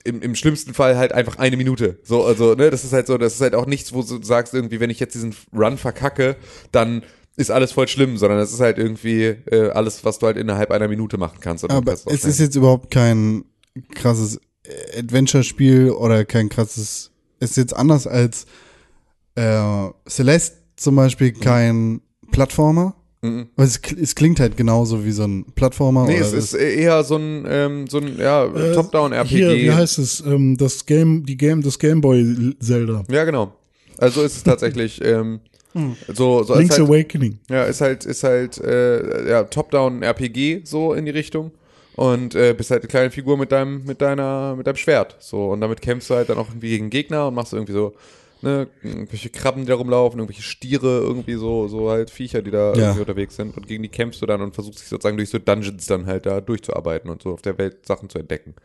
[0.03, 1.99] im, im schlimmsten Fall halt einfach eine Minute.
[2.03, 4.53] So, also, ne, das ist halt so, das ist halt auch nichts, wo du sagst,
[4.53, 6.35] irgendwie, wenn ich jetzt diesen Run verkacke,
[6.72, 7.03] dann
[7.35, 10.72] ist alles voll schlimm, sondern es ist halt irgendwie äh, alles, was du halt innerhalb
[10.72, 11.69] einer Minute machen kannst.
[11.69, 13.45] Aber es ist jetzt überhaupt kein
[13.95, 14.40] krasses
[14.98, 17.11] Adventure-Spiel oder kein krasses.
[17.44, 18.45] Ist jetzt anders als
[19.36, 22.02] äh, Celeste zum Beispiel kein
[22.32, 22.95] Plattformer.
[23.22, 23.48] Mhm.
[23.56, 26.06] Weil Es, es klingt halt genauso wie so ein Plattformer.
[26.07, 29.30] Nee, oder es ist eher so ein, ähm, so ein ja, Äh, Top-Down-RPG.
[29.36, 30.22] Hier, wie heißt es?
[30.26, 33.03] Ähm, das Game, die Game, das Gameboy Zelda.
[33.10, 33.53] Ja, genau.
[33.98, 35.40] Also ist es tatsächlich ähm,
[36.14, 37.40] so, so Link's ist halt, Awakening.
[37.49, 41.52] ja, ist halt, ist halt äh, ja, Top-Down-RPG so in die Richtung.
[41.95, 45.15] Und äh, bist halt eine kleine Figur mit deinem, mit deiner, mit deinem Schwert.
[45.20, 47.94] So, und damit kämpfst du halt dann auch irgendwie gegen Gegner und machst irgendwie so
[48.41, 52.74] ne, irgendwelche Krabben, die da rumlaufen, irgendwelche Stiere, irgendwie so, so halt Viecher, die da
[52.74, 52.80] Ja.
[52.80, 55.38] irgendwie unterwegs sind und gegen die kämpfst du dann und versuchst dich sozusagen durch so
[55.40, 58.56] Dungeons dann halt da durchzuarbeiten und so auf der Welt Sachen zu entdecken.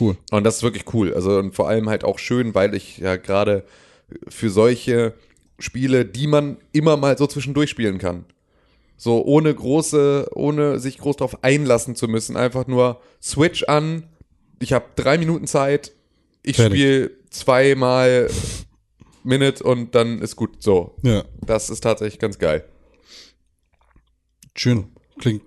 [0.00, 0.16] Cool.
[0.30, 1.12] Und das ist wirklich cool.
[1.12, 3.64] Also und vor allem halt auch schön, weil ich ja gerade
[4.28, 5.14] für solche
[5.58, 8.24] Spiele, die man immer mal so zwischendurch spielen kann.
[8.96, 12.36] So ohne große, ohne sich groß darauf einlassen zu müssen.
[12.36, 14.08] Einfach nur Switch an.
[14.58, 15.92] Ich habe drei Minuten Zeit.
[16.42, 18.30] Ich spiele zweimal
[19.22, 20.62] Minute und dann ist gut.
[20.62, 20.96] So.
[21.02, 21.24] Ja.
[21.44, 22.64] Das ist tatsächlich ganz geil.
[24.54, 24.86] Schön.
[25.18, 25.42] Klingt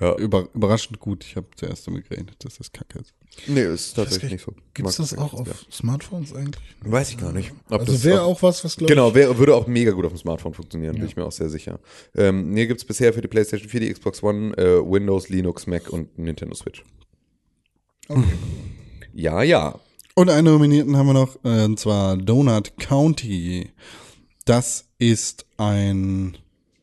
[0.00, 0.16] Ja.
[0.16, 1.24] über, überraschend gut.
[1.24, 3.14] Ich habe zuerst damit gerechnet, dass das kacke ist.
[3.46, 4.52] Nee, ist tatsächlich nicht so.
[4.74, 6.62] Gibt es das auch auf Smartphones eigentlich?
[6.80, 6.92] gern.
[6.92, 7.52] Weiß ich gar nicht.
[7.68, 9.14] Ob Also das wäre auch was, was glaube Genau, ich.
[9.14, 11.78] wär, würde auch mega gut auf dem Smartphone funktionieren, bin ich mir auch sehr sicher.
[12.14, 15.66] Ähm, mir gibt es bisher für die PlayStation 4, die Xbox One, äh, Windows, Linux,
[15.66, 16.82] Mac und Nintendo Switch.
[19.12, 19.78] Ja, ja.
[20.14, 23.70] Und einen Nominierten haben wir noch, äh, und zwar Donut County.
[24.44, 26.36] Das ist ein,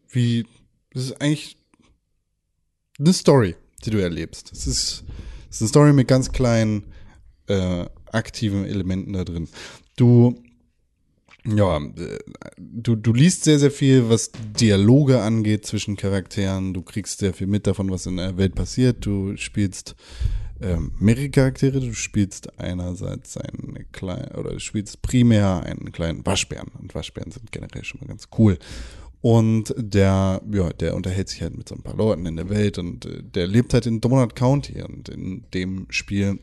[0.10, 0.46] wie,
[0.94, 1.58] das ist eigentlich
[3.00, 3.56] eine Story,
[3.86, 4.52] die du erlebst.
[4.52, 5.04] Es ist,
[5.52, 6.86] es ist eine Story mit ganz kleinen
[7.48, 9.50] äh, aktiven Elementen da drin.
[9.98, 10.42] Du,
[11.46, 12.20] ja, äh,
[12.58, 16.74] du, du liest sehr, sehr viel, was Dialoge angeht zwischen Charakteren.
[16.74, 19.06] Du kriegst sehr viel mit davon, was in der Welt passiert.
[19.06, 19.96] Du spielst
[20.62, 21.82] ähm, mehrere Charaktere.
[21.82, 26.70] Du spielst einerseits einen kleinen, oder du spielst primär einen kleinen Waschbären.
[26.80, 28.58] Und Waschbären sind generell schon mal ganz cool.
[29.22, 32.80] Und der, ja, der unterhält sich halt mit so ein paar Leuten in der Welt
[32.80, 34.82] und äh, der lebt halt in Donut County.
[34.82, 36.40] Und in dem Spiel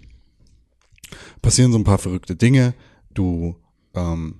[1.42, 2.74] passieren so ein paar verrückte Dinge.
[3.12, 3.56] Du
[3.94, 4.36] ähm,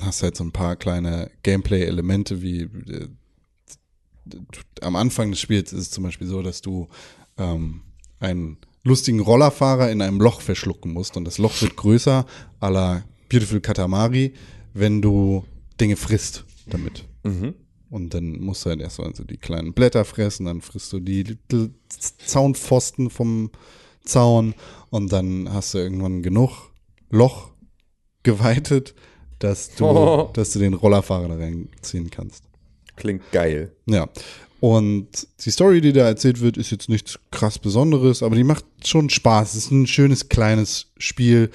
[0.00, 3.08] hast halt so ein paar kleine Gameplay-Elemente, wie äh,
[4.80, 6.88] am Anfang des Spiels ist es zum Beispiel so, dass du
[7.38, 7.82] ähm,
[8.20, 12.26] einen lustigen Rollerfahrer in einem Loch verschlucken musst und das Loch wird größer,
[12.60, 14.34] à la Beautiful Katamari,
[14.74, 15.44] wenn du
[15.80, 17.06] Dinge frisst damit.
[17.90, 21.00] Und dann musst du halt erst mal so die kleinen Blätter fressen, dann frisst du
[21.00, 21.38] die
[22.26, 23.50] Zaunpfosten vom
[24.04, 24.54] Zaun
[24.90, 26.70] und dann hast du irgendwann genug
[27.10, 27.50] Loch
[28.22, 28.94] geweitet,
[29.38, 30.30] dass du, Oh.
[30.34, 32.44] dass du den Rollerfahrer da reinziehen kannst.
[32.96, 33.72] Klingt geil.
[33.86, 34.08] Ja.
[34.60, 38.64] Und die Story, die da erzählt wird, ist jetzt nichts krass Besonderes, aber die macht
[38.84, 39.54] schon Spaß.
[39.54, 41.50] Es ist ein schönes kleines Spiel,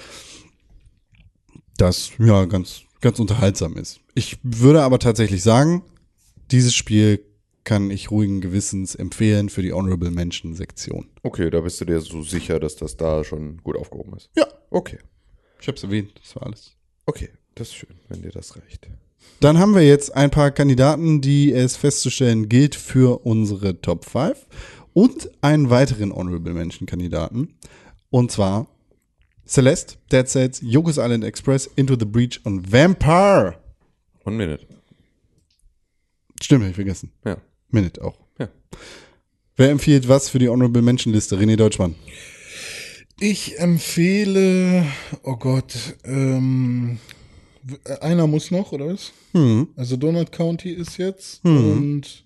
[1.77, 3.99] das ja ganz, ganz unterhaltsam ist.
[4.15, 5.83] Ich würde aber tatsächlich sagen,
[6.53, 7.25] dieses Spiel
[7.63, 11.07] kann ich ruhigen Gewissens empfehlen für die Honorable Mention Sektion.
[11.23, 14.29] Okay, da bist du dir so sicher, dass das da schon gut aufgehoben ist.
[14.35, 14.45] Ja.
[14.69, 14.99] Okay.
[15.59, 16.75] Ich habe es erwähnt, das war alles.
[17.05, 18.87] Okay, das ist schön, wenn dir das reicht.
[19.39, 24.45] Dann haben wir jetzt ein paar Kandidaten, die es festzustellen gilt für unsere Top 5
[24.93, 27.55] und einen weiteren Honorable Mention Kandidaten.
[28.09, 28.67] Und zwar
[29.47, 33.57] Celeste, Dead Cells, Yogos Island Express, Into the Breach und Vampire.
[34.25, 34.65] One minute.
[36.43, 37.11] Stimmt, hab ich vergessen.
[37.23, 37.37] Ja.
[37.69, 38.19] Minute auch.
[38.37, 38.49] Ja.
[39.55, 41.37] Wer empfiehlt was für die Honorable Mention Liste?
[41.37, 41.95] René Deutschmann.
[43.19, 44.85] Ich empfehle,
[45.23, 46.99] oh Gott, ähm,
[48.01, 49.13] einer muss noch, oder was?
[49.31, 49.69] Hm.
[49.77, 52.25] Also Donut County ist jetzt und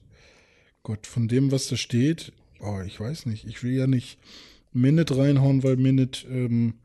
[0.82, 4.18] Gott, von dem, was da steht, oh, ich weiß nicht, ich will ja nicht
[4.74, 6.76] Minute reinhauen, weil Minute ähm,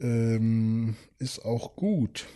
[0.00, 2.26] ähm, ist auch gut.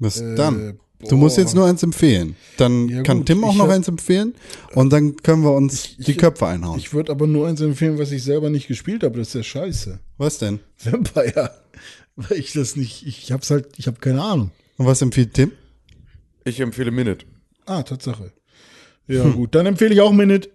[0.00, 0.80] Was Äh, dann?
[1.08, 2.36] Du musst jetzt nur eins empfehlen.
[2.56, 4.34] Dann Ja, kann gut, Tim auch ich noch hab- eins empfehlen
[4.74, 6.78] und dann können wir uns Ich- ich- die Köpfe einhauen.
[6.78, 9.42] Ich würde aber nur eins empfehlen, was ich selber nicht gespielt habe, das ist ja
[9.42, 9.98] scheiße.
[10.18, 10.60] was denn?
[10.78, 11.50] Vampire.
[12.16, 14.50] Weil ich das nicht, ich hab's halt, ich habe keine Ahnung.
[14.76, 15.52] Und was empfiehlt Tim?
[16.44, 17.24] Ich empfehle Minute.
[17.66, 18.32] Ah, Tatsache.
[19.08, 20.50] Ja, gut, dann empfehle ich auch Minute.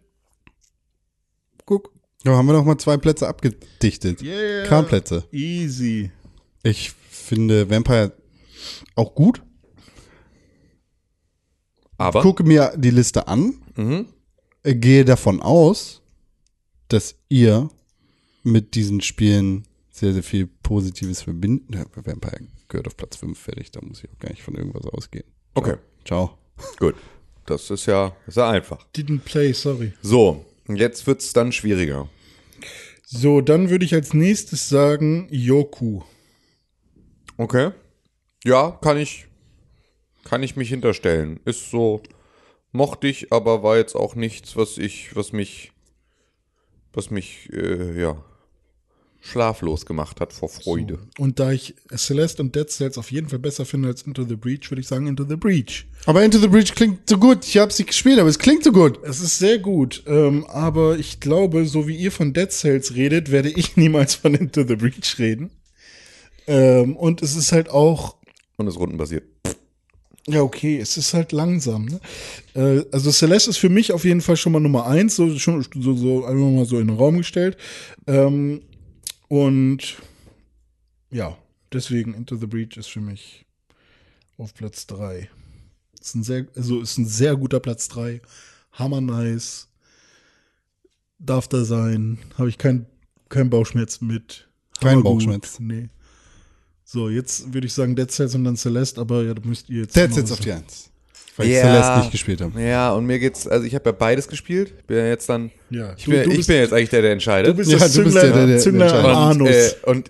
[1.65, 1.91] Guck.
[2.23, 4.21] Ja, haben wir noch mal zwei Plätze abgedichtet.
[4.21, 4.65] Yeah.
[4.65, 5.23] Kranplätze.
[5.31, 6.11] Easy.
[6.63, 8.11] Ich finde Vampire
[8.95, 9.41] auch gut.
[11.97, 14.07] Aber Gucke mir die Liste an, Mhm.
[14.63, 16.01] äh, gehe davon aus,
[16.89, 17.69] dass ihr
[18.43, 21.73] mit diesen Spielen sehr, sehr viel Positives verbinden.
[21.73, 24.85] Ja, Vampire gehört auf Platz 5 fertig, da muss ich auch gar nicht von irgendwas
[24.85, 25.25] ausgehen.
[25.55, 25.75] Okay,
[26.05, 26.37] Ciao.
[26.79, 26.95] gut.
[27.45, 28.85] Das ist ja, ja einfach.
[28.95, 29.93] Didn't play, sorry.
[30.01, 32.09] So, jetzt wird's dann schwieriger.
[33.05, 36.01] So, dann würde ich als nächstes sagen Yoku.
[37.37, 37.71] Okay.
[38.43, 39.26] Ja, kann ich,
[40.27, 41.39] kann ich mich hinterstellen.
[41.45, 42.01] Ist so,
[42.73, 45.71] mochte ich, aber war jetzt auch nichts, was ich, was mich,
[46.91, 48.21] was mich, äh, ja,
[49.21, 50.99] schlaflos gemacht hat vor Freude.
[51.17, 54.35] Und da ich Celeste und Dead Cells auf jeden Fall besser finde als Into the
[54.35, 55.85] Breach, würde ich sagen Into the Breach.
[56.05, 57.45] Aber Into the Breach klingt so gut.
[57.45, 58.99] Ich habe sie gespielt, aber es klingt so gut.
[59.03, 63.31] Es ist sehr gut, ähm, aber ich glaube, so wie ihr von Dead Cells redet,
[63.31, 65.51] werde ich niemals von Into the Breach reden.
[66.47, 68.17] Ähm, und es ist halt auch
[68.57, 69.23] und ist rundenbasiert.
[70.29, 71.85] Ja, okay, es ist halt langsam.
[71.85, 71.99] Ne?
[72.53, 75.65] Äh, also Celeste ist für mich auf jeden Fall schon mal Nummer eins, so, schon,
[75.75, 77.57] so, so einfach mal so in den Raum gestellt.
[78.07, 78.61] Ähm,
[79.29, 79.95] und
[81.11, 81.37] ja,
[81.71, 83.45] deswegen Into the Breach ist für mich
[84.37, 85.29] auf Platz drei.
[85.99, 88.21] Ist ein sehr, also ist ein sehr guter Platz drei.
[88.73, 89.69] Hammer nice.
[91.19, 92.19] Darf da sein.
[92.37, 92.85] Habe ich kein,
[93.29, 94.47] kein Bauchschmerz mit.
[94.79, 95.01] Kein.
[95.01, 95.59] Bauchschmerz.
[95.59, 95.89] Nee.
[96.89, 99.81] So, jetzt würde ich sagen Dead Cells und dann Celeste, aber ja, da müsst ihr
[99.81, 99.95] jetzt.
[99.97, 100.53] Jetzt was auf die.
[100.53, 100.89] Eins.
[101.35, 102.61] Weil ich Celeste nicht gespielt habe.
[102.61, 104.73] Ja, und mir geht's, also ich habe ja beides gespielt.
[104.79, 106.89] Ich bin ja jetzt dann, Ja, ich, du- bin, du ich bist- bin jetzt eigentlich
[106.89, 107.51] der, der entscheidet.
[107.51, 109.17] Du bist Ja, das du bist Zünglein, der, der- der Zünglein am entscheidet.
[109.17, 109.49] Anus.
[109.49, 110.09] äh, und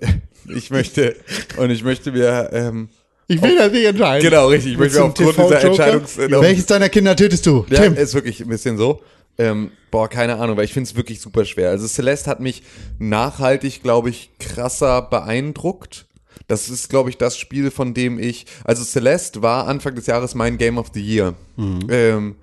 [0.55, 1.15] ich möchte,
[1.57, 2.89] und ich möchte mir, ähm,
[3.25, 4.29] Ich will das nicht entscheiden.
[4.29, 5.67] genau, richtig, ich möchte mir aufgrund dieser TV-Joker?
[5.87, 6.17] Entscheidungs...
[6.19, 7.65] äh, Welches deiner Kinder tötest du?
[7.71, 7.95] Ja, Tim.
[7.95, 9.01] ist wirklich ein bisschen so.
[9.39, 11.71] Ähm, boah, keine Ahnung, weil ich finde es wirklich super schwer.
[11.71, 12.63] Also Celeste hat mich
[12.99, 16.05] nachhaltig, glaube ich, krasser beeindruckt.
[16.47, 18.45] Das ist, glaube ich, das Spiel, von dem ich.
[18.63, 21.33] Also Celeste war Anfang des Jahres mein Game of the Year.
[21.57, 22.35] Ähm,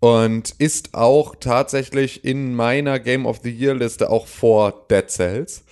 [0.00, 5.64] und ist auch tatsächlich in meiner Game of the Year Liste auch vor Dead Cells.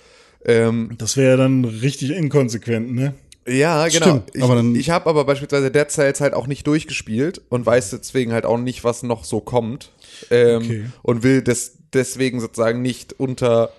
[0.45, 3.13] Ähm, Das wäre ja dann richtig inkonsequent, ne?
[3.47, 4.21] ja, genau.
[4.25, 4.31] Stimmt,
[4.73, 8.45] ich ich habe aber beispielsweise Dead Cells halt auch nicht durchgespielt und weiß deswegen halt
[8.45, 9.93] auch nicht, was noch so kommt.
[10.29, 10.85] Ähm, Okay.
[11.03, 13.71] Und will das deswegen sozusagen nicht unter,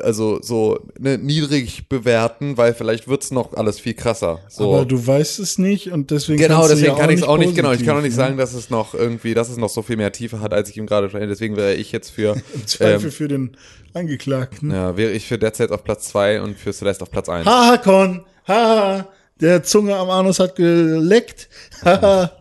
[0.00, 4.40] also so ne, niedrig bewerten, weil vielleicht wird's noch alles viel krasser.
[4.48, 4.72] So.
[4.74, 7.22] Aber du weißt es nicht und deswegen Genau, kannst du deswegen ja kann ich es
[7.22, 8.16] auch nicht, genau, ich positiv, kann auch nicht ne?
[8.16, 10.76] sagen, dass es noch irgendwie, dass es noch so viel mehr Tiefe hat, als ich
[10.76, 13.56] ihm gerade schon, deswegen wäre ich jetzt für, Im Zweifel ähm, für den
[13.94, 14.70] Angeklagten.
[14.70, 17.46] ja, wäre ich für Dead Cells auf Platz 2 und für Celeste auf Platz 1.
[17.46, 19.08] Haha, Con, haha,
[19.40, 21.48] der Zunge am Anus hat geleckt.
[21.84, 22.32] Haha.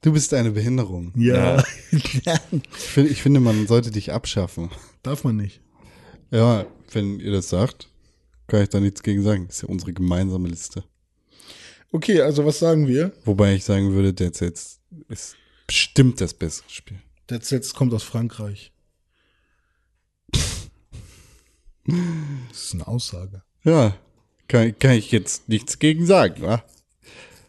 [0.00, 1.12] Du bist eine Behinderung.
[1.16, 1.62] ja.
[1.90, 2.22] Ich,
[2.76, 4.70] find, ich finde, man sollte dich abschaffen.
[5.08, 5.62] Darf man nicht.
[6.30, 7.88] Ja, wenn ihr das sagt,
[8.46, 9.46] kann ich da nichts gegen sagen.
[9.48, 10.84] ist ja unsere gemeinsame Liste.
[11.90, 13.14] Okay, also was sagen wir?
[13.24, 15.34] Wobei ich sagen würde, Dead Cells ist
[15.66, 16.98] bestimmt das bessere Spiel.
[17.30, 18.70] Der Zetz kommt aus Frankreich.
[22.50, 23.42] Das ist eine Aussage.
[23.64, 23.96] Ja,
[24.46, 26.62] kann, kann ich jetzt nichts gegen sagen, wa?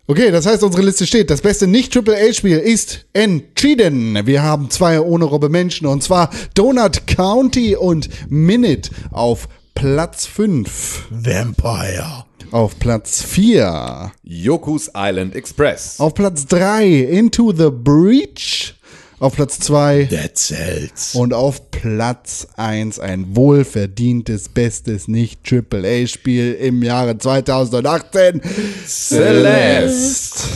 [0.10, 1.30] Okay, das heißt, unsere Liste steht.
[1.30, 4.26] Das beste Nicht-Triple-A-Spiel ist entschieden.
[4.26, 11.10] Wir haben zwei ohne Robbe Menschen und zwar Donut County und Minute auf Platz 5.
[11.12, 12.26] Vampire.
[12.50, 14.12] Auf Platz 4.
[14.24, 16.00] Yoku's Island Express.
[16.00, 18.79] Auf Platz 3 Into the Breach.
[19.20, 21.14] Auf Platz 2 Dead Cells.
[21.14, 28.42] und auf Platz 1 ein wohlverdientes, bestes Nicht-Triple-A-Spiel im Jahre 2018.
[28.88, 30.48] Celeste.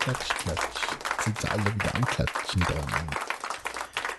[0.00, 0.60] Klatsch, klatsch.
[1.24, 3.08] Sind sie alle wieder am Klatschen dran.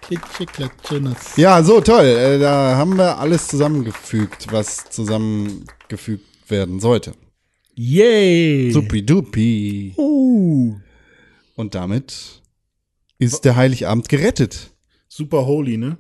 [0.02, 1.36] Klitsche, klatsche, nass.
[1.36, 2.06] Ja, so toll.
[2.06, 7.14] Äh, Da haben wir alles zusammengefügt, was zusammengefügt werden sollte.
[7.74, 8.72] Yay!
[8.72, 9.94] Supi-dupi.
[9.98, 10.76] Uh.
[11.56, 12.42] Und damit
[13.20, 14.72] ist der Heiligabend gerettet.
[15.08, 15.98] Super holy, ne?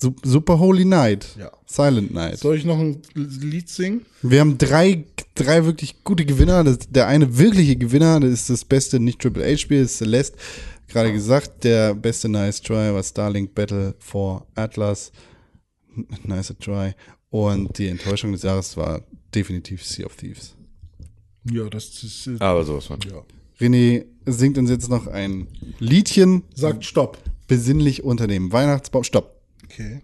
[0.00, 1.36] Su- Super Holy Night.
[1.38, 1.52] Ja.
[1.66, 2.38] Silent Night.
[2.38, 4.04] Soll ich noch ein Lied singen?
[4.22, 5.04] Wir haben drei,
[5.36, 6.64] drei wirklich gute Gewinner.
[6.64, 10.36] Das, der eine wirkliche Gewinner, das ist das beste Nicht-Triple-A-Spiel, ist Celeste.
[10.88, 15.12] Gerade gesagt, der beste Nice Try war Starlink Battle for Atlas.
[16.24, 16.94] Nice Try.
[17.30, 19.02] Und die Enttäuschung des Jahres war
[19.34, 20.54] definitiv Sea of Thieves.
[21.50, 22.26] Ja, das ist.
[22.26, 22.98] Äh, Aber sowas von.
[23.08, 23.22] ja.
[23.60, 25.48] René singt uns jetzt noch ein
[25.78, 27.18] Liedchen, Sagt Stopp.
[27.48, 29.04] besinnlich unter dem Weihnachtsbaum.
[29.04, 29.40] Stopp.
[29.64, 30.00] Okay.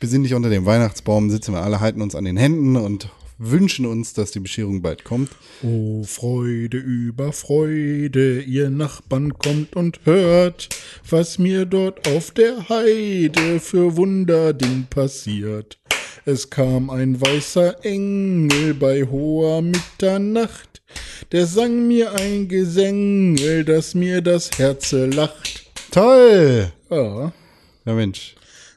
[0.00, 3.08] Besinnlich unter dem Weihnachtsbaum sitzen wir alle, halten uns an den Händen und
[3.38, 5.30] wünschen uns, dass die Bescherung bald kommt.
[5.62, 10.68] Oh, Freude über Freude, ihr Nachbarn kommt und hört,
[11.08, 15.78] was mir dort auf der Heide für Wunderding passiert.
[16.24, 20.67] Es kam ein weißer Engel bei hoher Mitternacht,
[21.32, 25.64] der sang mir ein Gesängel, dass mir das Herze lacht.
[25.90, 26.72] Toll!
[26.90, 27.32] Ja,
[27.84, 28.34] Ja, Mensch.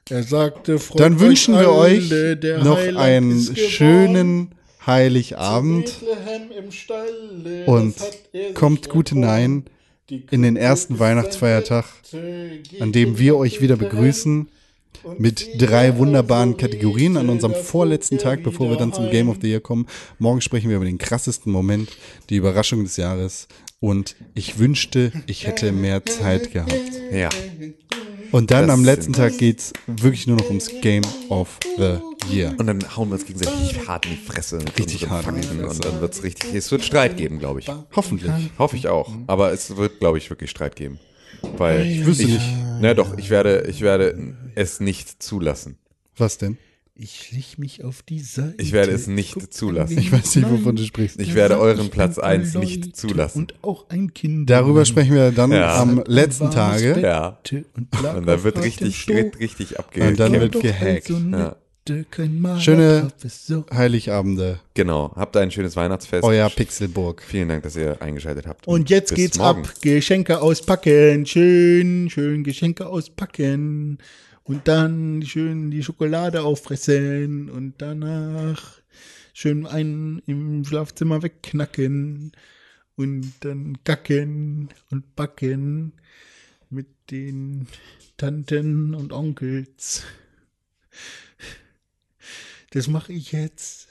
[0.09, 2.09] er sagte, freut Dann wünschen wir euch
[2.63, 4.55] noch Heiland einen schönen
[4.85, 5.93] Heiligabend
[7.67, 9.65] und das kommt gut hinein
[10.09, 11.85] in den ersten Weihnachtsfeiertag,
[12.79, 14.49] an dem wir euch wieder begrüßen
[15.17, 19.47] mit drei wunderbaren Kategorien an unserem vorletzten Tag, bevor wir dann zum Game of the
[19.47, 19.87] Year kommen.
[20.19, 21.89] Morgen sprechen wir über den krassesten Moment,
[22.29, 23.47] die Überraschung des Jahres
[23.79, 26.73] und ich wünschte, ich hätte mehr Zeit gehabt.
[27.11, 27.29] Ja.
[28.31, 31.97] Und dann Das am letzten Tag geht's wirklich nur noch ums Game of the
[32.31, 32.55] Year.
[32.57, 34.59] Und dann hauen wir uns gegenseitig hart in die Fresse.
[34.77, 35.41] Richtig hart in die.
[35.41, 35.63] Fresse.
[35.63, 37.67] Und dann wird's richtig, es wird Streit geben, glaube ich.
[37.93, 38.31] Hoffentlich.
[38.57, 39.11] Hoffe ich auch.
[39.27, 40.99] Aber es wird, glaube ich, wirklich Streit geben.
[41.57, 42.41] Weil ich wüsste nicht.
[42.81, 45.77] Na doch, ich werde, ich werde es nicht zulassen.
[46.17, 46.57] Was denn?
[46.93, 48.53] Ich leg mich auf die Seite.
[48.59, 49.97] Ich werde es nicht Guck zulassen.
[49.97, 51.19] Ich weiß nicht, wovon du sprichst.
[51.19, 53.39] Ich werde euren ich Platz ein paar eins nicht Leute zulassen.
[53.39, 54.49] Und auch ein Kind.
[54.49, 55.81] Darüber sprechen wir dann Ja.
[55.81, 56.99] am letzten Tage.
[56.99, 57.39] Ja.
[57.75, 61.09] Und, Und da wird richtig, richtig, richtig Und dann wird gehackt.
[61.09, 61.55] Ja.
[61.87, 63.65] Schöne- Professor.
[63.73, 65.11] Heiligabende, Genau.
[65.15, 66.23] Habt ein schönes Weihnachtsfest.
[66.23, 67.23] euer Pixelburg.
[67.23, 68.67] Vielen Dank, dass ihr eingeschaltet habt.
[68.67, 69.63] Und jetzt bis geht's morgen.
[69.65, 69.73] ab.
[69.81, 71.25] Geschenke auspacken.
[71.25, 73.97] Schön, schön Geschenke auspacken.
[74.43, 77.49] Und dann schön die Schokolade auffressen.
[77.49, 78.79] Und danach
[79.33, 82.31] schön einen im Schlafzimmer wegknacken.
[82.95, 85.93] Und dann kacken und backen
[86.69, 87.67] mit den
[88.17, 90.03] Tanten und Onkels.
[92.71, 93.87] Das mache ich jetzt.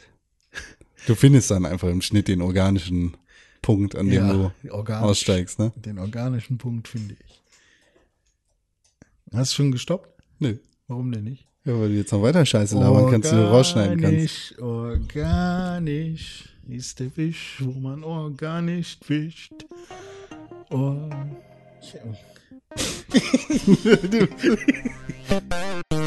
[1.07, 3.17] Du findest dann einfach im Schnitt den organischen
[3.63, 5.11] Punkt, an dem du organisch.
[5.11, 5.73] aussteigst, ne?
[5.77, 7.43] Den organischen Punkt finde ich.
[9.33, 10.09] Hast du schon gestoppt?
[10.39, 10.57] Nö.
[10.89, 11.47] Warum denn nicht?
[11.65, 14.59] Ja, weil du jetzt noch weiter Scheiße labern kannst, die du rausschneiden kannst.
[14.59, 19.53] Organisch, organisch ist der Fisch, wo man organisch fischt.
[20.71, 21.11] Oh.